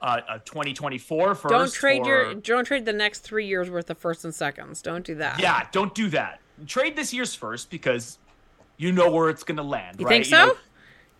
a, 0.00 0.22
a 0.28 0.38
2024 0.44 1.34
first. 1.34 1.52
Don't 1.52 1.72
trade 1.72 2.02
for- 2.02 2.08
your 2.08 2.34
don't 2.34 2.64
trade 2.64 2.84
the 2.84 2.92
next 2.92 3.20
three 3.20 3.46
years 3.46 3.70
worth 3.70 3.90
of 3.90 3.98
first 3.98 4.24
and 4.24 4.34
seconds. 4.34 4.82
Don't 4.82 5.04
do 5.04 5.14
that. 5.16 5.40
yeah. 5.40 5.66
Don't 5.70 5.94
do 5.94 6.08
that. 6.10 6.40
Trade 6.66 6.96
this 6.96 7.12
year's 7.12 7.34
first 7.34 7.70
because 7.70 8.18
you 8.76 8.90
know 8.90 9.10
where 9.10 9.28
it's 9.28 9.44
gonna 9.44 9.62
land. 9.62 9.96
Right? 9.96 10.00
You 10.00 10.06
right? 10.06 10.12
think 10.14 10.24
so? 10.26 10.46
know- 10.46 10.56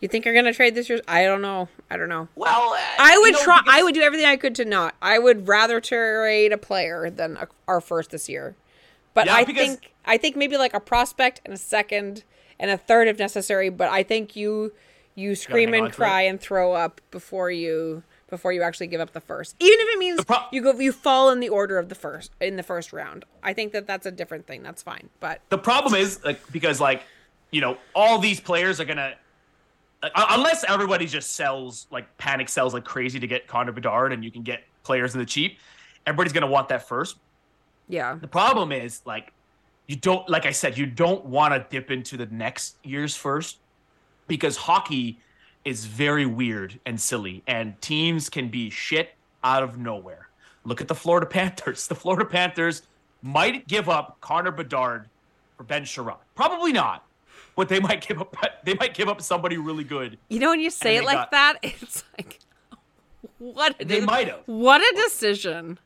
You 0.00 0.08
think 0.08 0.24
you're 0.24 0.34
gonna 0.34 0.52
trade 0.52 0.74
this 0.74 0.88
year? 0.88 1.00
I 1.08 1.24
don't 1.24 1.42
know. 1.42 1.68
I 1.90 1.96
don't 1.96 2.08
know. 2.08 2.28
well, 2.36 2.72
uh, 2.74 2.78
I 3.00 3.18
would 3.18 3.26
you 3.26 3.32
know, 3.32 3.42
try. 3.42 3.60
because- 3.60 3.74
I 3.74 3.82
would 3.82 3.94
do 3.94 4.00
everything 4.02 4.26
I 4.26 4.36
could 4.36 4.54
to 4.56 4.64
not. 4.64 4.94
I 5.02 5.18
would 5.18 5.48
rather 5.48 5.80
trade 5.80 6.52
a 6.52 6.58
player 6.58 7.10
than 7.10 7.36
a, 7.36 7.48
our 7.66 7.80
first 7.80 8.10
this 8.10 8.28
year. 8.28 8.54
But 9.14 9.26
Yeah, 9.26 9.34
I 9.34 9.44
because- 9.44 9.66
think 9.68 9.92
I 10.04 10.16
think 10.16 10.36
maybe 10.36 10.56
like 10.56 10.74
a 10.74 10.80
prospect 10.80 11.40
and 11.44 11.52
a 11.52 11.58
second 11.58 12.24
and 12.60 12.70
a 12.70 12.76
third 12.78 13.08
if 13.08 13.18
necessary. 13.18 13.68
But 13.70 13.88
I 13.90 14.02
think 14.02 14.36
you 14.36 14.72
you 15.16 15.34
scream 15.34 15.74
and 15.74 15.92
cry 15.92 16.22
and 16.22 16.40
throw 16.40 16.74
up 16.74 17.00
before 17.10 17.50
you 17.50 18.04
before 18.30 18.52
you 18.52 18.62
actually 18.62 18.86
give 18.88 19.00
up 19.00 19.14
the 19.14 19.20
first, 19.22 19.56
even 19.58 19.78
if 19.80 19.94
it 19.94 19.98
means 19.98 20.24
pro- 20.24 20.44
you 20.52 20.62
go 20.62 20.78
you 20.78 20.92
fall 20.92 21.30
in 21.30 21.40
the 21.40 21.48
order 21.48 21.76
of 21.78 21.88
the 21.88 21.94
first 21.96 22.30
in 22.40 22.54
the 22.56 22.62
first 22.62 22.92
round. 22.92 23.24
I 23.42 23.52
think 23.52 23.72
that 23.72 23.86
that's 23.88 24.06
a 24.06 24.12
different 24.12 24.46
thing. 24.46 24.62
That's 24.62 24.82
fine. 24.82 25.08
But 25.18 25.40
the 25.48 25.58
problem 25.58 25.94
is 26.00 26.22
like 26.24 26.38
because 26.52 26.80
like 26.80 27.02
you 27.50 27.60
know 27.60 27.78
all 27.96 28.18
these 28.20 28.38
players 28.38 28.78
are 28.80 28.84
gonna 28.84 29.14
Uh, 30.02 30.10
like, 30.16 30.26
unless 30.30 30.64
everybody 30.64 31.06
just 31.06 31.32
sells 31.32 31.86
like 31.90 32.16
panic 32.18 32.48
sells 32.48 32.72
like 32.74 32.84
crazy 32.84 33.18
to 33.18 33.26
get 33.26 33.46
Connor 33.46 33.72
Bedard 33.72 34.12
and 34.12 34.24
you 34.24 34.30
can 34.30 34.42
get 34.42 34.62
players 34.84 35.14
in 35.14 35.20
the 35.20 35.26
cheap. 35.26 35.58
Everybody's 36.06 36.32
gonna 36.32 36.46
want 36.46 36.68
that 36.68 36.86
first. 36.88 37.16
yeah, 37.88 38.14
The 38.20 38.28
problem 38.28 38.70
is 38.72 39.02
like 39.04 39.32
you 39.86 39.96
don't 39.96 40.28
like 40.28 40.46
I 40.46 40.52
said 40.52 40.78
you 40.78 40.86
don't 40.86 41.24
want 41.24 41.54
to 41.54 41.66
dip 41.70 41.90
into 41.90 42.16
the 42.16 42.26
next 42.26 42.76
year's 42.84 43.16
first 43.16 43.58
because 44.26 44.56
hockey 44.56 45.18
is 45.64 45.84
very 45.84 46.26
weird 46.26 46.78
and 46.86 47.00
silly 47.00 47.42
and 47.46 47.80
teams 47.80 48.28
can 48.30 48.48
be 48.48 48.70
shit 48.70 49.14
out 49.42 49.62
of 49.62 49.78
nowhere. 49.78 50.28
Look 50.64 50.80
at 50.80 50.88
the 50.88 50.94
Florida 50.94 51.26
Panthers. 51.38 51.86
The 51.86 51.94
Florida 51.94 52.24
Panthers 52.24 52.82
might 53.22 53.66
give 53.66 53.88
up 53.88 54.18
Connor 54.20 54.52
Bedard 54.52 55.08
for 55.56 55.64
Ben 55.64 55.82
Chiarot. 55.84 56.18
Probably 56.36 56.72
not. 56.72 57.04
But 57.58 57.68
they 57.68 57.80
might 57.80 58.06
give 58.06 58.20
up 58.20 58.36
they 58.64 58.74
might 58.74 58.94
give 58.94 59.08
up 59.08 59.20
somebody 59.20 59.56
really 59.56 59.82
good. 59.82 60.16
you 60.28 60.38
know 60.38 60.50
when 60.50 60.60
you 60.60 60.70
say 60.70 60.96
it 60.96 61.04
like 61.04 61.16
got- 61.16 61.30
that, 61.32 61.56
it's 61.64 62.04
like 62.16 62.38
what 63.38 63.74
a 63.80 63.84
They 63.84 64.00
might 64.00 64.28
have. 64.28 64.42
What 64.46 64.80
a 64.80 65.02
decision. 65.02 65.80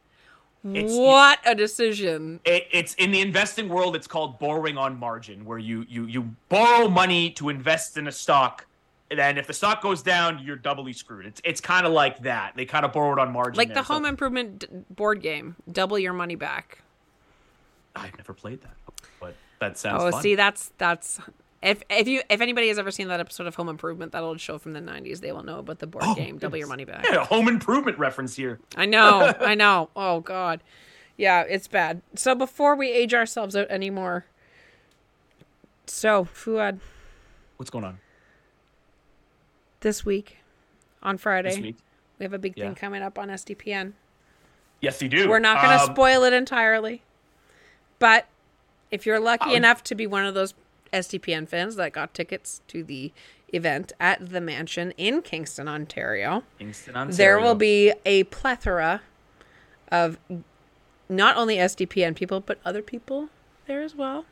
It's- 0.75 0.93
what 0.95 1.39
a 1.47 1.55
decision. 1.55 2.41
It, 2.45 2.69
it's 2.71 2.93
in 2.97 3.11
the 3.11 3.23
investing 3.23 3.71
world. 3.71 3.97
It's 3.97 4.07
called 4.07 4.39
borrowing 4.39 4.77
on 4.77 4.99
margin, 4.99 5.47
where 5.47 5.57
you 5.57 5.87
you 5.89 6.05
you 6.05 6.37
borrow 6.51 6.89
money 6.89 7.31
to 7.31 7.49
invest 7.49 7.97
in 7.97 8.07
a 8.07 8.13
stock, 8.13 8.67
and 9.11 9.19
then 9.19 9.39
if 9.39 9.47
the 9.47 9.55
stock 9.55 9.81
goes 9.81 10.03
down, 10.03 10.41
you're 10.45 10.57
doubly 10.57 10.93
screwed. 10.93 11.25
It's 11.25 11.41
it's 11.43 11.63
kind 11.63 11.87
of 11.87 11.93
like 11.95 12.23
that. 12.25 12.53
They 12.55 12.67
kind 12.67 12.85
of 12.85 12.93
borrowed 12.93 13.19
on 13.19 13.33
margin, 13.33 13.57
Like 13.57 13.69
there, 13.69 13.77
the 13.77 13.83
so- 13.87 13.95
home 13.95 14.05
improvement 14.05 14.59
d- 14.59 14.67
board 14.91 15.23
game, 15.23 15.57
double 15.73 15.99
your 15.99 16.13
money 16.13 16.35
back. 16.35 16.83
I've 17.97 18.15
never 18.19 18.35
played 18.35 18.61
that, 18.61 18.77
but 19.21 19.35
that 19.59 19.79
sounds. 19.79 20.03
Oh, 20.05 20.11
fun. 20.11 20.23
see, 20.23 20.35
that's 20.35 20.71
that's 20.77 21.19
if 21.63 21.83
if 21.91 22.09
you 22.09 22.23
if 22.29 22.41
anybody 22.41 22.69
has 22.69 22.79
ever 22.79 22.91
seen 22.91 23.09
that 23.09 23.21
episode 23.21 23.47
of 23.47 23.55
Home 23.55 23.69
Improvement, 23.69 24.13
that 24.13 24.23
old 24.23 24.41
show 24.41 24.59
from 24.59 24.73
the 24.73 24.81
'90s, 24.81 25.21
they 25.21 25.33
will 25.33 25.43
know 25.45 25.59
about 25.59 25.79
the 25.79 25.87
board 25.87 26.05
game, 26.17 26.39
double 26.39 26.57
your 26.59 26.67
money 26.69 26.85
back. 26.85 27.05
Oh, 27.09 27.13
Yeah, 27.13 27.25
home 27.25 27.49
improvement 27.49 27.99
reference 27.99 28.35
here. 28.37 28.59
I 28.77 28.87
know, 28.87 29.33
I 29.41 29.55
know. 29.55 29.89
Oh 29.95 30.21
God, 30.21 30.61
yeah, 31.17 31.43
it's 31.43 31.69
bad. 31.69 32.03
So 32.17 32.35
before 32.35 32.75
we 32.75 32.91
age 32.91 33.15
ourselves 33.15 33.55
out 33.55 33.71
anymore, 33.71 34.27
so 35.87 36.25
Fuad, 36.25 36.81
What's 37.57 37.71
going 37.71 37.85
on 37.85 37.99
this 39.81 40.05
week 40.05 40.39
on 41.03 41.19
Friday, 41.19 41.51
this 41.51 41.59
week? 41.61 41.77
we 42.19 42.25
have 42.25 42.33
a 42.33 42.39
big 42.39 42.55
Yeah. 42.57 42.67
thing 42.67 42.75
coming 42.75 43.03
up 43.03 43.19
on 43.19 43.29
SDPN. 43.31 43.93
Yes, 44.81 45.01
you 45.01 45.09
do. 45.09 45.29
We're 45.29 45.39
not 45.39 45.63
going 45.63 45.77
to 45.79 45.85
Um, 45.85 45.95
spoil 45.95 46.25
it 46.25 46.33
entirely. 46.33 47.03
But 48.01 48.27
if 48.91 49.07
you're 49.07 49.21
lucky 49.21 49.51
would- 49.51 49.57
enough 49.57 49.85
to 49.85 49.95
be 49.95 50.09
one 50.09 50.25
of 50.25 50.35
those 50.35 50.55
SDPN 50.93 51.49
fans 51.49 51.77
that 51.77 51.93
got 51.93 52.15
tickets 52.15 52.61
to 52.69 52.83
the 52.83 53.13
event 53.53 53.93
at 54.01 54.31
the 54.31 54.41
mansion 54.41 54.93
in 54.97 55.23
Kingston, 55.23 55.69
Ontario, 55.69 56.43
Kingston, 56.59 56.97
Ontario. 56.97 57.17
there 57.17 57.41
will 57.41 57.55
be 57.55 57.93
a 58.05 58.25
plethora 58.25 59.03
of 59.91 60.19
not 61.09 61.37
only 61.37 61.57
SDPN 61.57 62.17
people, 62.17 62.41
but 62.41 62.59
other 62.65 62.83
people 62.83 63.29
there 63.67 63.83
as 63.83 63.95
well. 63.95 64.25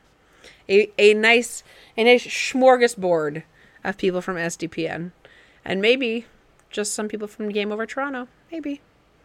A, 0.69 0.91
a 0.99 1.13
nice 1.15 1.63
a 1.97 2.05
nice 2.05 2.27
smorgasbord 2.27 3.43
of 3.85 3.97
people 3.99 4.21
from 4.21 4.37
SDPN. 4.37 5.13
And 5.65 5.81
maybe 5.83 6.27
just 6.71 6.95
some 6.95 7.09
people 7.09 7.29
from 7.29 7.51
Game 7.51 7.73
Over 7.73 7.87
Toronto. 7.87 8.29
Maybe. 8.51 8.81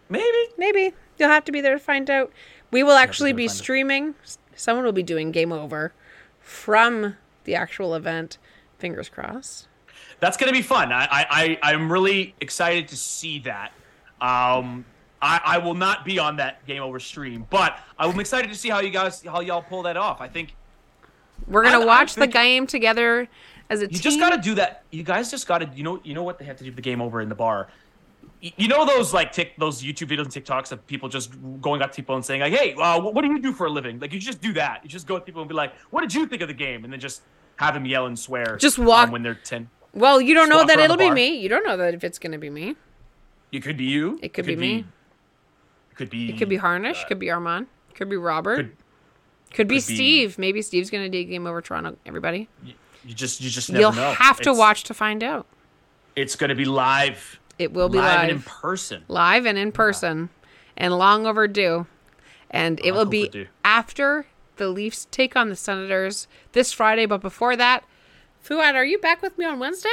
maybe. 0.09 0.51
Maybe 0.57 0.93
you'll 1.17 1.29
have 1.29 1.45
to 1.45 1.51
be 1.51 1.61
there 1.61 1.73
to 1.73 1.79
find 1.79 2.09
out. 2.09 2.31
We 2.71 2.83
will 2.83 2.93
actually 2.93 3.33
be 3.33 3.47
streaming. 3.47 4.15
Someone 4.55 4.85
will 4.85 4.91
be 4.91 5.03
doing 5.03 5.31
game 5.31 5.51
over 5.51 5.93
from 6.39 7.15
the 7.45 7.55
actual 7.55 7.95
event. 7.95 8.37
Fingers 8.77 9.07
crossed. 9.09 9.67
That's 10.19 10.35
gonna 10.37 10.51
be 10.51 10.61
fun. 10.61 10.91
I, 10.91 11.03
I, 11.09 11.57
I 11.63 11.73
I'm 11.73 11.91
really 11.91 12.35
excited 12.41 12.87
to 12.89 12.95
see 12.97 13.39
that. 13.39 13.71
Um, 14.21 14.85
I, 15.21 15.39
I 15.43 15.57
will 15.59 15.73
not 15.73 16.05
be 16.05 16.19
on 16.19 16.35
that 16.37 16.65
game 16.67 16.81
over 16.83 16.99
stream, 16.99 17.47
but 17.49 17.79
I'm 17.97 18.19
excited 18.19 18.49
to 18.51 18.55
see 18.57 18.69
how 18.69 18.79
you 18.81 18.89
guys 18.89 19.23
how 19.23 19.39
y'all 19.41 19.61
pull 19.61 19.83
that 19.83 19.97
off. 19.97 20.19
I 20.21 20.27
think 20.27 20.53
We're 21.47 21.63
gonna 21.63 21.81
I- 21.81 21.85
watch 21.85 22.15
the 22.15 22.27
game 22.27 22.67
together 22.67 23.27
as 23.69 23.79
a 23.79 23.83
you 23.83 23.87
team. 23.89 23.99
just 24.01 24.19
got 24.19 24.29
to 24.31 24.37
do 24.37 24.55
that. 24.55 24.83
You 24.91 25.03
guys 25.03 25.31
just 25.31 25.47
got 25.47 25.59
to 25.59 25.69
you 25.73 25.83
know 25.83 25.99
you 26.03 26.13
know 26.13 26.23
what 26.23 26.37
they 26.39 26.45
have 26.45 26.57
to 26.57 26.63
do 26.63 26.71
the 26.71 26.81
game 26.81 27.01
over 27.01 27.21
in 27.21 27.29
the 27.29 27.35
bar. 27.35 27.69
You 28.41 28.67
know 28.67 28.85
those 28.85 29.13
like 29.13 29.31
tick 29.31 29.53
those 29.57 29.81
YouTube 29.81 30.09
videos 30.09 30.25
and 30.25 30.45
TikToks 30.45 30.71
of 30.71 30.85
people 30.85 31.09
just 31.09 31.33
going 31.61 31.81
up 31.81 31.91
to 31.91 31.95
people 31.95 32.15
and 32.15 32.23
saying 32.23 32.41
like, 32.41 32.53
"Hey, 32.53 32.73
uh, 32.75 32.99
what, 33.01 33.21
do 33.23 33.27
you 33.27 33.39
do 33.39 33.53
for 33.53 33.65
a 33.65 33.69
living?" 33.69 33.99
Like 33.99 34.13
you 34.13 34.19
just 34.19 34.39
do 34.41 34.53
that. 34.53 34.81
You 34.83 34.89
just 34.89 35.07
go 35.07 35.17
to 35.17 35.23
people 35.25 35.41
and 35.41 35.49
be 35.49 35.55
like, 35.55 35.73
"What 35.89 36.01
did 36.01 36.13
you 36.13 36.27
think 36.27 36.41
of 36.43 36.47
the 36.47 36.53
game?" 36.53 36.83
And 36.83 36.93
then 36.93 36.99
just 36.99 37.21
have 37.55 37.73
them 37.73 37.85
yell 37.85 38.05
and 38.05 38.17
swear. 38.19 38.57
Just 38.57 38.77
walk- 38.77 39.07
um, 39.07 39.11
when 39.13 39.23
they're 39.23 39.33
ten. 39.33 39.69
well, 39.93 40.21
you 40.21 40.33
don't 40.35 40.49
know 40.49 40.63
that 40.65 40.77
it'll 40.79 40.97
be 40.97 41.09
me. 41.09 41.37
You 41.39 41.49
don't 41.49 41.65
know 41.65 41.77
that 41.77 41.93
if 41.95 42.03
it's 42.03 42.19
gonna 42.19 42.37
be 42.37 42.49
me. 42.51 42.75
It 43.51 43.61
could 43.63 43.77
be 43.77 43.85
you. 43.85 44.19
It 44.21 44.33
could 44.33 44.45
be 44.45 44.55
me. 44.55 44.85
It 45.91 45.95
could 45.95 46.09
be. 46.09 46.29
It 46.29 46.37
could 46.37 46.49
be 46.49 46.57
Harnish, 46.57 47.03
could 47.05 47.19
be 47.19 47.31
Armand, 47.31 47.67
could 47.93 48.09
be 48.09 48.17
Robert, 48.17 48.57
Could- 48.57 48.65
could, 49.53 49.67
be 49.67 49.75
could 49.79 49.87
be- 49.87 49.95
Steve. 49.95 50.37
Maybe 50.37 50.61
Steve's 50.61 50.89
going 50.89 51.03
to 51.03 51.09
do 51.09 51.23
game 51.23 51.47
over 51.47 51.61
Toronto. 51.61 51.97
Everybody, 52.05 52.49
You 53.05 53.13
just 53.13 53.39
you 53.41 53.49
just 53.49 53.71
never 53.71 53.81
you'll 53.81 53.93
know. 53.93 54.11
have 54.13 54.39
to 54.41 54.53
watch 54.53 54.83
to 54.83 54.93
find 54.93 55.23
out. 55.23 55.47
It's 56.15 56.35
going 56.35 56.49
to 56.49 56.55
be 56.55 56.65
live. 56.65 57.39
It 57.57 57.73
will 57.73 57.89
be 57.89 57.97
live 57.97 58.05
live, 58.07 58.21
and 58.23 58.31
in 58.31 58.41
person. 58.41 59.03
live 59.07 59.45
and 59.45 59.57
in 59.57 59.71
person, 59.71 60.29
and 60.77 60.97
long 60.97 61.25
overdue. 61.25 61.87
And 62.51 62.79
it 62.81 62.91
Long 62.91 62.97
will 62.97 63.05
be 63.05 63.21
overdue. 63.23 63.47
after 63.63 64.27
the 64.57 64.67
Leafs 64.69 65.07
take 65.11 65.35
on 65.35 65.49
the 65.49 65.55
Senators 65.55 66.27
this 66.53 66.71
Friday. 66.71 67.05
But 67.05 67.21
before 67.21 67.55
that, 67.55 67.83
Fuad, 68.41 68.75
are 68.75 68.85
you 68.85 68.97
back 68.99 69.21
with 69.21 69.37
me 69.37 69.45
on 69.45 69.59
Wednesday 69.59 69.89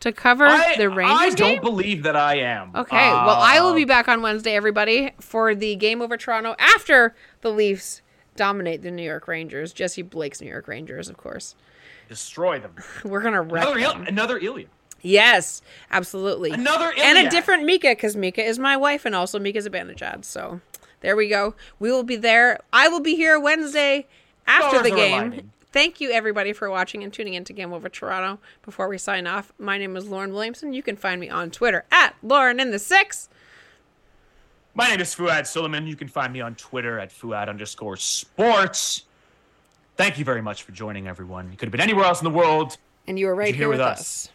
to 0.00 0.12
cover 0.12 0.46
I, 0.46 0.76
the 0.76 0.88
Rangers 0.88 1.16
I 1.18 1.30
don't 1.30 1.54
game? 1.54 1.62
believe 1.62 2.02
that 2.04 2.16
I 2.16 2.36
am. 2.38 2.70
Okay, 2.74 3.10
well, 3.10 3.30
I 3.40 3.60
will 3.60 3.70
Uh, 3.70 3.74
be 3.74 3.84
back 3.84 4.08
on 4.08 4.22
Wednesday, 4.22 4.54
everybody, 4.54 5.12
for 5.20 5.54
the 5.54 5.74
game 5.76 6.00
over 6.02 6.16
Toronto 6.16 6.54
after 6.58 7.14
the 7.40 7.50
Leafs 7.50 8.02
dominate 8.36 8.82
the 8.82 8.90
New 8.90 9.02
York 9.02 9.26
Rangers. 9.28 9.72
Jesse 9.72 10.02
Blake's 10.02 10.40
New 10.42 10.48
York 10.48 10.68
Rangers, 10.68 11.08
of 11.08 11.16
course. 11.16 11.54
destroy 12.08 12.58
them. 12.60 12.74
We're 13.04 13.22
gonna 13.22 13.42
wreck 13.42 13.64
Another 13.64 13.80
them. 13.80 14.06
another 14.06 14.38
Ilya. 14.38 14.66
Yes, 15.06 15.62
absolutely. 15.90 16.50
Another 16.50 16.92
and 16.98 17.26
a 17.26 17.30
different 17.30 17.64
Mika 17.64 17.90
because 17.90 18.16
Mika 18.16 18.42
is 18.42 18.58
my 18.58 18.76
wife 18.76 19.04
and 19.04 19.14
also 19.14 19.38
Mika 19.38 19.60
Zibanejad. 19.60 20.24
So 20.24 20.60
there 21.00 21.14
we 21.14 21.28
go. 21.28 21.54
We 21.78 21.92
will 21.92 22.02
be 22.02 22.16
there. 22.16 22.58
I 22.72 22.88
will 22.88 23.00
be 23.00 23.14
here 23.14 23.38
Wednesday 23.38 24.06
after 24.46 24.78
Stars 24.78 24.90
the 24.90 24.96
game. 24.96 25.52
Thank 25.72 26.00
you 26.00 26.10
everybody 26.10 26.52
for 26.52 26.70
watching 26.70 27.04
and 27.04 27.12
tuning 27.12 27.34
in 27.34 27.44
to 27.44 27.52
Game 27.52 27.72
Over 27.72 27.88
Toronto. 27.88 28.40
Before 28.64 28.88
we 28.88 28.98
sign 28.98 29.26
off, 29.26 29.52
my 29.58 29.78
name 29.78 29.96
is 29.96 30.08
Lauren 30.08 30.32
Williamson. 30.32 30.72
You 30.72 30.82
can 30.82 30.96
find 30.96 31.20
me 31.20 31.28
on 31.28 31.50
Twitter 31.50 31.84
at 31.92 32.16
Lauren 32.22 32.58
in 32.58 32.70
the 32.70 32.78
Six. 32.78 33.28
My 34.74 34.88
name 34.88 35.00
is 35.00 35.14
Fuad 35.14 35.46
Suleiman. 35.46 35.86
You 35.86 35.96
can 35.96 36.08
find 36.08 36.32
me 36.32 36.40
on 36.40 36.54
Twitter 36.54 36.98
at 36.98 37.12
Fuad 37.12 37.48
underscore 37.48 37.96
sports. 37.96 39.02
Thank 39.96 40.18
you 40.18 40.24
very 40.24 40.42
much 40.42 40.64
for 40.64 40.72
joining, 40.72 41.06
everyone. 41.06 41.50
You 41.50 41.56
could 41.56 41.66
have 41.66 41.72
been 41.72 41.80
anywhere 41.80 42.06
else 42.06 42.20
in 42.20 42.24
the 42.24 42.36
world. 42.36 42.76
And 43.06 43.18
you 43.18 43.28
are 43.28 43.34
right 43.34 43.54
here, 43.54 43.64
here 43.64 43.68
with 43.68 43.78
with 43.78 43.86
us. 43.86 44.00
us. 44.00 44.28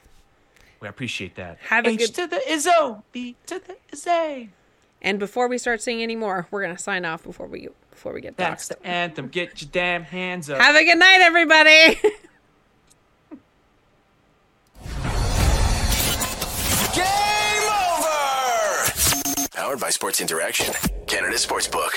We 0.82 0.88
appreciate 0.88 1.36
that. 1.36 1.59
Have 1.61 1.86
a 1.86 1.89
H 1.89 1.99
good- 1.99 2.13
to 2.15 2.27
the 2.27 2.41
Izzo, 2.49 3.03
B 3.11 3.36
to 3.45 3.59
the 3.59 3.77
Izzy. 3.93 4.49
And 5.03 5.17
before 5.19 5.47
we 5.47 5.57
start 5.57 5.82
singing 5.82 6.03
anymore, 6.03 6.47
we're 6.51 6.61
gonna 6.61 6.77
sign 6.77 7.05
off 7.05 7.23
before 7.23 7.47
we 7.47 7.69
before 7.91 8.13
we 8.13 8.21
get 8.21 8.36
That's 8.38 8.65
doxxed. 8.65 8.79
the 8.82 8.86
anthem. 8.88 9.27
Get 9.29 9.61
your 9.61 9.69
damn 9.71 10.03
hands 10.03 10.49
up. 10.49 10.59
Have 10.59 10.75
a 10.75 10.84
good 10.84 10.97
night, 10.99 11.21
everybody. 11.21 11.99
Game 16.93 17.63
over! 17.69 18.91
Powered 19.53 19.79
by 19.79 19.89
Sports 19.89 20.19
Interaction, 20.21 20.73
Canada 21.07 21.36
Sportsbook. 21.38 21.91